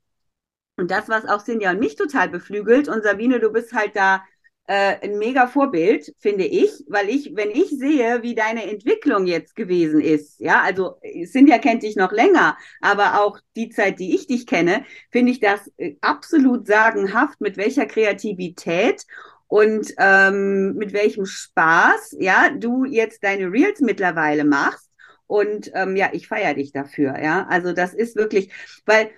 Und 0.78 0.90
das, 0.90 1.08
was 1.08 1.26
auch 1.26 1.40
Sinja 1.40 1.72
und 1.72 1.80
mich 1.80 1.96
total 1.96 2.28
beflügelt. 2.28 2.88
Und 2.88 3.02
Sabine, 3.02 3.40
du 3.40 3.50
bist 3.50 3.72
halt 3.72 3.96
da 3.96 4.22
äh, 4.68 4.96
ein 5.02 5.18
mega 5.18 5.46
Vorbild, 5.46 6.14
finde 6.20 6.44
ich, 6.44 6.84
weil 6.88 7.08
ich, 7.08 7.32
wenn 7.34 7.50
ich 7.50 7.70
sehe, 7.70 8.22
wie 8.22 8.34
deine 8.34 8.70
Entwicklung 8.70 9.26
jetzt 9.26 9.56
gewesen 9.56 10.00
ist, 10.00 10.38
ja, 10.40 10.60
also 10.62 11.00
Sinja 11.24 11.58
kennt 11.58 11.82
dich 11.82 11.96
noch 11.96 12.12
länger, 12.12 12.56
aber 12.80 13.22
auch 13.22 13.40
die 13.56 13.70
Zeit, 13.70 13.98
die 13.98 14.14
ich 14.14 14.26
dich 14.26 14.46
kenne, 14.46 14.84
finde 15.10 15.32
ich 15.32 15.40
das 15.40 15.70
äh, 15.78 15.96
absolut 16.02 16.66
sagenhaft, 16.66 17.40
mit 17.40 17.56
welcher 17.56 17.86
Kreativität 17.86 19.04
und 19.46 19.94
ähm, 19.98 20.74
mit 20.74 20.92
welchem 20.92 21.24
Spaß, 21.24 22.16
ja, 22.20 22.50
du 22.50 22.84
jetzt 22.84 23.24
deine 23.24 23.50
Reels 23.50 23.80
mittlerweile 23.80 24.44
machst. 24.44 24.86
Und 25.26 25.70
ähm, 25.74 25.94
ja, 25.96 26.08
ich 26.12 26.26
feiere 26.26 26.54
dich 26.54 26.72
dafür, 26.72 27.18
ja. 27.22 27.46
Also 27.48 27.74
das 27.74 27.92
ist 27.92 28.16
wirklich, 28.16 28.50
weil 28.86 29.10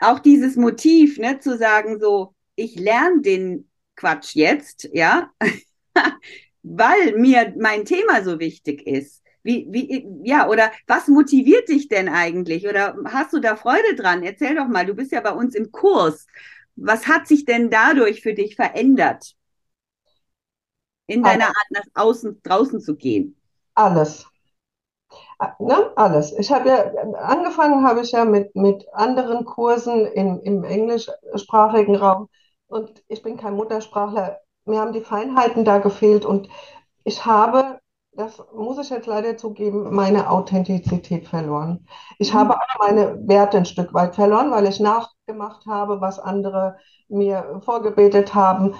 auch 0.00 0.18
dieses 0.18 0.56
Motiv, 0.56 1.18
ne, 1.18 1.40
zu 1.40 1.56
sagen, 1.56 2.00
so, 2.00 2.34
ich 2.54 2.76
lerne 2.76 3.20
den 3.22 3.70
Quatsch 3.96 4.34
jetzt, 4.34 4.88
ja, 4.92 5.30
weil 6.62 7.16
mir 7.16 7.54
mein 7.58 7.84
Thema 7.84 8.22
so 8.22 8.38
wichtig 8.38 8.86
ist. 8.86 9.22
Wie, 9.42 9.66
wie, 9.70 10.06
ja, 10.24 10.48
oder 10.48 10.72
was 10.86 11.08
motiviert 11.08 11.68
dich 11.68 11.88
denn 11.88 12.08
eigentlich? 12.08 12.68
Oder 12.68 12.96
hast 13.06 13.32
du 13.32 13.40
da 13.40 13.56
Freude 13.56 13.94
dran? 13.96 14.22
Erzähl 14.22 14.54
doch 14.54 14.68
mal, 14.68 14.84
du 14.84 14.94
bist 14.94 15.12
ja 15.12 15.20
bei 15.20 15.32
uns 15.32 15.54
im 15.54 15.72
Kurs. 15.72 16.26
Was 16.76 17.06
hat 17.06 17.26
sich 17.26 17.44
denn 17.44 17.70
dadurch 17.70 18.20
für 18.20 18.34
dich 18.34 18.56
verändert? 18.56 19.34
In 21.06 21.22
deiner 21.22 21.46
Art, 21.46 21.70
nach 21.70 21.86
außen, 21.94 22.42
draußen 22.42 22.80
zu 22.80 22.96
gehen? 22.96 23.36
Alles. 23.74 24.26
Ne? 25.60 25.92
Alles. 25.96 26.32
Ich 26.32 26.50
habe 26.52 26.68
ja, 26.68 26.92
angefangen 27.20 27.86
habe 27.86 28.00
ich 28.00 28.10
ja 28.12 28.24
mit, 28.24 28.56
mit 28.56 28.86
anderen 28.92 29.44
Kursen 29.44 30.04
in, 30.06 30.40
im 30.40 30.64
englischsprachigen 30.64 31.94
Raum 31.96 32.28
und 32.66 33.02
ich 33.08 33.22
bin 33.22 33.36
kein 33.36 33.54
Muttersprachler. 33.54 34.40
Mir 34.64 34.80
haben 34.80 34.92
die 34.92 35.00
Feinheiten 35.00 35.64
da 35.64 35.78
gefehlt 35.78 36.24
und 36.24 36.48
ich 37.04 37.24
habe, 37.24 37.80
das 38.12 38.42
muss 38.54 38.78
ich 38.78 38.90
jetzt 38.90 39.06
leider 39.06 39.36
zugeben, 39.36 39.94
meine 39.94 40.28
Authentizität 40.30 41.28
verloren. 41.28 41.86
Ich 42.18 42.34
habe 42.34 42.54
auch 42.56 42.78
meine 42.80 43.26
Werte 43.28 43.58
ein 43.58 43.64
Stück 43.66 43.94
weit 43.94 44.14
verloren, 44.16 44.50
weil 44.50 44.66
ich 44.66 44.80
nachgemacht 44.80 45.66
habe, 45.66 46.00
was 46.00 46.18
andere 46.18 46.78
mir 47.08 47.60
vorgebetet 47.64 48.34
haben. 48.34 48.74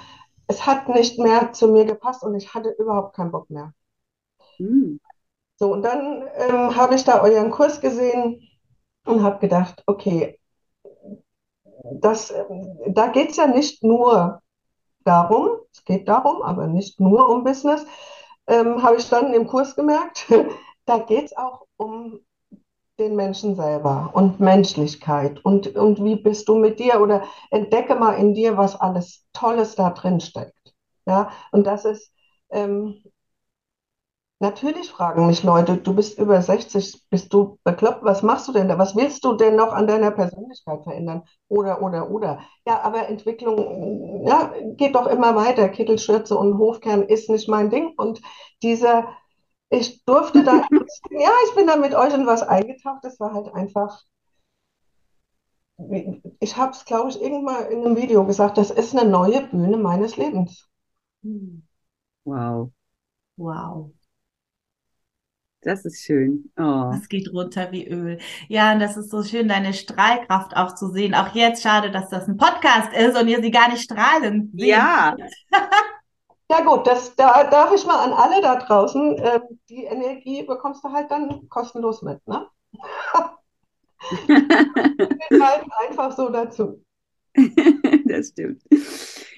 Es 0.48 0.66
hat 0.66 0.88
nicht 0.88 1.18
mehr 1.18 1.52
zu 1.52 1.68
mir 1.68 1.84
gepasst 1.84 2.22
und 2.24 2.34
ich 2.34 2.52
hatte 2.54 2.70
überhaupt 2.78 3.14
keinen 3.16 3.30
Bock 3.32 3.48
mehr. 3.50 3.72
Hm. 4.58 5.00
So, 5.58 5.72
und 5.72 5.82
dann 5.82 6.22
ähm, 6.36 6.76
habe 6.76 6.94
ich 6.94 7.04
da 7.04 7.20
euren 7.20 7.50
Kurs 7.50 7.80
gesehen 7.80 8.40
und 9.04 9.22
habe 9.22 9.38
gedacht, 9.40 9.82
okay, 9.86 10.38
das, 12.00 12.30
ähm, 12.30 12.78
da 12.88 13.08
geht 13.08 13.30
es 13.30 13.36
ja 13.36 13.46
nicht 13.46 13.82
nur 13.82 14.40
darum, 15.04 15.50
es 15.72 15.84
geht 15.84 16.08
darum, 16.08 16.42
aber 16.42 16.66
nicht 16.66 17.00
nur 17.00 17.28
um 17.28 17.44
Business, 17.44 17.86
ähm, 18.46 18.82
habe 18.82 18.96
ich 18.96 19.08
dann 19.08 19.34
im 19.34 19.46
Kurs 19.46 19.76
gemerkt, 19.76 20.26
da 20.86 20.98
geht 20.98 21.26
es 21.26 21.36
auch 21.36 21.66
um 21.76 22.20
den 22.98 23.16
Menschen 23.16 23.56
selber 23.56 24.10
und 24.14 24.40
Menschlichkeit 24.40 25.44
und, 25.44 25.76
und 25.76 26.02
wie 26.04 26.16
bist 26.16 26.48
du 26.48 26.56
mit 26.56 26.80
dir 26.80 27.00
oder 27.00 27.24
entdecke 27.50 27.94
mal 27.94 28.14
in 28.14 28.34
dir, 28.34 28.56
was 28.56 28.80
alles 28.80 29.24
Tolles 29.32 29.76
da 29.76 29.90
drin 29.90 30.20
steckt. 30.20 30.74
Ja, 31.06 31.30
und 31.52 31.66
das 31.66 31.84
ist, 31.84 32.12
ähm, 32.50 33.02
Natürlich 34.40 34.90
fragen 34.90 35.26
mich 35.26 35.42
Leute, 35.42 35.78
du 35.78 35.94
bist 35.94 36.16
über 36.18 36.40
60, 36.40 37.04
bist 37.10 37.32
du 37.32 37.58
bekloppt, 37.64 38.04
was 38.04 38.22
machst 38.22 38.46
du 38.46 38.52
denn 38.52 38.68
da? 38.68 38.78
Was 38.78 38.94
willst 38.94 39.24
du 39.24 39.32
denn 39.34 39.56
noch 39.56 39.72
an 39.72 39.88
deiner 39.88 40.12
Persönlichkeit 40.12 40.84
verändern? 40.84 41.24
Oder, 41.48 41.82
oder, 41.82 42.08
oder. 42.10 42.40
Ja, 42.64 42.80
aber 42.82 43.08
Entwicklung, 43.08 44.24
ja, 44.26 44.52
geht 44.76 44.94
doch 44.94 45.06
immer 45.08 45.34
weiter. 45.34 45.68
Kittelschürze 45.68 46.36
und 46.36 46.56
Hofkern 46.58 47.02
ist 47.02 47.28
nicht 47.30 47.48
mein 47.48 47.68
Ding. 47.70 47.94
Und 47.96 48.20
dieser, 48.62 49.08
ich 49.70 50.04
durfte 50.04 50.44
da, 50.44 50.52
ja, 51.10 51.30
ich 51.48 51.54
bin 51.56 51.66
da 51.66 51.76
mit 51.76 51.94
euch 51.94 52.14
in 52.14 52.26
was 52.26 52.42
eingetaucht. 52.42 53.02
Das 53.02 53.18
war 53.18 53.34
halt 53.34 53.52
einfach, 53.54 54.04
ich 56.40 56.56
habe 56.56 56.72
es, 56.72 56.84
glaube 56.84 57.10
ich, 57.10 57.20
irgendwann 57.20 57.66
in 57.70 57.84
einem 57.84 57.96
Video 57.96 58.24
gesagt, 58.24 58.58
das 58.58 58.70
ist 58.70 58.96
eine 58.96 59.08
neue 59.10 59.46
Bühne 59.48 59.76
meines 59.76 60.16
Lebens. 60.16 60.68
Wow. 62.24 62.72
Wow. 63.38 63.92
Das 65.62 65.84
ist 65.84 66.04
schön. 66.04 66.52
Oh. 66.56 66.90
Das 66.92 67.08
geht 67.08 67.32
runter 67.32 67.72
wie 67.72 67.88
Öl. 67.88 68.18
Ja, 68.48 68.72
und 68.72 68.78
das 68.78 68.96
ist 68.96 69.10
so 69.10 69.24
schön, 69.24 69.48
deine 69.48 69.74
Strahlkraft 69.74 70.56
auch 70.56 70.74
zu 70.74 70.88
sehen. 70.88 71.14
Auch 71.14 71.34
jetzt 71.34 71.62
schade, 71.62 71.90
dass 71.90 72.08
das 72.08 72.28
ein 72.28 72.36
Podcast 72.36 72.92
ist 72.92 73.20
und 73.20 73.26
ihr 73.26 73.42
sie 73.42 73.50
gar 73.50 73.68
nicht 73.68 73.82
strahlen 73.82 74.52
sehen. 74.54 74.68
Ja. 74.68 75.16
Ja 76.50 76.62
gut, 76.62 76.86
das, 76.86 77.14
da 77.14 77.44
darf 77.44 77.74
ich 77.74 77.84
mal 77.84 78.02
an 78.02 78.14
alle 78.14 78.40
da 78.40 78.56
draußen, 78.56 79.18
äh, 79.18 79.40
die 79.68 79.84
Energie 79.84 80.44
bekommst 80.44 80.82
du 80.82 80.90
halt 80.90 81.10
dann 81.10 81.46
kostenlos 81.50 82.00
mit, 82.00 82.26
ne? 82.26 82.48
halt 84.30 85.64
einfach 85.86 86.16
so 86.16 86.30
dazu. 86.30 86.82
das 88.06 88.28
stimmt. 88.28 88.62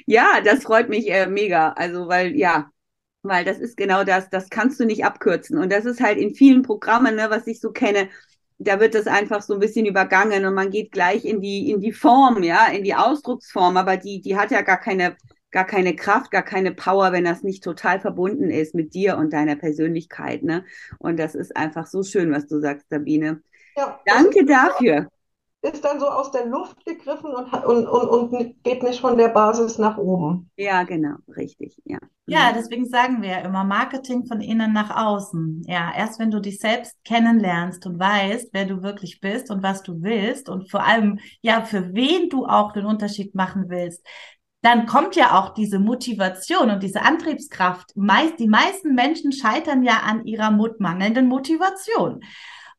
Ja, 0.06 0.40
das 0.40 0.62
freut 0.62 0.88
mich 0.88 1.10
äh, 1.10 1.26
mega. 1.26 1.72
Also, 1.72 2.06
weil, 2.06 2.36
ja, 2.36 2.70
weil 3.22 3.44
das 3.44 3.58
ist 3.58 3.76
genau 3.76 4.04
das, 4.04 4.30
das 4.30 4.50
kannst 4.50 4.80
du 4.80 4.84
nicht 4.84 5.04
abkürzen. 5.04 5.58
Und 5.58 5.70
das 5.72 5.84
ist 5.84 6.00
halt 6.00 6.18
in 6.18 6.34
vielen 6.34 6.62
Programmen, 6.62 7.16
ne, 7.16 7.26
was 7.28 7.46
ich 7.46 7.60
so 7.60 7.70
kenne, 7.70 8.08
da 8.58 8.78
wird 8.80 8.94
das 8.94 9.06
einfach 9.06 9.42
so 9.42 9.54
ein 9.54 9.60
bisschen 9.60 9.86
übergangen 9.86 10.44
und 10.44 10.54
man 10.54 10.70
geht 10.70 10.92
gleich 10.92 11.24
in 11.24 11.40
die, 11.40 11.70
in 11.70 11.80
die 11.80 11.92
Form, 11.92 12.42
ja, 12.42 12.66
in 12.66 12.84
die 12.84 12.94
Ausdrucksform, 12.94 13.76
aber 13.76 13.96
die, 13.96 14.20
die 14.20 14.36
hat 14.36 14.50
ja 14.50 14.60
gar 14.60 14.78
keine, 14.78 15.16
gar 15.50 15.64
keine 15.66 15.96
Kraft, 15.96 16.30
gar 16.30 16.42
keine 16.42 16.72
Power, 16.72 17.12
wenn 17.12 17.24
das 17.24 17.42
nicht 17.42 17.64
total 17.64 18.00
verbunden 18.00 18.50
ist 18.50 18.74
mit 18.74 18.92
dir 18.94 19.16
und 19.16 19.32
deiner 19.32 19.56
Persönlichkeit, 19.56 20.42
ne? 20.42 20.64
Und 20.98 21.18
das 21.18 21.34
ist 21.34 21.56
einfach 21.56 21.86
so 21.86 22.02
schön, 22.02 22.32
was 22.32 22.46
du 22.46 22.60
sagst, 22.60 22.86
Sabine. 22.90 23.42
Ja, 23.76 23.98
Danke 24.04 24.44
dafür 24.44 25.08
ist 25.62 25.84
dann 25.84 26.00
so 26.00 26.08
aus 26.08 26.30
der 26.30 26.46
Luft 26.46 26.84
gegriffen 26.86 27.34
und, 27.34 27.52
und, 27.52 27.86
und, 27.86 28.08
und 28.08 28.64
geht 28.64 28.82
nicht 28.82 29.00
von 29.00 29.18
der 29.18 29.28
Basis 29.28 29.78
nach 29.78 29.98
oben. 29.98 30.50
Ja, 30.56 30.84
genau, 30.84 31.16
richtig, 31.36 31.76
ja. 31.84 31.98
Ja, 32.26 32.52
deswegen 32.54 32.86
sagen 32.86 33.22
wir 33.22 33.30
ja 33.30 33.38
immer 33.38 33.64
Marketing 33.64 34.24
von 34.24 34.40
innen 34.40 34.72
nach 34.72 34.96
außen. 34.96 35.64
Ja, 35.66 35.92
erst 35.94 36.20
wenn 36.20 36.30
du 36.30 36.40
dich 36.40 36.60
selbst 36.60 36.96
kennenlernst 37.04 37.84
und 37.86 37.98
weißt, 37.98 38.50
wer 38.52 38.66
du 38.66 38.82
wirklich 38.82 39.20
bist 39.20 39.50
und 39.50 39.62
was 39.62 39.82
du 39.82 40.00
willst 40.00 40.48
und 40.48 40.70
vor 40.70 40.84
allem, 40.84 41.18
ja, 41.42 41.62
für 41.62 41.92
wen 41.92 42.28
du 42.30 42.46
auch 42.46 42.72
den 42.72 42.86
Unterschied 42.86 43.34
machen 43.34 43.64
willst, 43.68 44.06
dann 44.62 44.86
kommt 44.86 45.16
ja 45.16 45.38
auch 45.38 45.54
diese 45.54 45.78
Motivation 45.78 46.70
und 46.70 46.82
diese 46.82 47.02
Antriebskraft. 47.02 47.96
Meist, 47.96 48.38
die 48.38 48.48
meisten 48.48 48.94
Menschen 48.94 49.32
scheitern 49.32 49.82
ja 49.82 50.00
an 50.04 50.24
ihrer 50.26 50.50
mangelnden 50.50 51.28
Motivation. 51.28 52.22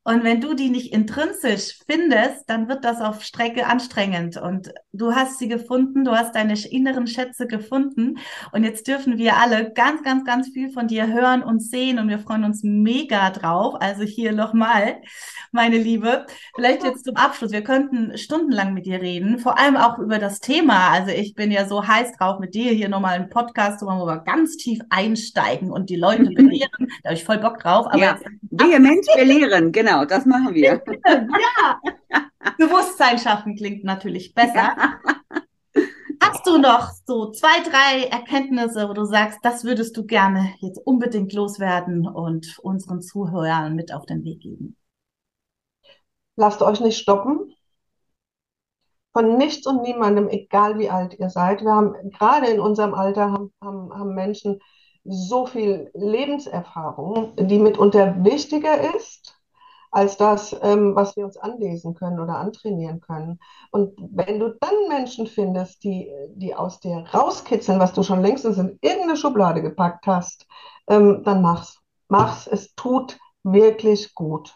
Und 0.04 0.24
wenn 0.24 0.41
du 0.41 0.56
die 0.56 0.70
nicht 0.70 0.93
intrinsisch 0.93 1.80
findest, 1.86 2.49
dann 2.49 2.68
wird 2.68 2.84
das 2.84 3.02
auf 3.02 3.24
Strecke 3.24 3.68
anstrengend. 3.68 4.36
Und 4.36 4.74
du 4.93 5.14
hast 5.14 5.38
sie 5.38 5.47
gefunden, 5.47 6.04
du 6.04 6.12
hast 6.12 6.34
deine 6.34 6.56
inneren 6.72 7.06
Schätze 7.06 7.45
gefunden. 7.45 8.18
Und 8.52 8.64
jetzt 8.64 8.88
dürfen 8.88 9.20
wir 9.20 9.38
alle 9.38 9.72
ganz, 9.72 10.02
ganz, 10.02 10.26
ganz 10.26 10.49
viel 10.49 10.72
von 10.72 10.88
dir 10.88 11.06
hören 11.06 11.43
und 11.43 11.62
sehen. 11.62 11.99
Und 11.99 12.10
wir 12.10 12.18
freuen 12.18 12.45
uns 12.45 12.64
mega 12.64 13.30
drauf. 13.30 13.76
Also 13.80 14.02
hier 14.02 14.32
nochmal, 14.32 15.02
meine 15.52 15.78
Liebe. 15.78 16.26
Vielleicht 16.56 16.84
jetzt 16.84 17.06
zum 17.06 17.16
Abschluss. 17.16 17.52
Wir 17.52 17.64
könnten 17.64 18.18
stundenlang 18.18 18.74
mit 18.74 18.88
dir 18.88 19.02
reden, 19.02 19.38
vor 19.38 19.60
allem 19.60 19.78
auch 19.78 19.99
über 19.99 20.18
das 20.18 20.39
Thema. 20.39 20.89
Also 20.89 21.12
ich 21.12 21.36
bin 21.36 21.52
ja 21.52 21.68
so 21.68 21.88
heiß 21.88 22.14
drauf, 22.18 22.39
mit 22.39 22.56
dir 22.56 22.72
hier 22.72 22.89
nochmal 22.89 23.14
einen 23.14 23.30
Podcast 23.30 23.80
zu 23.80 23.86
machen, 23.86 23.99
wo 23.99 24.08
wir 24.08 24.18
ganz 24.18 24.58
tief 24.58 24.80
einsteigen 24.89 25.72
und 25.72 25.91
die 25.91 25.95
Leute 25.95 26.24
belehren. 26.36 26.88
Da 27.04 27.10
habe 27.10 27.14
ich 27.16 27.24
voll 27.24 27.38
Bock 27.38 27.60
drauf. 27.60 27.86
Aber 27.86 27.99
ja, 27.99 28.18
vehement 28.64 29.05
belehren, 29.16 29.72
genau. 29.72 30.05
Das 30.05 30.26
machen 30.26 30.53
wir. 30.53 30.82
ja. 31.05 31.82
Bewusstsein 32.57 33.18
schaffen 33.18 33.55
klingt 33.55 33.84
natürlich 33.84 34.34
besser. 34.34 34.76
Hast 36.22 36.45
du 36.45 36.59
noch 36.59 36.91
so 37.05 37.32
zwei, 37.32 37.62
drei 37.64 38.07
Erkenntnisse, 38.07 38.88
wo 38.88 38.93
du 38.93 39.05
sagst, 39.05 39.39
das 39.43 39.64
würdest 39.64 39.97
du 39.97 40.05
gerne 40.05 40.53
jetzt 40.59 40.80
unbedingt 40.86 41.34
loswerden 41.34 42.07
und 42.07 42.59
unseren 42.59 43.01
Zuhörern 43.01 43.76
mit 43.76 43.93
auf 43.93 44.05
den 44.05 44.24
Weg 44.24 44.41
geben? 44.41 44.78
Lasst 46.36 46.62
euch 46.62 46.80
nicht 46.80 46.97
stoppen. 46.97 47.53
Von 49.14 49.38
nichts 49.38 49.68
und 49.68 49.82
niemandem, 49.82 50.30
egal 50.30 50.80
wie 50.80 50.89
alt 50.89 51.20
ihr 51.20 51.30
seid. 51.30 51.62
Wir 51.62 51.72
haben 51.72 51.95
gerade 52.12 52.47
in 52.47 52.59
unserem 52.59 52.93
Alter 52.93 53.32
haben, 53.32 53.51
haben, 53.62 53.93
haben 53.93 54.16
Menschen 54.16 54.59
so 55.04 55.45
viel 55.45 55.89
Lebenserfahrung, 55.93 57.36
die 57.38 57.60
mitunter 57.60 58.24
wichtiger 58.24 58.95
ist 58.95 59.38
als 59.91 60.16
das, 60.18 60.56
ähm, 60.62 60.95
was 60.95 61.18
wir 61.18 61.26
uns 61.26 61.38
anlesen 61.38 61.95
können 61.95 62.20
oder 62.20 62.38
antrainieren 62.38 63.02
können. 63.02 63.39
Und 63.72 63.93
wenn 63.99 64.39
du 64.39 64.56
dann 64.60 64.74
Menschen 64.88 65.28
findest, 65.28 65.84
die, 65.84 66.10
die 66.36 66.56
aus 66.56 66.80
dir 66.80 67.06
rauskitzeln, 67.14 67.80
was 67.80 67.93
du 67.93 68.04
schon 68.04 68.22
längstens 68.22 68.58
in 68.58 68.78
irgendeine 68.82 69.18
Schublade 69.18 69.62
gepackt 69.62 70.08
hast, 70.08 70.47
ähm, 70.88 71.24
dann 71.26 71.41
mach's. 71.41 71.80
Mach's. 72.08 72.47
Es 72.47 72.74
tut 72.76 73.20
wirklich 73.43 74.16
gut. 74.16 74.56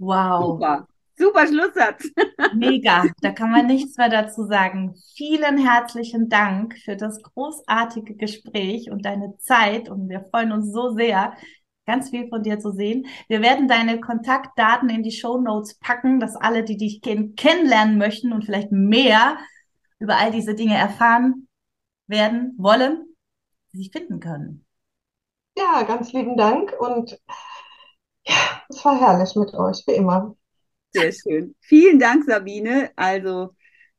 Wow. 0.00 0.56
Super. 0.58 0.86
Super 1.20 1.46
Schlusssatz. 1.46 2.10
Mega, 2.54 3.04
da 3.20 3.32
kann 3.32 3.50
man 3.50 3.66
nichts 3.66 3.98
mehr 3.98 4.08
dazu 4.08 4.46
sagen. 4.46 4.94
Vielen 5.16 5.58
herzlichen 5.58 6.30
Dank 6.30 6.78
für 6.78 6.96
das 6.96 7.22
großartige 7.22 8.14
Gespräch 8.14 8.90
und 8.90 9.04
deine 9.04 9.36
Zeit 9.36 9.90
und 9.90 10.08
wir 10.08 10.24
freuen 10.30 10.52
uns 10.52 10.72
so 10.72 10.94
sehr, 10.94 11.36
ganz 11.84 12.08
viel 12.08 12.28
von 12.30 12.42
dir 12.42 12.58
zu 12.58 12.72
sehen. 12.72 13.06
Wir 13.28 13.42
werden 13.42 13.68
deine 13.68 14.00
Kontaktdaten 14.00 14.88
in 14.88 15.02
die 15.02 15.12
Show 15.12 15.38
Notes 15.38 15.78
packen, 15.78 16.20
dass 16.20 16.36
alle, 16.36 16.64
die 16.64 16.78
dich 16.78 17.02
kenn 17.02 17.34
kennenlernen 17.34 17.98
möchten 17.98 18.32
und 18.32 18.46
vielleicht 18.46 18.72
mehr 18.72 19.36
über 19.98 20.16
all 20.16 20.30
diese 20.30 20.54
Dinge 20.54 20.78
erfahren 20.78 21.48
werden, 22.06 22.54
wollen, 22.56 23.04
sich 23.72 23.90
finden 23.90 24.20
können. 24.20 24.64
Ja, 25.54 25.82
ganz 25.82 26.14
lieben 26.14 26.38
Dank 26.38 26.72
und 26.80 27.20
ja, 28.26 28.62
es 28.70 28.82
war 28.86 28.98
herrlich 28.98 29.36
mit 29.36 29.52
euch, 29.52 29.82
wie 29.86 29.96
immer. 29.96 30.34
Sehr 30.92 31.12
schön. 31.12 31.54
Vielen 31.60 31.98
Dank, 31.98 32.24
Sabine. 32.24 32.90
Also, 32.96 33.54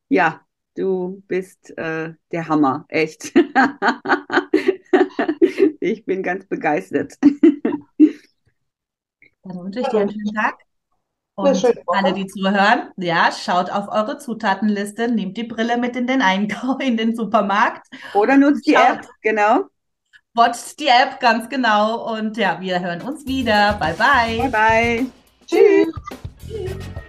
ja, 0.10 0.42
du 0.76 1.24
bist 1.28 1.76
äh, 1.78 2.14
der 2.32 2.48
Hammer, 2.48 2.86
echt. 2.90 3.32
ich 5.80 6.06
bin 6.06 6.24
ganz 6.24 6.46
begeistert. 6.48 7.14
Dann 9.44 9.44
wünsche 9.44 9.80
ich 9.80 9.88
dir 9.88 10.02
einen 10.02 10.12
schönen 10.12 10.34
Tag. 10.34 10.56
Und 11.36 11.66
alle, 11.88 12.14
die 12.14 12.28
zuhören, 12.28 12.92
ja, 12.98 13.32
schaut 13.32 13.72
auf 13.72 13.88
eure 13.88 14.18
Zutatenliste, 14.18 15.10
nehmt 15.10 15.38
die 15.38 15.44
Brille 15.44 15.78
mit 15.78 15.96
in 15.96 16.06
den 16.06 16.22
Einkauf, 16.22 16.80
in 16.82 16.98
den 16.98 17.16
Supermarkt. 17.16 17.88
Oder 18.14 18.38
nutzt 18.38 18.68
die 18.68 18.76
App, 18.76 19.08
genau. 19.22 19.66
Watcht 20.34 20.80
die 20.80 20.88
App, 20.88 21.20
ganz 21.20 21.50
genau. 21.50 22.16
Und 22.16 22.38
ja, 22.38 22.60
wir 22.62 22.80
hören 22.80 23.02
uns 23.02 23.26
wieder. 23.26 23.74
Bye, 23.80 23.96
bye. 23.96 24.50
Bye, 24.50 24.52
bye. 24.52 25.06
Tschüss. 25.48 25.91